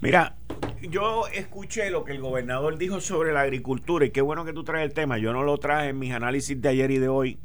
Mira, 0.00 0.36
yo 0.80 1.26
escuché 1.28 1.90
lo 1.90 2.04
que 2.04 2.12
el 2.12 2.20
gobernador 2.20 2.78
dijo 2.78 3.00
sobre 3.00 3.32
la 3.32 3.42
agricultura 3.42 4.04
y 4.04 4.10
qué 4.10 4.20
bueno 4.20 4.44
que 4.44 4.52
tú 4.52 4.64
traes 4.64 4.86
el 4.86 4.94
tema. 4.94 5.18
Yo 5.18 5.32
no 5.32 5.42
lo 5.42 5.58
traje 5.58 5.88
en 5.88 5.98
mis 5.98 6.12
análisis 6.12 6.60
de 6.60 6.68
ayer 6.68 6.90
y 6.90 6.98
de 6.98 7.08
hoy. 7.08 7.38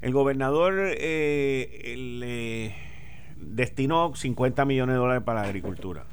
El 0.00 0.12
gobernador 0.12 0.74
eh, 0.78 1.94
le 1.96 2.74
destinó 3.42 4.14
50 4.14 4.64
millones 4.64 4.94
de 4.94 4.98
dólares 4.98 5.22
para 5.24 5.42
la 5.42 5.48
agricultura. 5.48 6.04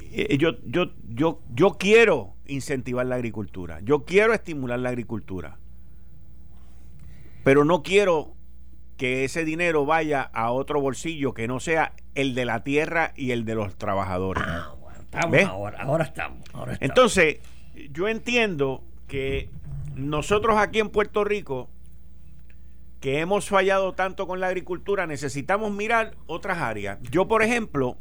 Eh, 0.00 0.38
yo, 0.38 0.52
yo, 0.64 0.92
yo, 1.08 1.40
yo 1.54 1.76
quiero 1.78 2.34
incentivar 2.46 3.06
la 3.06 3.16
agricultura. 3.16 3.80
Yo 3.82 4.04
quiero 4.04 4.32
estimular 4.32 4.78
la 4.78 4.90
agricultura. 4.90 5.58
Pero 7.44 7.64
no 7.64 7.82
quiero 7.82 8.34
que 8.96 9.24
ese 9.24 9.44
dinero 9.44 9.84
vaya 9.84 10.22
a 10.22 10.50
otro 10.50 10.80
bolsillo 10.80 11.34
que 11.34 11.46
no 11.46 11.60
sea 11.60 11.92
el 12.14 12.34
de 12.34 12.44
la 12.44 12.64
tierra 12.64 13.12
y 13.14 13.32
el 13.32 13.44
de 13.44 13.54
los 13.54 13.76
trabajadores. 13.76 14.42
Ah, 14.46 14.74
ahora, 15.48 15.82
ahora 15.82 16.04
estamos, 16.04 16.40
Entonces, 16.80 17.38
yo 17.92 18.08
entiendo 18.08 18.82
que 19.06 19.50
nosotros 19.94 20.56
aquí 20.58 20.78
en 20.78 20.90
Puerto 20.90 21.24
Rico, 21.24 21.70
que 23.00 23.20
hemos 23.20 23.48
fallado 23.48 23.94
tanto 23.94 24.26
con 24.26 24.40
la 24.40 24.48
agricultura, 24.48 25.06
necesitamos 25.06 25.72
mirar 25.72 26.16
otras 26.26 26.58
áreas. 26.58 26.98
Yo, 27.10 27.28
por 27.28 27.42
ejemplo, 27.42 27.98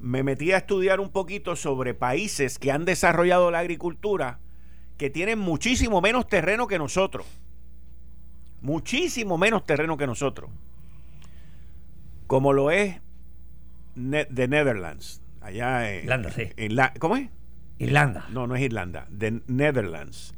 me 0.00 0.22
metí 0.22 0.52
a 0.52 0.58
estudiar 0.58 1.00
un 1.00 1.10
poquito 1.10 1.56
sobre 1.56 1.94
países 1.94 2.58
que 2.58 2.70
han 2.70 2.84
desarrollado 2.84 3.50
la 3.50 3.60
agricultura 3.60 4.38
que 4.96 5.10
tienen 5.10 5.38
muchísimo 5.38 6.00
menos 6.00 6.26
terreno 6.28 6.66
que 6.66 6.78
nosotros. 6.78 7.26
Muchísimo 8.60 9.36
menos 9.36 9.64
terreno 9.64 9.96
que 9.96 10.06
nosotros. 10.06 10.50
Como 12.26 12.52
lo 12.52 12.70
es 12.70 13.00
de 13.94 14.48
Netherlands. 14.48 15.22
Allá 15.40 15.92
en 15.92 16.04
Irlanda, 16.04 16.30
sí. 16.30 16.48
¿Cómo 16.98 17.16
es? 17.16 17.28
Irlanda. 17.78 18.26
No, 18.30 18.46
no 18.46 18.56
es 18.56 18.62
Irlanda. 18.62 19.06
De 19.10 19.42
Netherlands. 19.46 20.34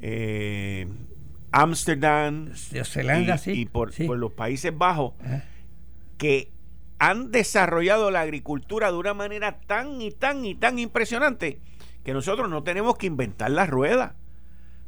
Eh, 0.00 0.86
Amsterdam. 1.54 2.50
y, 2.52 3.38
sí. 3.38 3.52
Y 3.52 3.66
por, 3.66 3.92
los 4.16 4.32
Países 4.32 4.76
Bajos. 4.76 5.14
Que 6.18 6.50
han 6.98 7.30
desarrollado 7.30 8.10
la 8.10 8.20
agricultura 8.20 8.90
de 8.90 8.98
una 8.98 9.14
manera 9.14 9.60
tan 9.60 10.00
y 10.00 10.10
tan 10.10 10.44
y 10.44 10.54
tan 10.54 10.78
impresionante 10.78 11.60
que 12.04 12.12
nosotros 12.12 12.48
no 12.48 12.62
tenemos 12.62 12.96
que 12.96 13.06
inventar 13.06 13.50
la 13.50 13.66
rueda. 13.66 14.14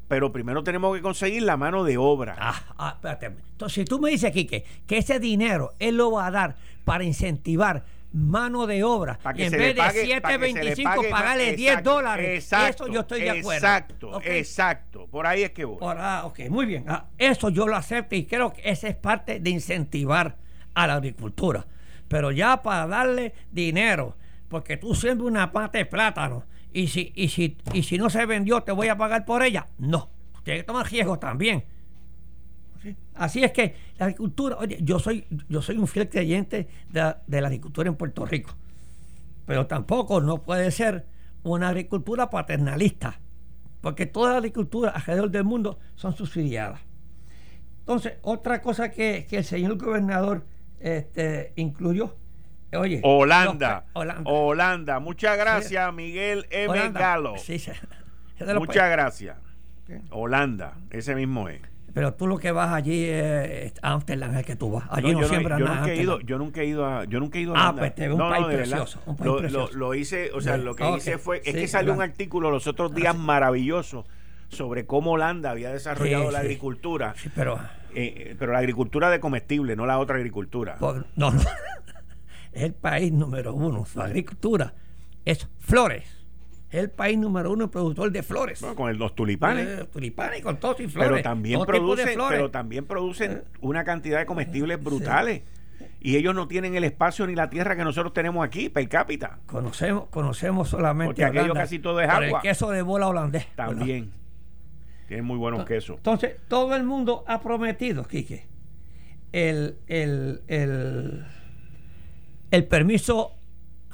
Pero 0.09 0.33
primero 0.33 0.63
tenemos 0.63 0.95
que 0.95 1.03
conseguir 1.03 1.43
la 1.43 1.57
mano 1.57 1.83
de 1.83 1.99
obra. 1.99 2.37
Ah, 2.39 2.63
ah 2.79 2.93
espérate. 2.95 3.27
Entonces, 3.27 3.75
si 3.75 3.85
tú 3.85 3.99
me 3.99 4.11
dices 4.11 4.31
aquí 4.31 4.47
que, 4.47 4.65
que 4.87 4.99
ese 4.99 5.19
dinero 5.19 5.73
él 5.79 5.97
lo 5.97 6.13
va 6.13 6.27
a 6.27 6.31
dar 6.31 6.57
para 6.85 7.05
incentivar 7.05 7.85
mano 8.13 8.67
de 8.67 8.83
obra 8.83 9.19
en 9.37 9.51
vez 9.51 9.75
de 9.75 9.83
7.25 9.83 11.11
pagarle 11.11 11.55
10 11.55 11.83
dólares, 11.83 12.53
eso 12.53 12.89
yo 12.89 13.01
estoy 13.01 13.23
de 13.23 13.31
acuerdo. 13.31 13.67
Exacto, 13.67 14.21
exacto. 14.25 15.07
Por 15.07 15.27
ahí 15.27 15.43
es 15.43 15.51
que 15.51 15.65
voy. 15.65 15.79
ah, 15.83 16.23
ok, 16.25 16.41
muy 16.49 16.67
bien. 16.67 16.85
Ah, 16.89 17.07
eso 17.19 17.51
yo 17.51 17.67
lo 17.67 17.77
acepto 17.77 18.15
y 18.15 18.25
creo 18.25 18.53
que 18.53 18.63
esa 18.65 18.89
es 18.89 18.97
parte 18.97 19.41
de 19.41 19.51
incentivar 19.51 20.37
a 20.75 20.87
la 20.87 20.95
agricultura. 20.95 21.67
Pero 22.09 22.31
ya 22.31 22.63
para 22.63 22.87
darle 22.87 23.35
dinero, 23.51 24.17
porque 24.49 24.77
tú 24.77 24.95
siembras 24.95 25.29
una 25.29 25.53
pata 25.53 25.79
de 25.79 25.87
plátano 25.87 26.45
y 26.73 26.89
si, 26.89 27.13
y 27.15 27.29
si, 27.29 27.57
y 27.73 27.83
si 27.83 27.99
no 27.99 28.11
se 28.11 28.25
vendió 28.27 28.63
te 28.63 28.73
voy 28.73 28.89
a 28.89 28.97
pagar 28.97 29.25
por 29.25 29.43
ella, 29.43 29.67
no. 29.79 30.11
Tienes 30.45 30.63
que 30.63 30.67
tomar 30.67 30.89
riesgos 30.89 31.19
también. 31.19 31.65
Así 33.15 33.43
es 33.43 33.53
que 33.53 33.75
la 33.99 34.07
agricultura, 34.07 34.57
oye, 34.59 34.79
yo 34.83 34.99
soy, 34.99 35.27
yo 35.49 35.63
soy 35.63 35.79
un 35.79 35.87
fiel 35.87 36.09
creyente 36.09 36.69
de, 36.91 37.15
de, 37.27 37.41
la 37.41 37.49
agricultura 37.49 37.89
en 37.89 37.97
Puerto 37.97 38.27
Rico, 38.27 38.51
pero 39.47 39.67
tampoco 39.67 40.21
no 40.21 40.43
puede 40.43 40.71
ser 40.71 41.07
una 41.43 41.69
agricultura 41.69 42.29
paternalista, 42.31 43.21
porque 43.81 44.07
toda 44.07 44.33
la 44.33 44.37
agricultura 44.39 44.91
alrededor 44.91 45.31
del 45.31 45.45
mundo 45.45 45.79
son 45.95 46.17
subsidiadas. 46.17 46.81
Entonces, 47.81 48.15
otra 48.23 48.61
cosa 48.61 48.91
que, 48.91 49.27
que 49.31 49.39
el 49.39 49.45
señor 49.45 49.79
gobernador 49.79 50.45
este, 50.81 51.53
incluyó. 51.57 52.17
Oye, 52.73 53.01
Holanda, 53.05 53.85
Holanda. 53.95 54.99
Muchas 54.99 55.39
gracias, 55.39 55.95
Miguel 55.95 56.47
M. 56.51 56.91
Galo. 56.91 57.35
Muchas 58.59 58.91
gracias. 58.91 59.37
Holanda, 60.11 60.75
ese 60.91 61.15
mismo 61.15 61.49
es. 61.49 61.61
Pero 61.97 62.13
tú 62.13 62.27
lo 62.27 62.37
que 62.37 62.53
vas 62.53 62.75
allí 62.75 63.05
es 63.05 63.73
Amsterdam, 63.81 64.37
es 64.37 64.45
que 64.45 64.55
tú 64.55 64.71
vas. 64.71 64.85
Allí 64.91 65.15
no, 65.15 65.23
yo 65.23 65.29
siembras 65.29 65.59
yo 65.59 65.67
Nunca 65.67 65.91
he 65.91 65.97
ido, 65.97 66.21
yo 66.21 66.37
nunca 66.37 66.61
he 66.61 66.67
ido 66.67 66.85
a, 66.85 67.05
yo 67.07 67.21
nunca 67.21 67.39
he 67.39 67.41
ido 67.41 67.57
a 67.57 67.69
Ah, 67.69 67.75
pues 67.75 67.95
te 67.95 68.13
un 68.13 68.19
país 68.19 68.45
precioso. 68.45 69.01
Un 69.07 69.17
país 69.17 69.27
lo, 69.27 69.39
precioso. 69.39 69.79
Lo, 69.79 69.95
hice, 69.95 70.31
o 70.35 70.43
sea, 70.43 70.59
lo 70.59 70.77
que 70.77 70.87
hice 70.91 71.17
fue, 71.17 71.41
es 71.43 71.55
que 71.55 71.67
salió 71.67 71.95
un 71.95 72.03
artículo 72.03 72.51
los 72.51 72.67
otros 72.67 72.95
días 72.95 73.15
ah, 73.15 73.19
maravilloso 73.19 74.05
sobre 74.51 74.85
cómo 74.85 75.13
Holanda 75.13 75.51
había 75.51 75.73
desarrollado 75.73 76.31
la 76.31 76.41
agricultura. 76.41 77.15
pero 77.35 77.59
eh, 77.95 78.37
pero 78.39 78.53
la 78.53 78.59
agricultura 78.59 79.09
de 79.09 79.19
comestible, 79.19 79.75
no 79.75 79.87
la 79.87 79.99
otra 79.99 80.17
agricultura. 80.17 80.77
no, 80.79 81.31
no. 81.31 81.33
Es 82.53 82.63
el 82.63 82.75
país 82.75 83.11
número 83.11 83.55
uno. 83.55 83.87
Su 83.87 84.03
agricultura 84.03 84.75
es 85.25 85.49
flores. 85.61 86.26
Es 86.71 86.81
el 86.81 86.91
país 86.91 87.17
número 87.17 87.53
uno 87.53 87.71
productor 87.71 88.11
de 88.11 88.23
flores. 88.23 88.61
con 88.75 88.99
los 88.99 89.15
tulipanes. 89.15 89.67
Eh, 89.67 89.85
tulipanes 89.93 90.43
con 90.43 90.57
todo 90.59 90.77
y 90.81 90.89
flores. 90.89 91.11
Pero 91.11 91.23
también 91.23 91.65
producen, 91.65 92.19
pero 92.29 92.51
también 92.51 92.85
producen 92.85 93.33
eh. 93.33 93.43
una 93.61 93.85
cantidad 93.85 94.19
de 94.19 94.27
comestibles 94.27 94.83
brutales. 94.83 95.43
Y 96.01 96.17
ellos 96.17 96.35
no 96.35 96.47
tienen 96.49 96.75
el 96.77 96.85
espacio 96.85 97.27
ni 97.27 97.35
la 97.35 97.51
tierra 97.51 97.77
que 97.77 97.85
nosotros 97.85 98.13
tenemos 98.13 98.45
aquí, 98.45 98.69
per 98.69 98.89
cápita. 98.89 99.39
Conocemos, 99.47 100.09
conocemos 100.09 100.69
solamente. 100.69 101.09
Porque 101.09 101.25
aquello 101.25 101.55
casi 101.55 101.79
todo 101.79 102.01
es 102.01 102.09
agua. 102.09 102.25
el 102.27 102.43
queso 102.43 102.71
de 102.71 102.83
bola 102.83 103.09
holandés. 103.09 103.47
También. 103.55 104.13
Tiene 105.09 105.23
muy 105.23 105.37
buenos 105.37 105.65
quesos. 105.65 105.97
Entonces, 105.97 106.37
todo 106.49 106.75
el 106.75 106.85
mundo 106.85 107.25
ha 107.27 107.41
prometido, 107.41 108.05
Quique, 108.05 108.47
el, 109.33 109.79
el, 109.87 110.41
el, 112.51 112.65
permiso 112.67 113.35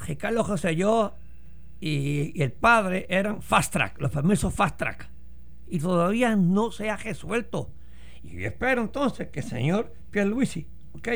que 0.07 0.16
Carlos 0.16 0.47
José 0.47 0.75
yo 0.75 1.14
y, 1.85 2.41
el 2.41 2.53
padre 2.53 3.07
eran 3.09 3.43
fast 3.43 3.72
track, 3.72 4.01
los 4.01 4.12
permisos 4.12 4.55
fast 4.55 4.78
track. 4.78 5.09
Y 5.66 5.80
todavía 5.80 6.37
no 6.37 6.70
se 6.70 6.89
ha 6.89 6.97
resuelto. 6.97 7.72
Y 8.22 8.41
yo 8.41 8.47
espero 8.47 8.83
entonces 8.83 9.30
que 9.30 9.41
el 9.41 9.47
señor 9.47 9.93
Pierluisi, 10.12 10.68
¿ok? 10.93 11.09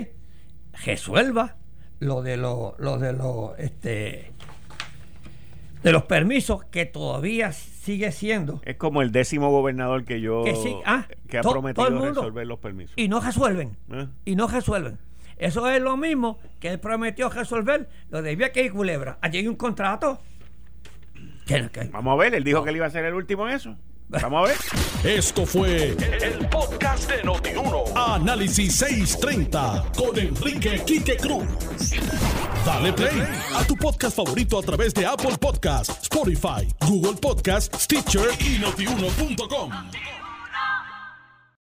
Resuelva 0.85 1.57
lo 2.01 2.21
de 2.21 2.37
lo, 2.37 2.75
lo 2.79 2.99
de 2.99 3.13
lo, 3.13 3.55
este, 3.57 4.33
de 5.85 5.93
los 5.93 6.03
permisos 6.03 6.65
que 6.65 6.85
todavía 6.85 7.53
sigue 7.53 8.11
siendo. 8.11 8.61
Es 8.65 8.75
como 8.77 9.03
el 9.03 9.13
décimo 9.13 9.51
gobernador 9.51 10.05
que 10.05 10.21
yo 10.21 10.43
que, 10.43 10.53
ah, 10.85 11.07
ha 11.07 11.43
prometido 11.43 12.01
resolver 12.01 12.45
los 12.45 12.59
permisos. 12.59 12.95
Y 12.97 13.07
no 13.07 13.21
resuelven. 13.21 13.77
¿Eh? 13.93 14.09
Y 14.25 14.35
no 14.35 14.49
resuelven. 14.49 14.99
Eso 15.37 15.71
es 15.71 15.81
lo 15.81 15.97
mismo 15.97 16.41
que 16.59 16.71
él 16.71 16.81
prometió 16.81 17.29
resolver 17.29 17.89
lo 18.11 18.21
de 18.21 18.35
Vía 18.35 18.51
que 18.51 18.69
Culebra. 18.71 19.19
Allí 19.21 19.39
hay 19.39 19.47
un 19.47 19.55
contrato. 19.55 20.19
Vamos 21.93 22.13
a 22.13 22.17
ver, 22.17 22.35
él 22.35 22.45
dijo 22.45 22.65
que 22.65 22.71
él 22.71 22.77
iba 22.77 22.87
a 22.87 22.91
ser 22.91 23.05
el 23.05 23.15
último 23.15 23.49
en 23.49 23.55
eso. 23.55 23.77
Vamos 24.09 24.45
a 24.45 24.49
ver. 24.49 24.57
Esto 25.19 25.47
fue 25.47 25.91
el, 25.91 26.49
podcast 26.49 27.11
de 27.11 27.23
Notiuno. 27.25 27.85
Análisis 27.95 28.77
630 28.77 29.93
con 29.97 30.19
Enrique 30.19 30.83
Quique 30.87 31.17
Cruz. 31.17 31.47
Dale 32.65 32.93
play 32.93 33.23
a 33.55 33.65
tu 33.65 33.77
podcast 33.77 34.17
favorito 34.17 34.59
a 34.59 34.63
través 34.63 34.95
de 34.95 35.07
Apple 35.07 35.37
Podcasts, 35.41 36.03
Spotify, 36.03 36.69
Google 36.87 37.15
Podcasts, 37.21 37.85
Stitcher 37.85 38.29
y 38.41 38.59
notiuno.com. 38.59 39.71